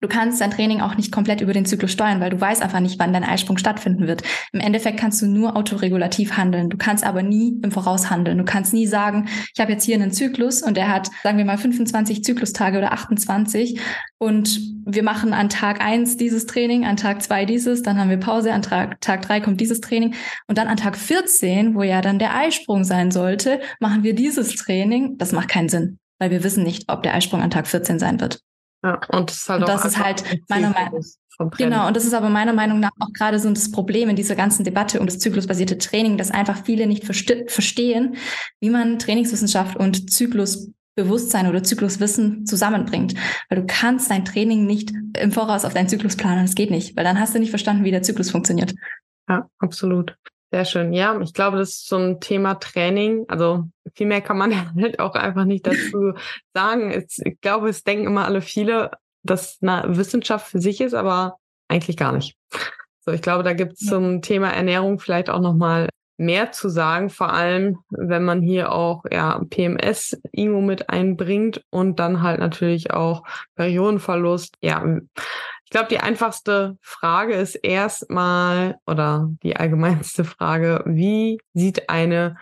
[0.00, 2.80] Du kannst dein Training auch nicht komplett über den Zyklus steuern, weil du weißt einfach
[2.80, 4.22] nicht, wann dein Eisprung stattfinden wird.
[4.52, 6.70] Im Endeffekt kannst du nur autoregulativ handeln.
[6.70, 8.38] Du kannst aber nie im Voraus handeln.
[8.38, 11.44] Du kannst nie sagen, ich habe jetzt hier einen Zyklus und der hat, sagen wir
[11.44, 13.78] mal, 25 Zyklustage oder 28
[14.18, 18.16] und wir machen an Tag eins dieses Training, an Tag zwei dieses, dann haben wir
[18.16, 20.14] Pause, an Tag, Tag drei kommt dieses Training
[20.46, 24.56] und dann an Tag 14, wo ja dann der Eisprung sein sollte, machen wir dieses
[24.56, 25.18] Training.
[25.18, 28.20] Das macht keinen Sinn, weil wir wissen nicht, ob der Eisprung an Tag 14 sein
[28.20, 28.40] wird.
[28.82, 31.02] Ja, und das ist halt und das ist halt meiner Meinung
[31.56, 34.36] Genau, und das ist aber meiner Meinung nach auch gerade so das Problem in dieser
[34.36, 38.16] ganzen Debatte um das zyklusbasierte Training, dass einfach viele nicht verstehen,
[38.60, 43.14] wie man Trainingswissenschaft und Zyklusbewusstsein oder Zykluswissen zusammenbringt.
[43.48, 46.44] Weil du kannst dein Training nicht im Voraus auf deinen Zyklus planen.
[46.44, 48.74] Das geht nicht, weil dann hast du nicht verstanden, wie der Zyklus funktioniert.
[49.26, 50.14] Ja, absolut.
[50.52, 50.92] Sehr schön.
[50.92, 53.24] Ja, ich glaube, das ist so ein Thema Training.
[53.28, 53.64] Also
[53.94, 56.14] viel mehr kann man halt auch einfach nicht dazu
[56.54, 56.90] sagen.
[57.24, 58.90] Ich glaube, es denken immer alle viele,
[59.22, 61.36] dass eine Wissenschaft für sich ist, aber
[61.68, 62.36] eigentlich gar nicht.
[63.00, 67.08] So, ich glaube, da gibt es zum Thema Ernährung vielleicht auch nochmal mehr zu sagen,
[67.08, 72.92] vor allem wenn man hier auch ja PMS irgendwo mit einbringt und dann halt natürlich
[72.92, 73.22] auch
[73.54, 74.56] Periodenverlust.
[74.60, 74.84] Ja,
[75.70, 82.36] ich glaube, die einfachste Frage ist erstmal oder die allgemeinste Frage, wie sieht eine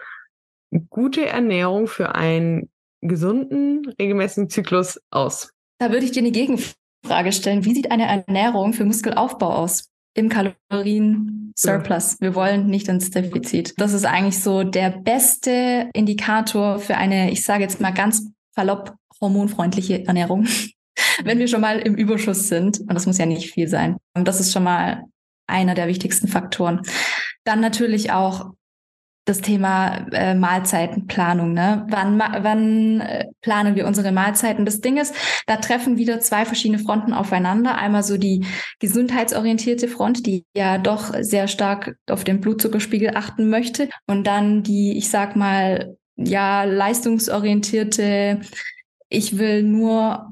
[0.88, 2.70] gute Ernährung für einen
[3.02, 5.52] gesunden, regelmäßigen Zyklus aus?
[5.78, 7.66] Da würde ich dir eine Gegenfrage stellen.
[7.66, 9.90] Wie sieht eine Ernährung für Muskelaufbau aus?
[10.14, 12.22] Im Kalorien-Surplus.
[12.22, 13.74] Wir wollen nicht ins Defizit.
[13.76, 18.94] Das ist eigentlich so der beste Indikator für eine, ich sage jetzt mal ganz verlopp,
[19.20, 20.46] hormonfreundliche Ernährung
[21.24, 22.80] wenn wir schon mal im Überschuss sind.
[22.80, 23.96] Und das muss ja nicht viel sein.
[24.14, 25.04] Und das ist schon mal
[25.46, 26.82] einer der wichtigsten Faktoren.
[27.44, 28.52] Dann natürlich auch
[29.28, 31.52] das Thema äh, Mahlzeitenplanung.
[31.52, 31.86] Ne?
[31.90, 34.64] Wann, wann äh, planen wir unsere Mahlzeiten?
[34.64, 35.14] Das Ding ist,
[35.46, 37.76] da treffen wieder zwei verschiedene Fronten aufeinander.
[37.76, 38.46] Einmal so die
[38.80, 43.90] gesundheitsorientierte Front, die ja doch sehr stark auf den Blutzuckerspiegel achten möchte.
[44.06, 48.40] Und dann die, ich sag mal, ja, leistungsorientierte,
[49.10, 50.30] ich will nur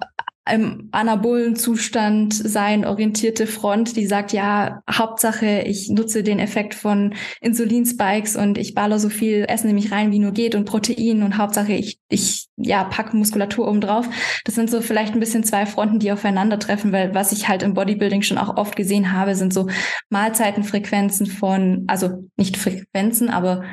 [0.50, 7.14] im anabolen Zustand sein, orientierte Front, die sagt, ja, Hauptsache, ich nutze den Effekt von
[7.40, 11.22] Insulinspikes und ich baller so viel Essen in mich rein, wie nur geht und Protein
[11.22, 14.08] und Hauptsache, ich, ich, ja, pack Muskulatur oben drauf.
[14.44, 17.74] Das sind so vielleicht ein bisschen zwei Fronten, die aufeinandertreffen, weil was ich halt im
[17.74, 19.68] Bodybuilding schon auch oft gesehen habe, sind so
[20.10, 23.64] Mahlzeitenfrequenzen von, also nicht Frequenzen, aber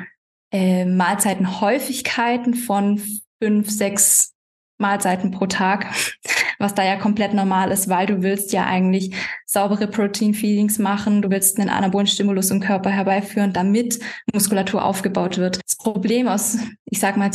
[0.52, 3.00] äh, Mahlzeitenhäufigkeiten von
[3.40, 4.34] fünf, sechs
[4.78, 5.86] Mahlzeiten pro Tag,
[6.58, 9.14] was da ja komplett normal ist, weil du willst ja eigentlich
[9.46, 13.98] saubere Protein-Feedings machen, du willst einen anabolen Stimulus im Körper herbeiführen, damit
[14.32, 15.60] Muskulatur aufgebaut wird.
[15.66, 17.30] Das Problem aus, ich sag mal,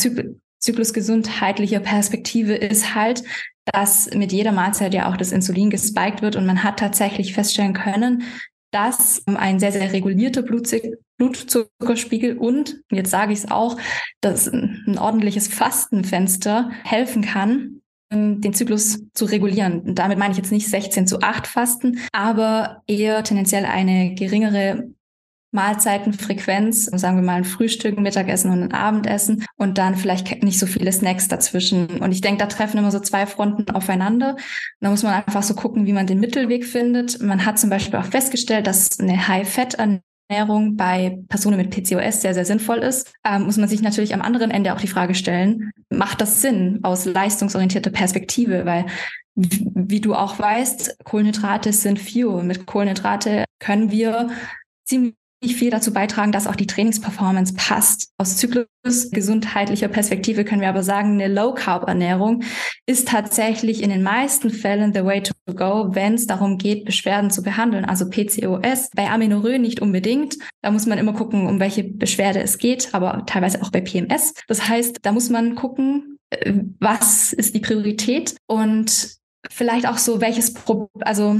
[0.59, 3.23] zyklusgesundheitlicher Perspektive ist halt,
[3.65, 7.73] dass mit jeder Mahlzeit ja auch das Insulin gespiked wird und man hat tatsächlich feststellen
[7.73, 8.23] können,
[8.71, 13.77] dass ein sehr, sehr regulierter Blutzuckerspiegel und, jetzt sage ich es auch,
[14.21, 17.78] dass ein ordentliches Fastenfenster helfen kann,
[18.11, 19.81] den Zyklus zu regulieren.
[19.81, 24.89] Und damit meine ich jetzt nicht 16 zu 8 Fasten, aber eher tendenziell eine geringere
[25.51, 30.59] Mahlzeitenfrequenz, sagen wir mal ein Frühstück, ein Mittagessen und ein Abendessen und dann vielleicht nicht
[30.59, 32.01] so viele Snacks dazwischen.
[32.01, 34.37] Und ich denke, da treffen immer so zwei Fronten aufeinander.
[34.79, 37.19] Da muss man einfach so gucken, wie man den Mittelweg findet.
[37.21, 42.45] Man hat zum Beispiel auch festgestellt, dass eine High-Fat-Ernährung bei Personen mit PCOS sehr, sehr
[42.45, 43.11] sinnvoll ist.
[43.25, 46.79] Ähm, muss man sich natürlich am anderen Ende auch die Frage stellen, macht das Sinn
[46.83, 48.65] aus leistungsorientierter Perspektive?
[48.65, 48.85] Weil
[49.35, 52.43] wie du auch weißt, Kohlenhydrate sind Fuel.
[52.43, 54.29] Mit Kohlenhydrate können wir
[54.85, 55.15] ziemlich
[55.47, 58.11] viel dazu beitragen, dass auch die Trainingsperformance passt.
[58.17, 62.43] Aus zyklusgesundheitlicher Perspektive können wir aber sagen, eine Low-Carb-Ernährung
[62.85, 67.31] ist tatsächlich in den meisten Fällen the way to go, wenn es darum geht, Beschwerden
[67.31, 68.89] zu behandeln, also PCOS.
[68.95, 70.37] Bei Amenorrhoe nicht unbedingt.
[70.61, 74.33] Da muss man immer gucken, um welche Beschwerde es geht, aber teilweise auch bei PMS.
[74.47, 79.17] Das heißt, da muss man gucken, äh, was ist die Priorität und
[79.49, 81.39] vielleicht auch so, welches, Pro also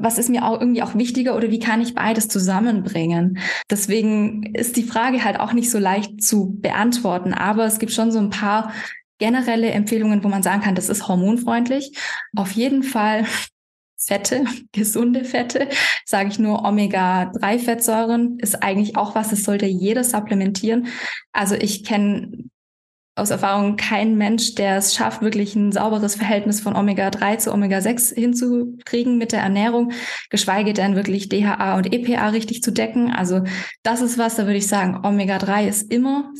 [0.00, 3.38] was ist mir auch irgendwie auch wichtiger oder wie kann ich beides zusammenbringen?
[3.70, 8.12] Deswegen ist die Frage halt auch nicht so leicht zu beantworten, aber es gibt schon
[8.12, 8.72] so ein paar
[9.18, 11.96] generelle Empfehlungen, wo man sagen kann, das ist hormonfreundlich.
[12.34, 13.26] Auf jeden Fall
[13.96, 15.68] Fette, gesunde Fette,
[16.06, 20.88] sage ich nur Omega-3-Fettsäuren, ist eigentlich auch was, das sollte jeder supplementieren.
[21.32, 22.48] Also ich kenne
[23.20, 28.14] aus Erfahrung kein Mensch, der es schafft, wirklich ein sauberes Verhältnis von Omega-3 zu Omega-6
[28.14, 29.92] hinzukriegen mit der Ernährung,
[30.30, 33.12] geschweige denn wirklich DHA und EPA richtig zu decken.
[33.12, 33.42] Also
[33.82, 36.32] das ist was, da würde ich sagen, Omega-3 ist immer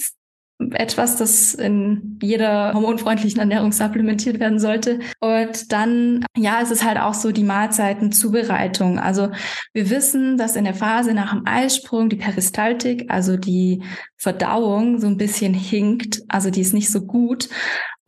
[0.73, 5.01] etwas, das in jeder hormonfreundlichen Ernährung supplementiert werden sollte.
[5.20, 8.99] Und dann, ja, es ist halt auch so die Mahlzeitenzubereitung.
[8.99, 9.31] Also
[9.73, 13.82] wir wissen, dass in der Phase nach dem Eisprung die Peristaltik, also die
[14.16, 16.23] Verdauung, so ein bisschen hinkt.
[16.28, 17.49] Also die ist nicht so gut.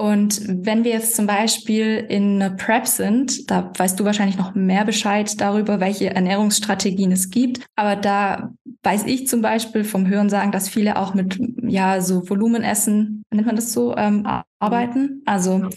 [0.02, 4.52] Und wenn wir jetzt zum Beispiel in einer Prep sind, da weißt du wahrscheinlich noch
[4.52, 7.64] mehr Bescheid darüber, welche Ernährungsstrategien es gibt.
[7.76, 8.50] Aber da
[8.82, 13.46] weiß ich zum Beispiel vom Hören sagen, dass viele auch mit ja so Volumenessen, nennt
[13.46, 14.26] man das so, ähm,
[14.58, 15.22] arbeiten.
[15.24, 15.68] Also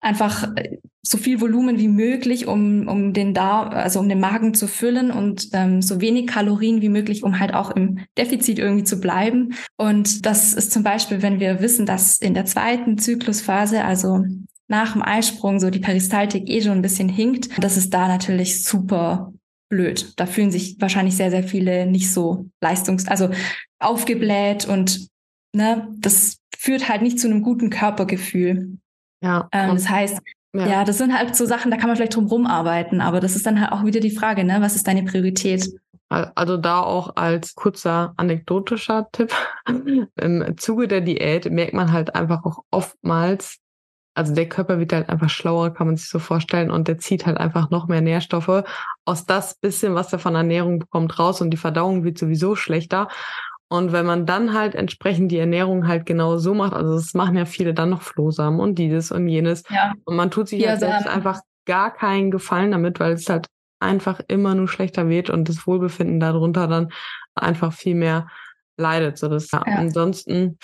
[0.00, 4.54] einfach äh, so viel Volumen wie möglich, um, um den Darm, also um den Magen
[4.54, 8.84] zu füllen und ähm, so wenig Kalorien wie möglich, um halt auch im Defizit irgendwie
[8.84, 9.54] zu bleiben.
[9.76, 14.24] Und das ist zum Beispiel, wenn wir wissen, dass in der zweiten Zyklusphase, also
[14.68, 18.64] nach dem Eisprung, so die Peristaltik eh schon ein bisschen hinkt, das ist da natürlich
[18.64, 19.32] super
[19.68, 20.12] blöd.
[20.16, 23.30] Da fühlen sich wahrscheinlich sehr, sehr viele nicht so leistungs-, also
[23.78, 25.08] aufgebläht und
[25.54, 28.76] ne, das führt halt nicht zu einem guten Körpergefühl.
[29.20, 29.48] Ja.
[29.52, 30.20] Ähm, das heißt,
[30.52, 30.66] ja.
[30.66, 30.84] ja.
[30.84, 33.60] das sind halt so Sachen, da kann man vielleicht drum rumarbeiten, aber das ist dann
[33.60, 34.58] halt auch wieder die Frage, ne?
[34.60, 35.68] Was ist deine Priorität?
[36.08, 39.32] Also da auch als kurzer anekdotischer Tipp.
[40.16, 43.58] Im Zuge der Diät merkt man halt einfach auch oftmals,
[44.14, 47.26] also der Körper wird halt einfach schlauer, kann man sich so vorstellen, und der zieht
[47.26, 48.64] halt einfach noch mehr Nährstoffe
[49.04, 53.06] aus das bisschen, was er von Ernährung bekommt, raus und die Verdauung wird sowieso schlechter.
[53.72, 57.36] Und wenn man dann halt entsprechend die Ernährung halt genau so macht, also das machen
[57.36, 59.62] ja viele dann noch Flohsamen und dieses und jenes.
[59.70, 59.92] Ja.
[60.04, 63.46] Und man tut sich ja halt selbst einfach gar keinen Gefallen damit, weil es halt
[63.78, 66.88] einfach immer nur schlechter wird und das Wohlbefinden darunter dann
[67.36, 68.26] einfach viel mehr
[68.76, 69.18] leidet.
[69.18, 69.60] So das, ja.
[69.60, 70.58] Ansonsten,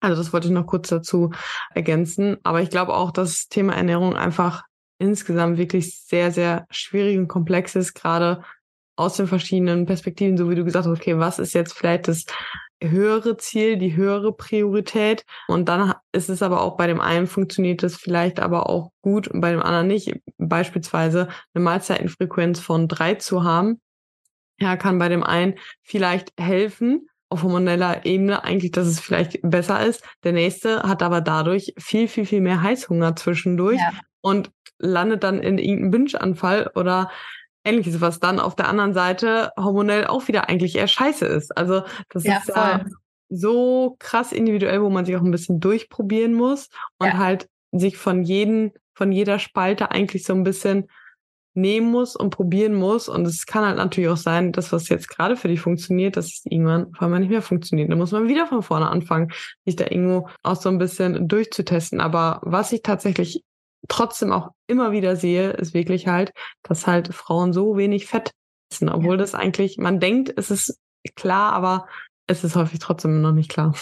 [0.00, 1.32] also das wollte ich noch kurz dazu
[1.74, 2.36] ergänzen.
[2.44, 4.62] Aber ich glaube auch, dass das Thema Ernährung einfach
[4.98, 8.44] insgesamt wirklich sehr, sehr schwierig und komplex ist, gerade
[8.96, 12.24] aus den verschiedenen Perspektiven, so wie du gesagt hast, okay, was ist jetzt vielleicht das
[12.82, 15.24] höhere Ziel, die höhere Priorität.
[15.48, 19.28] Und dann ist es aber auch bei dem einen funktioniert das vielleicht aber auch gut
[19.28, 20.14] und bei dem anderen nicht.
[20.38, 23.80] Beispielsweise eine Mahlzeitenfrequenz von drei zu haben,
[24.58, 29.84] ja, kann bei dem einen vielleicht helfen, auf hormoneller Ebene eigentlich, dass es vielleicht besser
[29.84, 30.04] ist.
[30.22, 33.92] Der nächste hat aber dadurch viel, viel, viel mehr Heißhunger zwischendurch ja.
[34.20, 37.10] und landet dann in irgendeinem Wünschanfall oder
[37.64, 41.56] ähnliches, was dann auf der anderen Seite hormonell auch wieder eigentlich eher scheiße ist.
[41.56, 42.84] Also das ja, ist ja
[43.28, 46.68] so krass individuell, wo man sich auch ein bisschen durchprobieren muss
[46.98, 47.18] und ja.
[47.18, 50.88] halt sich von jedem, von jeder Spalte eigentlich so ein bisschen
[51.54, 53.08] nehmen muss und probieren muss.
[53.08, 56.26] Und es kann halt natürlich auch sein, dass was jetzt gerade für dich funktioniert, dass
[56.26, 57.90] es irgendwann vor allem nicht mehr funktioniert.
[57.90, 59.32] Da muss man wieder von vorne anfangen,
[59.64, 62.00] sich da irgendwo auch so ein bisschen durchzutesten.
[62.00, 63.44] Aber was ich tatsächlich
[63.88, 66.32] trotzdem auch immer wieder sehe, ist wirklich halt,
[66.62, 68.32] dass halt Frauen so wenig Fett
[68.70, 69.18] essen, obwohl ja.
[69.18, 70.78] das eigentlich, man denkt, es ist
[71.16, 71.86] klar, aber
[72.26, 73.74] es ist häufig trotzdem noch nicht klar.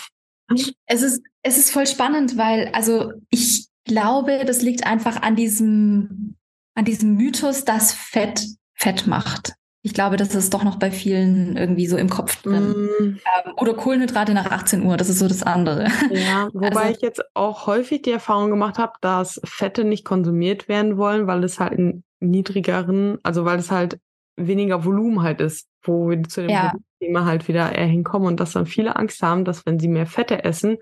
[0.86, 6.36] Es ist, es ist voll spannend, weil, also ich glaube, das liegt einfach an diesem,
[6.74, 9.54] an diesem Mythos, dass Fett Fett macht.
[9.84, 12.70] Ich glaube, das ist doch noch bei vielen irgendwie so im Kopf drin.
[12.70, 13.02] Mm.
[13.02, 15.88] Ähm, oder Kohlenhydrate nach 18 Uhr, das ist so das andere.
[16.10, 20.68] Ja, wobei also, ich jetzt auch häufig die Erfahrung gemacht habe, dass Fette nicht konsumiert
[20.68, 23.98] werden wollen, weil es halt in niedrigeren, also weil es halt
[24.36, 26.72] weniger Volumen halt ist, wo wir zu dem ja.
[27.00, 30.06] Thema halt wieder eher hinkommen und dass dann viele Angst haben, dass wenn sie mehr
[30.06, 30.78] Fette essen,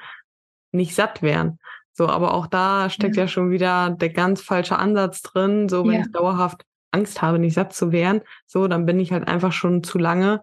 [0.73, 1.59] nicht satt werden.
[1.93, 5.69] So, aber auch da steckt ja, ja schon wieder der ganz falsche Ansatz drin.
[5.69, 6.01] So, wenn ja.
[6.01, 9.83] ich dauerhaft Angst habe, nicht satt zu werden, so, dann bin ich halt einfach schon
[9.83, 10.43] zu lange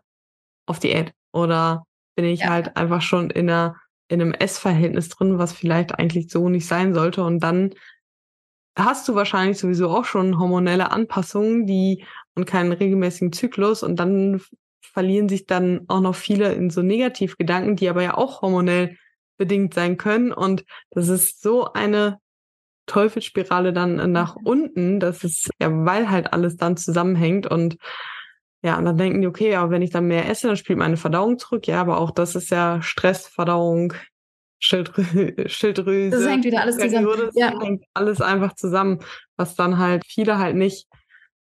[0.66, 1.14] auf Diät.
[1.32, 2.50] Oder bin ich ja.
[2.50, 3.76] halt einfach schon in einer,
[4.08, 7.24] in einem Essverhältnis drin, was vielleicht eigentlich so nicht sein sollte.
[7.24, 7.74] Und dann
[8.78, 12.06] hast du wahrscheinlich sowieso auch schon hormonelle Anpassungen, die
[12.36, 14.42] und keinen regelmäßigen Zyklus und dann
[14.82, 18.98] verlieren sich dann auch noch viele in so Negativgedanken, die aber ja auch hormonell
[19.38, 20.32] bedingt sein können.
[20.32, 22.20] Und das ist so eine
[22.88, 24.46] Teufelsspirale dann nach mhm.
[24.46, 25.00] unten.
[25.00, 27.78] Das ist ja, weil halt alles dann zusammenhängt und
[28.64, 30.98] ja, und dann denken die, okay, aber wenn ich dann mehr esse, dann spielt meine
[30.98, 31.68] Verdauung zurück.
[31.68, 33.94] Ja, aber auch das ist ja Stress, Verdauung,
[34.60, 35.04] Schilddrü
[35.48, 36.18] Schilddrüse.
[36.18, 37.08] Das hängt wieder alles zusammen.
[37.18, 37.62] Das ja.
[37.62, 39.00] hängt alles einfach zusammen,
[39.36, 40.88] was dann halt viele halt nicht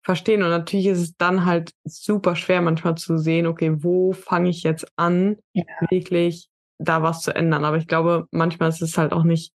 [0.02, 0.43] verstehen.
[0.43, 4.62] Und natürlich ist es dann halt super schwer manchmal zu sehen, okay, wo fange ich
[4.62, 5.64] jetzt an, ja.
[5.90, 6.48] wirklich
[6.78, 7.64] da was zu ändern.
[7.64, 9.52] Aber ich glaube, manchmal ist es halt auch nicht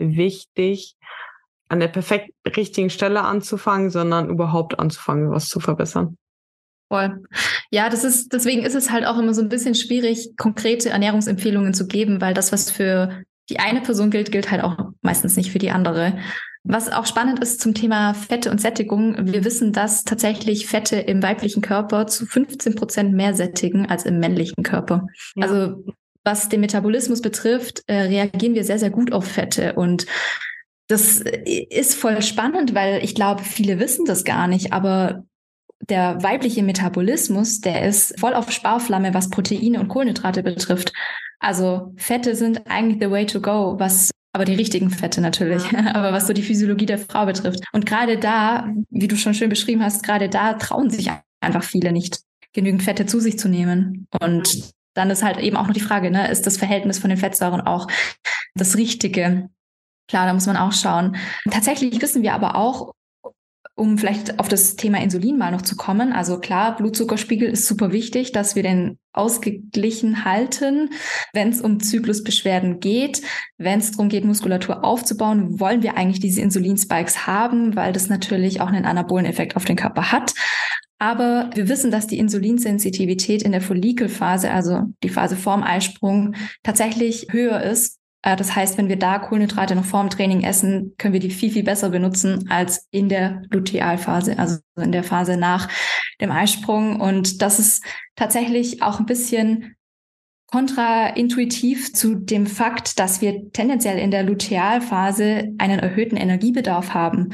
[0.00, 0.96] wichtig,
[1.68, 6.16] an der perfekt richtigen Stelle anzufangen, sondern überhaupt anzufangen, was zu verbessern.
[6.92, 7.22] Voll.
[7.70, 11.72] Ja, das ist, deswegen ist es halt auch immer so ein bisschen schwierig, konkrete Ernährungsempfehlungen
[11.72, 15.52] zu geben, weil das, was für die eine Person gilt, gilt halt auch meistens nicht
[15.52, 16.18] für die andere.
[16.64, 19.32] Was auch spannend ist zum Thema Fette und Sättigung.
[19.32, 24.18] Wir wissen, dass tatsächlich Fette im weiblichen Körper zu 15 Prozent mehr sättigen als im
[24.18, 25.06] männlichen Körper.
[25.36, 25.46] Ja.
[25.46, 25.84] Also
[26.24, 29.74] was den Metabolismus betrifft, äh, reagieren wir sehr, sehr gut auf Fette.
[29.74, 30.06] Und
[30.88, 35.24] das ist voll spannend, weil ich glaube, viele wissen das gar nicht, aber
[35.88, 40.92] der weibliche Metabolismus, der ist voll auf Sparflamme, was Proteine und Kohlenhydrate betrifft.
[41.38, 45.64] Also Fette sind eigentlich the way to go, was aber die richtigen Fette natürlich,
[45.94, 47.64] aber was so die Physiologie der Frau betrifft.
[47.72, 51.10] Und gerade da, wie du schon schön beschrieben hast, gerade da trauen sich
[51.40, 52.20] einfach viele nicht,
[52.52, 54.06] genügend Fette zu sich zu nehmen.
[54.20, 57.18] Und dann ist halt eben auch noch die Frage, ne, ist das Verhältnis von den
[57.18, 57.86] Fettsäuren auch
[58.54, 59.48] das Richtige?
[60.08, 61.16] Klar, da muss man auch schauen.
[61.50, 62.92] Tatsächlich wissen wir aber auch,
[63.76, 66.12] um vielleicht auf das Thema Insulin mal noch zu kommen.
[66.12, 70.90] Also klar, Blutzuckerspiegel ist super wichtig, dass wir den ausgeglichen halten.
[71.32, 73.22] Wenn es um Zyklusbeschwerden geht,
[73.58, 78.60] wenn es darum geht, Muskulatur aufzubauen, wollen wir eigentlich diese Insulinspikes haben, weil das natürlich
[78.60, 80.32] auch einen anabolen Effekt auf den Körper hat.
[80.98, 87.28] Aber wir wissen, dass die Insulinsensitivität in der Follikelphase, also die Phase vorm Eisprung, tatsächlich
[87.30, 87.99] höher ist.
[88.22, 91.50] Äh, das heißt, wenn wir da Kohlenhydrate noch vorm Training essen, können wir die viel,
[91.50, 95.68] viel besser benutzen als in der Lutealphase, also in der Phase nach
[96.20, 97.00] dem Eisprung.
[97.00, 97.84] Und das ist
[98.16, 99.76] tatsächlich auch ein bisschen
[100.50, 107.32] kontraintuitiv zu dem Fakt, dass wir tendenziell in der Lutealphase einen erhöhten Energiebedarf haben.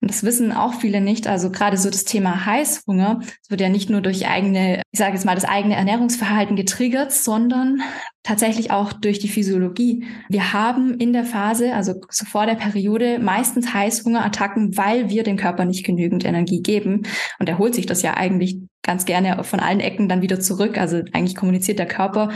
[0.00, 1.26] Und das wissen auch viele nicht.
[1.26, 5.14] Also gerade so das Thema Heißhunger, das wird ja nicht nur durch eigene, ich sage
[5.14, 7.80] jetzt mal, das eigene Ernährungsverhalten getriggert, sondern
[8.22, 10.04] tatsächlich auch durch die Physiologie.
[10.28, 15.36] Wir haben in der Phase, also so vor der Periode, meistens Heißhungerattacken, weil wir dem
[15.36, 17.02] Körper nicht genügend Energie geben.
[17.38, 20.78] Und er holt sich das ja eigentlich ganz gerne von allen Ecken dann wieder zurück.
[20.78, 22.30] Also eigentlich kommuniziert der Körper,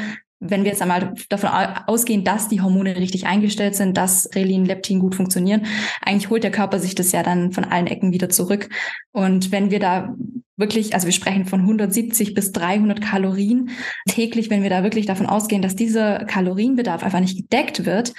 [0.44, 1.50] wenn wir jetzt einmal davon
[1.86, 5.66] ausgehen, dass die Hormone richtig eingestellt sind, dass Relin, Leptin gut funktionieren,
[6.00, 8.68] eigentlich holt der Körper sich das ja dann von allen Ecken wieder zurück.
[9.12, 10.14] Und wenn wir da
[10.62, 13.70] wirklich, also wir sprechen von 170 bis 300 Kalorien
[14.08, 18.14] täglich, wenn wir da wirklich davon ausgehen, dass dieser Kalorienbedarf einfach nicht gedeckt wird,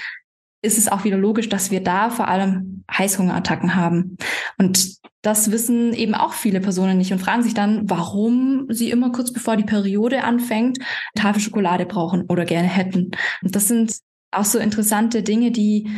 [0.61, 4.17] ist es auch wieder logisch, dass wir da vor allem Heißhungerattacken haben.
[4.57, 9.11] Und das wissen eben auch viele Personen nicht und fragen sich dann, warum sie immer
[9.11, 10.79] kurz bevor die Periode anfängt,
[11.15, 13.11] Tafel Schokolade brauchen oder gerne hätten.
[13.41, 13.97] Und das sind
[14.31, 15.89] auch so interessante Dinge, die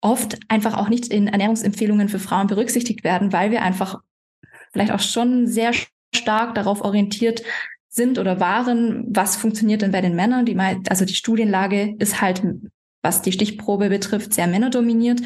[0.00, 4.00] oft einfach auch nicht in Ernährungsempfehlungen für Frauen berücksichtigt werden, weil wir einfach
[4.78, 5.72] vielleicht auch schon sehr
[6.14, 7.42] stark darauf orientiert
[7.88, 10.46] sind oder waren, was funktioniert denn bei den Männern.
[10.46, 10.56] Die,
[10.88, 12.42] also die Studienlage ist halt
[13.00, 15.20] was die Stichprobe betrifft, sehr männerdominiert.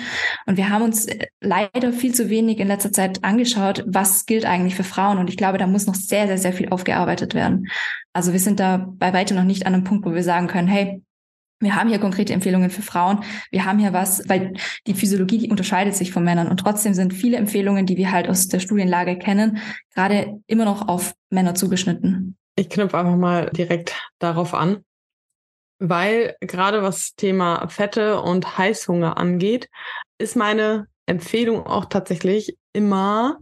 [0.46, 4.44] Und wir haben uns äh, leider viel zu wenig in letzter Zeit angeschaut, was gilt
[4.44, 5.18] eigentlich für Frauen.
[5.18, 7.68] Und ich glaube, da muss noch sehr, sehr, sehr viel aufgearbeitet werden.
[8.12, 10.68] Also wir sind da bei weitem noch nicht an einem Punkt, wo wir sagen können,
[10.68, 11.02] hey,
[11.62, 13.24] wir haben hier konkrete Empfehlungen für Frauen.
[13.50, 14.54] Wir haben hier was, weil
[14.86, 16.48] die Physiologie, die unterscheidet sich von Männern.
[16.48, 19.58] Und trotzdem sind viele Empfehlungen, die wir halt aus der Studienlage kennen,
[19.94, 22.36] gerade immer noch auf Männer zugeschnitten.
[22.56, 24.84] Ich knüpfe einfach mal direkt darauf an,
[25.78, 29.68] weil gerade was Thema Fette und Heißhunger angeht,
[30.18, 33.38] ist meine Empfehlung auch tatsächlich immer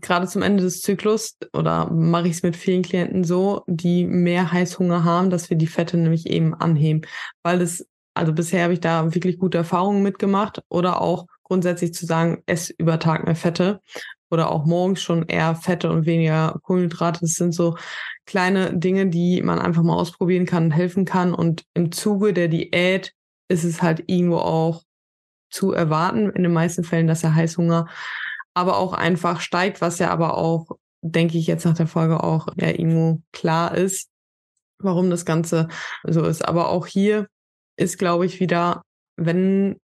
[0.00, 4.50] gerade zum Ende des Zyklus oder mache ich es mit vielen Klienten so, die mehr
[4.50, 7.02] Heißhunger haben, dass wir die Fette nämlich eben anheben,
[7.42, 12.06] weil es also bisher habe ich da wirklich gute Erfahrungen mitgemacht oder auch grundsätzlich zu
[12.06, 13.80] sagen, ess über Tag mehr Fette
[14.30, 17.20] oder auch morgens schon eher Fette und weniger Kohlenhydrate.
[17.20, 17.76] Das sind so
[18.26, 21.34] kleine Dinge, die man einfach mal ausprobieren kann und helfen kann.
[21.34, 23.14] Und im Zuge der Diät
[23.48, 24.82] ist es halt irgendwo auch
[25.50, 27.86] zu erwarten, in den meisten Fällen, dass der Heißhunger
[28.54, 32.48] aber auch einfach steigt, was ja aber auch, denke ich, jetzt nach der Folge auch
[32.56, 34.10] ja irgendwo klar ist,
[34.78, 35.68] warum das Ganze
[36.04, 36.46] so ist.
[36.46, 37.28] Aber auch hier
[37.76, 38.82] ist, glaube ich, wieder,
[39.16, 39.78] wenn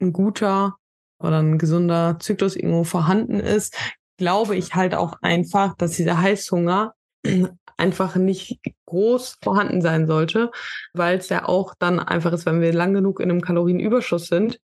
[0.00, 0.76] ein guter
[1.20, 3.76] oder ein gesunder Zyklus irgendwo vorhanden ist,
[4.16, 6.94] glaube ich halt auch einfach, dass dieser Heißhunger
[7.76, 10.50] einfach nicht groß vorhanden sein sollte,
[10.94, 14.60] weil es ja auch dann einfach ist, wenn wir lang genug in einem Kalorienüberschuss sind,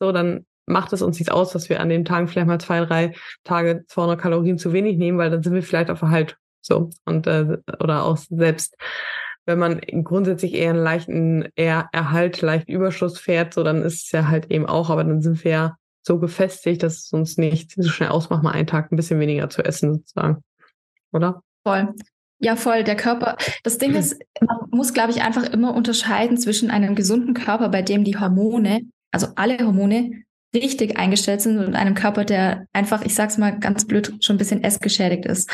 [0.00, 2.84] so dann macht es uns nichts aus, dass wir an den Tagen vielleicht mal zwei,
[2.84, 3.14] drei
[3.44, 6.36] Tage 200 Kalorien zu wenig nehmen, weil dann sind wir vielleicht auf Erhalt.
[6.60, 6.90] So.
[7.04, 8.76] Und, äh, oder auch selbst,
[9.46, 14.12] wenn man grundsätzlich eher einen leichten, eher Erhalt, leichten Überschuss fährt, so dann ist es
[14.12, 17.72] ja halt eben auch, aber dann sind wir ja so gefestigt, dass es uns nicht
[17.76, 20.42] so schnell ausmacht, mal einen Tag ein bisschen weniger zu essen, sozusagen.
[21.12, 21.42] Oder?
[21.64, 21.94] Voll.
[22.38, 22.84] Ja, voll.
[22.84, 23.36] Der Körper.
[23.64, 27.82] Das Ding ist, man muss, glaube ich, einfach immer unterscheiden zwischen einem gesunden Körper, bei
[27.82, 30.22] dem die Hormone, also alle Hormone,
[30.54, 34.38] richtig eingestellt sind und einem Körper, der einfach, ich sag's mal ganz blöd, schon ein
[34.38, 35.50] bisschen essgeschädigt ist.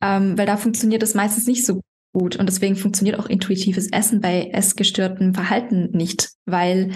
[0.00, 1.80] Ähm, weil da funktioniert es meistens nicht so
[2.12, 2.36] gut.
[2.36, 6.92] Und deswegen funktioniert auch intuitives Essen bei essgestörtem Verhalten nicht, weil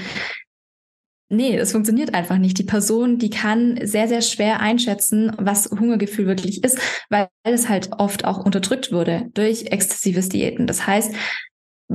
[1.30, 2.58] Nee, es funktioniert einfach nicht.
[2.58, 7.90] Die Person, die kann sehr, sehr schwer einschätzen, was Hungergefühl wirklich ist, weil es halt
[7.92, 10.66] oft auch unterdrückt wurde durch exzessives Diäten.
[10.66, 11.14] Das heißt,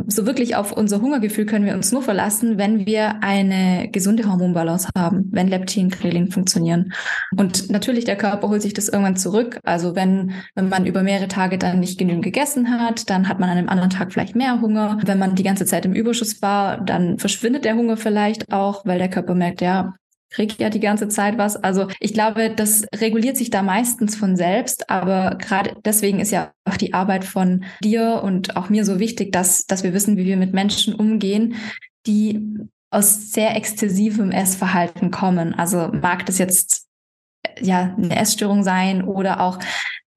[0.07, 4.89] so wirklich auf unser Hungergefühl können wir uns nur verlassen, wenn wir eine gesunde Hormonbalance
[4.95, 6.93] haben, wenn Leptin, Ghrelin funktionieren.
[7.35, 9.59] Und natürlich, der Körper holt sich das irgendwann zurück.
[9.63, 13.49] Also wenn, wenn man über mehrere Tage dann nicht genügend gegessen hat, dann hat man
[13.49, 14.99] an einem anderen Tag vielleicht mehr Hunger.
[15.03, 18.99] Wenn man die ganze Zeit im Überschuss war, dann verschwindet der Hunger vielleicht auch, weil
[18.99, 19.95] der Körper merkt, ja,
[20.29, 21.55] kriege ja die ganze Zeit was.
[21.55, 26.51] Also ich glaube, das reguliert sich da meistens von selbst, aber gerade deswegen ist ja
[26.65, 30.25] auch die Arbeit von dir und auch mir so wichtig, dass, dass wir wissen, wie
[30.25, 31.55] wir mit Menschen umgehen,
[32.05, 32.47] die
[32.91, 35.53] aus sehr exzessivem Essverhalten kommen.
[35.53, 36.87] Also mag das jetzt
[37.59, 39.59] ja eine Essstörung sein oder auch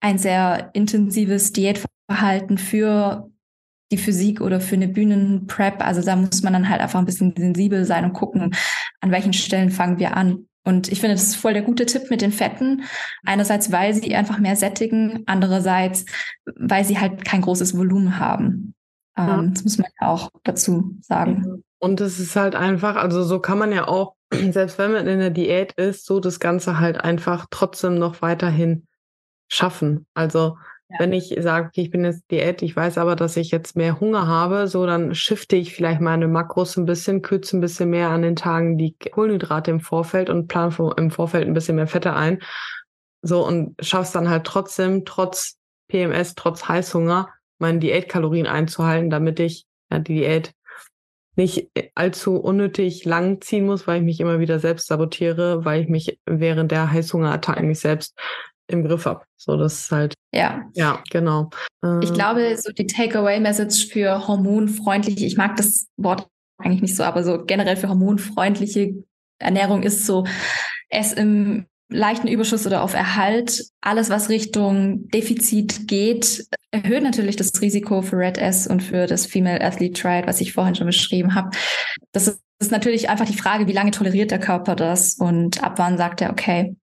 [0.01, 3.31] ein sehr intensives Diätverhalten für
[3.93, 5.85] die Physik oder für eine Bühnenprep.
[5.85, 8.55] Also da muss man dann halt einfach ein bisschen sensibel sein und gucken,
[9.01, 10.47] an welchen Stellen fangen wir an.
[10.64, 12.82] Und ich finde, das ist voll der gute Tipp mit den Fetten.
[13.24, 16.05] Einerseits, weil sie einfach mehr sättigen, andererseits,
[16.56, 18.74] weil sie halt kein großes Volumen haben.
[19.16, 19.39] Ja.
[19.39, 21.64] Ähm, das muss man ja auch dazu sagen.
[21.78, 24.14] Und es ist halt einfach, also so kann man ja auch,
[24.51, 28.86] selbst wenn man in der Diät ist, so das Ganze halt einfach trotzdem noch weiterhin
[29.48, 30.06] schaffen.
[30.14, 30.56] Also
[30.98, 34.01] wenn ich sage, okay, ich bin jetzt Diät, ich weiß aber, dass ich jetzt mehr
[34.01, 38.10] Hunger habe, so dann shifte ich vielleicht meine Makros ein bisschen, kürze ein bisschen mehr
[38.10, 42.14] an den Tagen die Kohlenhydrate im Vorfeld und plane im Vorfeld ein bisschen mehr Fette
[42.14, 42.40] ein.
[43.23, 45.59] So und schaff's dann halt trotzdem, trotz
[45.89, 47.28] PMS, trotz Heißhunger,
[47.59, 50.52] meine Diätkalorien einzuhalten, damit ich ja, die Diät
[51.36, 55.89] nicht allzu unnötig lang ziehen muss, weil ich mich immer wieder selbst sabotiere, weil ich
[55.89, 58.19] mich während der Heißhungerattacken mich selbst
[58.69, 59.25] im Griff habe.
[59.37, 60.15] So, das ist halt.
[60.35, 60.63] Ja.
[60.75, 61.51] Ja, genau.
[62.01, 66.27] Ich ähm, glaube, so die Takeaway-Message für hormonfreundliche, ich mag das Wort
[66.59, 68.95] eigentlich nicht so, aber so generell für hormonfreundliche
[69.39, 70.25] Ernährung ist so,
[70.89, 77.61] es im leichten Überschuss oder auf Erhalt, alles was Richtung Defizit geht, erhöht natürlich das
[77.61, 81.35] Risiko für Red S und für das Female Athlete Triad, was ich vorhin schon beschrieben
[81.35, 81.51] habe.
[82.13, 85.99] Das ist natürlich einfach die Frage, wie lange toleriert der Körper das und ab wann
[85.99, 86.77] sagt er, okay,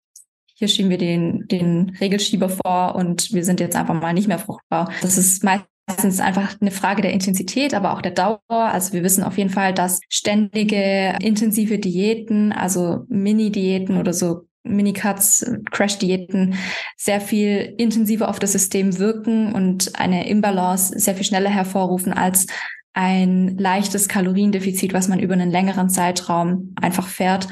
[0.60, 4.40] hier schieben wir den, den Regelschieber vor und wir sind jetzt einfach mal nicht mehr
[4.40, 4.92] fruchtbar.
[5.02, 8.42] Das ist meistens einfach eine Frage der Intensität, aber auch der Dauer.
[8.50, 15.50] Also wir wissen auf jeden Fall, dass ständige intensive Diäten, also Mini-Diäten oder so Mini-Cuts,
[15.72, 16.56] Crash-Diäten
[16.98, 22.48] sehr viel intensiver auf das System wirken und eine Imbalance sehr viel schneller hervorrufen als
[22.92, 27.48] ein leichtes Kaloriendefizit, was man über einen längeren Zeitraum einfach fährt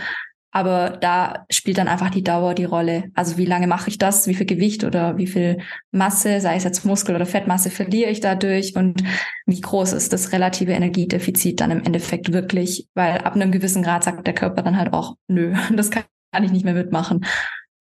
[0.51, 3.11] Aber da spielt dann einfach die Dauer die Rolle.
[3.13, 4.27] Also wie lange mache ich das?
[4.27, 5.57] Wie viel Gewicht oder wie viel
[5.91, 8.75] Masse, sei es jetzt Muskel oder Fettmasse, verliere ich dadurch?
[8.75, 9.03] Und
[9.45, 12.87] wie groß ist das relative Energiedefizit dann im Endeffekt wirklich?
[12.93, 16.05] Weil ab einem gewissen Grad sagt der Körper dann halt auch, nö, das kann
[16.41, 17.25] ich nicht mehr mitmachen.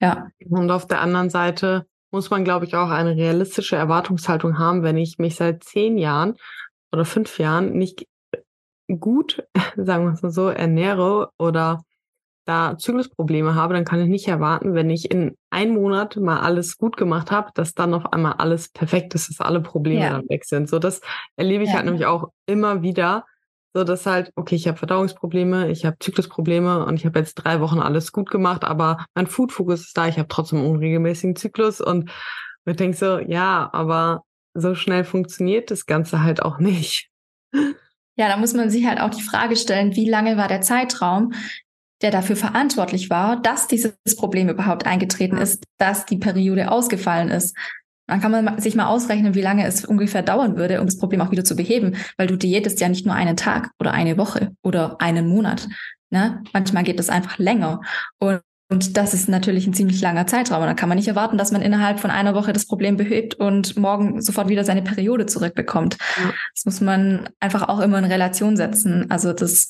[0.00, 0.28] Ja.
[0.50, 4.96] Und auf der anderen Seite muss man, glaube ich, auch eine realistische Erwartungshaltung haben, wenn
[4.96, 6.34] ich mich seit zehn Jahren
[6.92, 8.06] oder fünf Jahren nicht
[9.00, 9.44] gut,
[9.76, 11.82] sagen wir es mal so, ernähre oder
[12.46, 16.78] da Zyklusprobleme habe, dann kann ich nicht erwarten, wenn ich in einem Monat mal alles
[16.78, 20.10] gut gemacht habe, dass dann auf einmal alles perfekt ist, dass alle Probleme ja.
[20.10, 20.68] dann weg sind.
[20.68, 21.00] So, das
[21.36, 21.76] erlebe ich ja.
[21.76, 23.26] halt nämlich auch immer wieder,
[23.74, 27.60] so dass halt, okay, ich habe Verdauungsprobleme, ich habe Zyklusprobleme und ich habe jetzt drei
[27.60, 31.80] Wochen alles gut gemacht, aber mein Food-Fokus ist da, ich habe trotzdem einen unregelmäßigen Zyklus
[31.80, 32.10] und
[32.64, 34.22] ich denke so, ja, aber
[34.54, 37.10] so schnell funktioniert das Ganze halt auch nicht.
[38.18, 41.34] Ja, da muss man sich halt auch die Frage stellen, wie lange war der Zeitraum,
[42.02, 47.56] der dafür verantwortlich war, dass dieses Problem überhaupt eingetreten ist, dass die Periode ausgefallen ist.
[48.06, 51.20] Dann kann man sich mal ausrechnen, wie lange es ungefähr dauern würde, um das Problem
[51.20, 54.52] auch wieder zu beheben, weil du diätest ja nicht nur einen Tag oder eine Woche
[54.62, 55.68] oder einen Monat.
[56.10, 56.42] Ne?
[56.52, 57.80] Manchmal geht es einfach länger.
[58.18, 60.60] Und und das ist natürlich ein ziemlich langer Zeitraum.
[60.60, 63.34] Und dann kann man nicht erwarten, dass man innerhalb von einer Woche das Problem behebt
[63.34, 65.96] und morgen sofort wieder seine Periode zurückbekommt.
[66.16, 66.32] Ja.
[66.52, 69.08] Das muss man einfach auch immer in Relation setzen.
[69.08, 69.68] Also das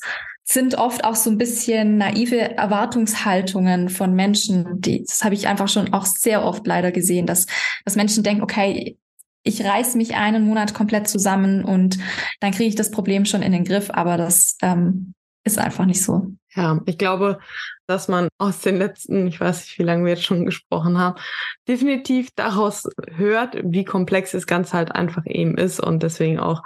[0.49, 4.79] sind oft auch so ein bisschen naive Erwartungshaltungen von Menschen.
[4.79, 7.47] Die, das habe ich einfach schon auch sehr oft leider gesehen, dass,
[7.83, 8.97] dass Menschen denken, okay,
[9.43, 11.97] ich reiß mich einen Monat komplett zusammen und
[12.39, 13.89] dann kriege ich das Problem schon in den Griff.
[13.91, 15.13] Aber das ähm,
[15.43, 16.27] ist einfach nicht so.
[16.55, 17.39] Ja, ich glaube,
[17.85, 21.19] dass man aus den letzten, ich weiß nicht, wie lange wir jetzt schon gesprochen haben,
[21.67, 26.63] definitiv daraus hört, wie komplex das Ganze halt einfach eben ist und deswegen auch,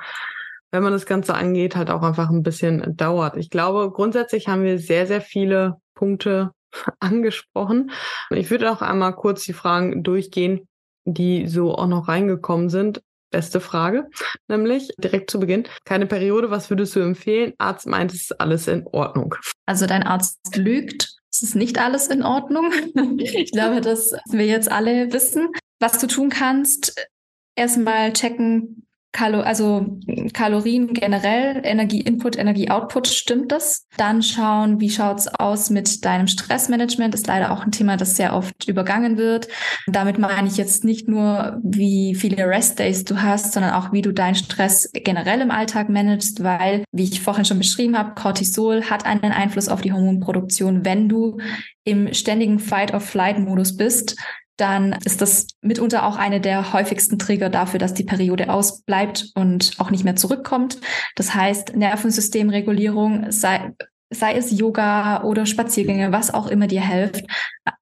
[0.72, 3.38] wenn man das Ganze angeht, halt auch einfach ein bisschen dauert.
[3.38, 6.52] Ich glaube, grundsätzlich haben wir sehr, sehr viele Punkte
[7.00, 7.92] angesprochen.
[8.32, 10.68] Ich würde auch einmal kurz die Fragen durchgehen,
[11.06, 13.02] die so auch noch reingekommen sind.
[13.32, 14.10] Beste Frage,
[14.50, 15.66] nämlich direkt zu Beginn.
[15.86, 17.54] Keine Periode, was würdest du empfehlen?
[17.60, 19.36] Arzt meint, es ist alles in Ordnung.
[19.66, 22.74] Also dein Arzt lügt, es ist nicht alles in Ordnung.
[23.20, 25.48] ich glaube, dass wir jetzt alle wissen.
[25.80, 27.08] Was du tun kannst,
[27.56, 29.98] erstmal checken, Kalo also
[30.34, 33.86] Kalorien generell, Energie-Input, Energie-Output, stimmt das?
[33.98, 38.34] Dann schauen, wie schaut's aus mit deinem Stressmanagement, ist leider auch ein Thema, das sehr
[38.34, 39.50] oft übergangen wird.
[39.88, 44.14] Damit meine ich jetzt nicht nur, wie viele Rest-Days du hast, sondern auch, wie du
[44.14, 49.06] deinen Stress generell im Alltag managst, weil, wie ich vorhin schon beschrieben habe, Cortisol hat
[49.06, 51.38] einen Einfluss auf die Hormonproduktion, wenn du
[51.84, 54.16] im ständigen Fight-of-Flight-Modus bist
[54.62, 59.74] dann ist das mitunter auch eine der häufigsten Trigger dafür, dass die Periode ausbleibt und
[59.80, 60.78] auch nicht mehr zurückkommt.
[61.16, 63.74] Das heißt, Nervensystemregulierung sei,
[64.12, 67.26] sei es Yoga oder Spaziergänge, was auch immer dir hilft,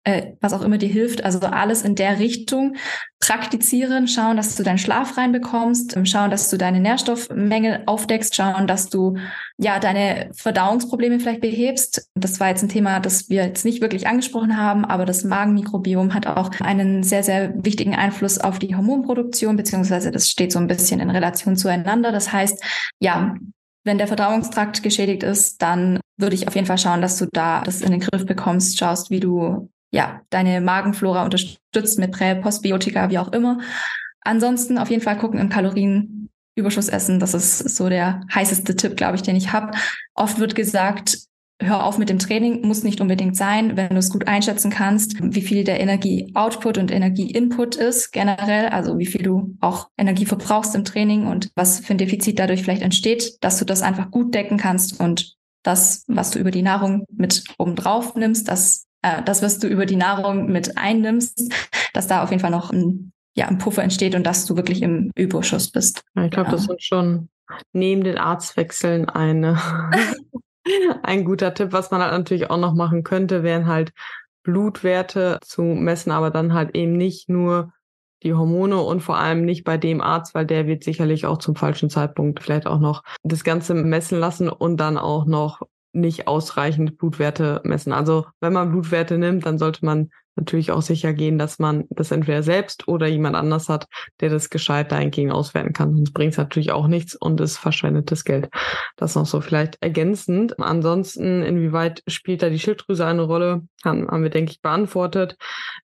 [0.04, 2.76] äh, was auch immer dir hilft, also alles in der Richtung
[3.20, 8.68] praktizieren, schauen, dass du deinen Schlaf reinbekommst, ähm, schauen, dass du deine Nährstoffmenge aufdeckst, schauen,
[8.68, 9.18] dass du
[9.58, 12.10] ja deine Verdauungsprobleme vielleicht behebst.
[12.16, 16.14] Das war jetzt ein Thema, das wir jetzt nicht wirklich angesprochen haben, aber das Magenmikrobiom
[16.14, 20.68] hat auch einen sehr, sehr wichtigen Einfluss auf die Hormonproduktion, beziehungsweise das steht so ein
[20.68, 22.12] bisschen in Relation zueinander.
[22.12, 22.64] Das heißt,
[23.00, 23.36] ja,
[23.84, 27.62] wenn der Verdauungstrakt geschädigt ist, dann würde ich auf jeden Fall schauen, dass du da
[27.62, 33.10] das in den Griff bekommst, schaust, wie du ja deine Magenflora unterstützt mit Prä-, Postbiotika,
[33.10, 33.60] wie auch immer.
[34.22, 37.20] Ansonsten auf jeden Fall gucken im Kalorienüberschuss essen.
[37.20, 39.72] Das ist so der heißeste Tipp, glaube ich, den ich habe.
[40.14, 41.18] Oft wird gesagt,
[41.62, 45.16] hör auf mit dem Training, muss nicht unbedingt sein, wenn du es gut einschätzen kannst,
[45.22, 50.74] wie viel der Energie-Output und Energie-Input ist generell, also wie viel du auch Energie verbrauchst
[50.76, 54.34] im Training und was für ein Defizit dadurch vielleicht entsteht, dass du das einfach gut
[54.34, 59.23] decken kannst und das, was du über die Nahrung mit oben drauf nimmst, das, äh,
[59.23, 61.53] das, was du über die Nahrung mit einnimmst,
[61.94, 64.81] dass da auf jeden Fall noch ein, ja, ein Puffer entsteht und dass du wirklich
[64.81, 66.03] im Überschuss bist.
[66.15, 66.52] ich glaube, genau.
[66.52, 67.30] das sind schon
[67.73, 69.60] neben den Arztwechseln eine
[71.03, 73.91] Ein guter Tipp, was man halt natürlich auch noch machen könnte, wären halt
[74.44, 77.73] Blutwerte zu messen, aber dann halt eben nicht nur
[78.24, 81.56] die Hormone und vor allem nicht bei dem Arzt, weil der wird sicherlich auch zum
[81.56, 85.62] falschen Zeitpunkt vielleicht auch noch das Ganze messen lassen und dann auch noch
[85.94, 87.94] nicht ausreichend Blutwerte messen.
[87.94, 92.12] Also wenn man Blutwerte nimmt, dann sollte man natürlich auch sicher gehen, dass man das
[92.12, 93.88] entweder selbst oder jemand anders hat,
[94.20, 95.96] der das gescheit dahingegen auswerten kann.
[95.96, 98.50] Sonst bringt es natürlich auch nichts und ist verschwendetes Geld.
[98.96, 100.60] Das noch so vielleicht ergänzend.
[100.60, 103.68] Ansonsten, inwieweit spielt da die Schilddrüse eine Rolle?
[103.84, 105.38] Haben, haben wir, denke ich, beantwortet.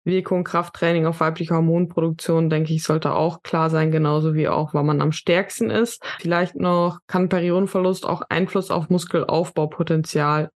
[0.03, 4.85] Wirkung Krafttraining auf weibliche Hormonproduktion, denke ich, sollte auch klar sein, genauso wie auch, wann
[4.85, 6.03] man am stärksten ist.
[6.19, 10.49] Vielleicht noch, kann Periodenverlust auch Einfluss auf Muskelaufbaupotenzial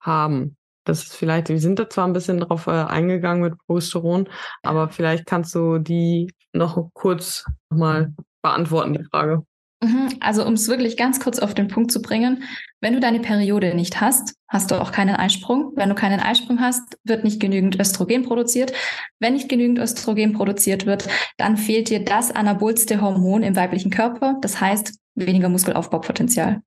[0.00, 0.56] haben.
[0.86, 4.28] Das ist vielleicht, wir sind da zwar ein bisschen drauf äh, eingegangen mit Progesteron,
[4.62, 9.42] aber vielleicht kannst du die noch kurz mal beantworten, die Frage.
[9.82, 12.44] Mhm, also um es wirklich ganz kurz auf den Punkt zu bringen,
[12.80, 15.72] wenn du deine Periode nicht hast, hast du auch keinen Eisprung.
[15.76, 18.72] Wenn du keinen Eisprung hast, wird nicht genügend Östrogen produziert.
[19.18, 21.06] Wenn nicht genügend Östrogen produziert wird,
[21.36, 24.36] dann fehlt dir das anabolste Hormon im weiblichen Körper.
[24.40, 26.62] Das heißt, weniger Muskelaufbaupotenzial.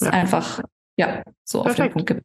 [0.00, 0.10] Ja.
[0.10, 0.60] Einfach,
[0.96, 1.80] ja, so Perfekt.
[1.80, 2.22] auf den Punkt gibt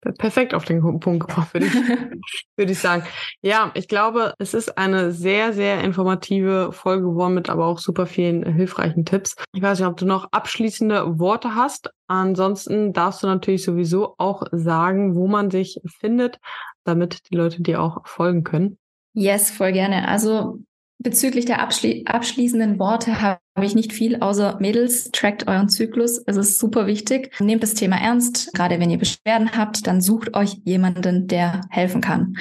[0.00, 1.74] perfekt auf den Punkt gebracht, würde ich,
[2.56, 3.04] würde ich sagen.
[3.42, 8.06] Ja, ich glaube, es ist eine sehr, sehr informative Folge geworden mit aber auch super
[8.06, 9.34] vielen hilfreichen Tipps.
[9.52, 11.90] Ich weiß nicht, ob du noch abschließende Worte hast.
[12.06, 16.38] Ansonsten darfst du natürlich sowieso auch sagen, wo man sich findet,
[16.84, 18.78] damit die Leute dir auch folgen können.
[19.12, 20.08] Yes, voll gerne.
[20.08, 20.60] Also
[21.02, 26.22] Bezüglich der abschli abschließenden Worte habe ich nicht viel, außer Mädels, trackt euren Zyklus.
[26.26, 27.32] Es ist super wichtig.
[27.40, 28.52] Nehmt das Thema ernst.
[28.52, 32.36] Gerade wenn ihr Beschwerden habt, dann sucht euch jemanden, der helfen kann.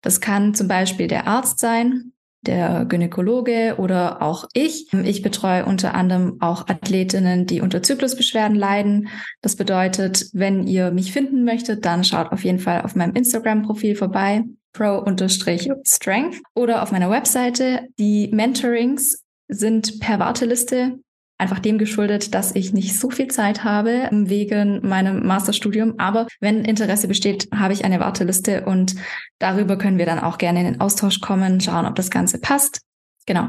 [0.00, 4.92] Das kann zum Beispiel der Arzt sein, der Gynäkologe oder auch ich.
[4.92, 9.10] Ich betreue unter anderem auch Athletinnen, die unter Zyklusbeschwerden leiden.
[9.42, 13.94] Das bedeutet, wenn ihr mich finden möchtet, dann schaut auf jeden Fall auf meinem Instagram-Profil
[13.94, 14.42] vorbei
[14.72, 17.88] pro-strength oder auf meiner Webseite.
[17.98, 20.98] Die Mentorings sind per Warteliste
[21.42, 25.94] einfach dem geschuldet, dass ich nicht so viel Zeit habe wegen meinem Masterstudium.
[25.98, 28.94] Aber wenn Interesse besteht, habe ich eine Warteliste und
[29.40, 32.82] darüber können wir dann auch gerne in den Austausch kommen, schauen, ob das Ganze passt.
[33.26, 33.48] Genau.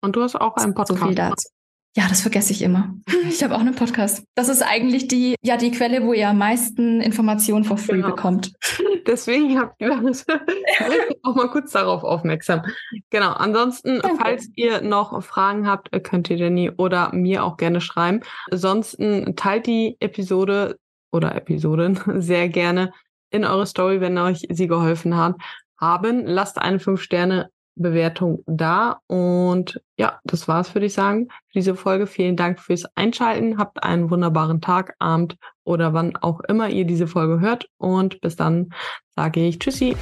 [0.00, 1.00] Und du hast auch einen Podcast.
[1.00, 1.48] So viel dazu.
[1.96, 2.94] Ja, das vergesse ich immer.
[3.28, 4.22] Ich habe auch einen Podcast.
[4.34, 8.10] Das ist eigentlich die, ja, die Quelle, wo ihr am meisten Informationen for free genau.
[8.10, 8.52] bekommt.
[9.06, 9.92] Deswegen habt ihr
[11.22, 12.62] auch mal kurz darauf aufmerksam.
[13.10, 13.32] Genau.
[13.32, 14.18] Ansonsten, Danke.
[14.22, 18.20] falls ihr noch Fragen habt, könnt ihr Jenny oder mir auch gerne schreiben.
[18.50, 20.78] Ansonsten teilt die Episode
[21.10, 22.92] oder Episoden sehr gerne
[23.30, 25.36] in eure Story, wenn euch sie geholfen hat
[25.80, 26.26] haben.
[26.26, 29.00] Lasst eine 5-Sterne Bewertung da.
[29.06, 32.06] Und ja, das war's, würde ich sagen, für diese Folge.
[32.06, 33.58] Vielen Dank fürs Einschalten.
[33.58, 37.68] Habt einen wunderbaren Tag, Abend oder wann auch immer ihr diese Folge hört.
[37.76, 38.70] Und bis dann
[39.14, 39.96] sage ich Tschüssi.